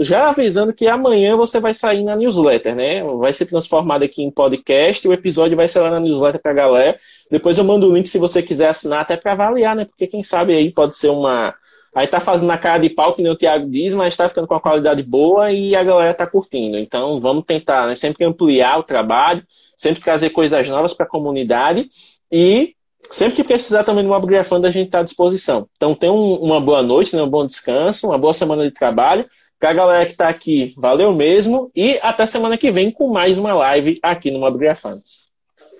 já 0.00 0.28
avisando 0.28 0.72
que 0.72 0.86
amanhã 0.86 1.36
você 1.36 1.60
vai 1.60 1.72
sair 1.72 2.04
na 2.04 2.16
newsletter, 2.16 2.74
né? 2.74 3.02
Vai 3.02 3.32
ser 3.32 3.46
transformado 3.46 4.02
aqui 4.02 4.22
em 4.22 4.30
podcast. 4.30 5.06
O 5.08 5.12
episódio 5.12 5.56
vai 5.56 5.68
ser 5.68 5.80
lá 5.80 5.90
na 5.90 6.00
newsletter 6.00 6.40
pra 6.40 6.52
galera. 6.52 6.98
Depois 7.30 7.56
eu 7.56 7.64
mando 7.64 7.88
o 7.88 7.94
link 7.94 8.08
se 8.08 8.18
você 8.18 8.42
quiser 8.42 8.68
assinar, 8.68 9.00
até 9.00 9.16
para 9.16 9.32
avaliar, 9.32 9.74
né? 9.74 9.86
Porque 9.86 10.06
quem 10.06 10.22
sabe 10.22 10.54
aí 10.54 10.70
pode 10.70 10.96
ser 10.96 11.08
uma. 11.08 11.54
Aí 11.94 12.06
tá 12.06 12.20
fazendo 12.20 12.50
a 12.50 12.58
cara 12.58 12.78
de 12.78 12.90
pau, 12.90 13.14
que 13.14 13.22
nem 13.22 13.30
o 13.30 13.36
Thiago 13.36 13.70
diz, 13.70 13.94
mas 13.94 14.16
tá 14.16 14.28
ficando 14.28 14.48
com 14.48 14.54
a 14.54 14.60
qualidade 14.60 15.02
boa 15.02 15.52
e 15.52 15.76
a 15.76 15.84
galera 15.84 16.12
tá 16.12 16.26
curtindo. 16.26 16.76
Então 16.78 17.20
vamos 17.20 17.44
tentar, 17.44 17.86
né? 17.86 17.94
Sempre 17.94 18.24
ampliar 18.24 18.78
o 18.78 18.82
trabalho 18.82 19.44
sempre 19.76 20.02
trazer 20.02 20.30
coisas 20.30 20.68
novas 20.68 20.94
para 20.94 21.06
a 21.06 21.08
comunidade 21.08 21.88
e 22.30 22.74
sempre 23.12 23.36
que 23.36 23.44
precisar 23.44 23.84
também 23.84 24.02
do 24.02 24.08
Mob 24.08 24.34
a 24.34 24.70
gente 24.70 24.86
está 24.86 25.00
à 25.00 25.02
disposição. 25.02 25.68
Então, 25.76 25.94
tenha 25.94 26.12
um, 26.12 26.36
uma 26.36 26.60
boa 26.60 26.82
noite, 26.82 27.14
né, 27.14 27.22
um 27.22 27.28
bom 27.28 27.44
descanso, 27.44 28.08
uma 28.08 28.18
boa 28.18 28.32
semana 28.32 28.64
de 28.64 28.70
trabalho. 28.70 29.28
Para 29.58 29.70
a 29.70 29.74
galera 29.74 30.06
que 30.06 30.12
está 30.12 30.28
aqui, 30.28 30.74
valeu 30.76 31.12
mesmo 31.12 31.70
e 31.74 31.98
até 32.02 32.26
semana 32.26 32.58
que 32.58 32.70
vem 32.70 32.90
com 32.90 33.08
mais 33.08 33.38
uma 33.38 33.54
live 33.54 33.98
aqui 34.02 34.30
no 34.30 34.40
Mob 34.40 34.58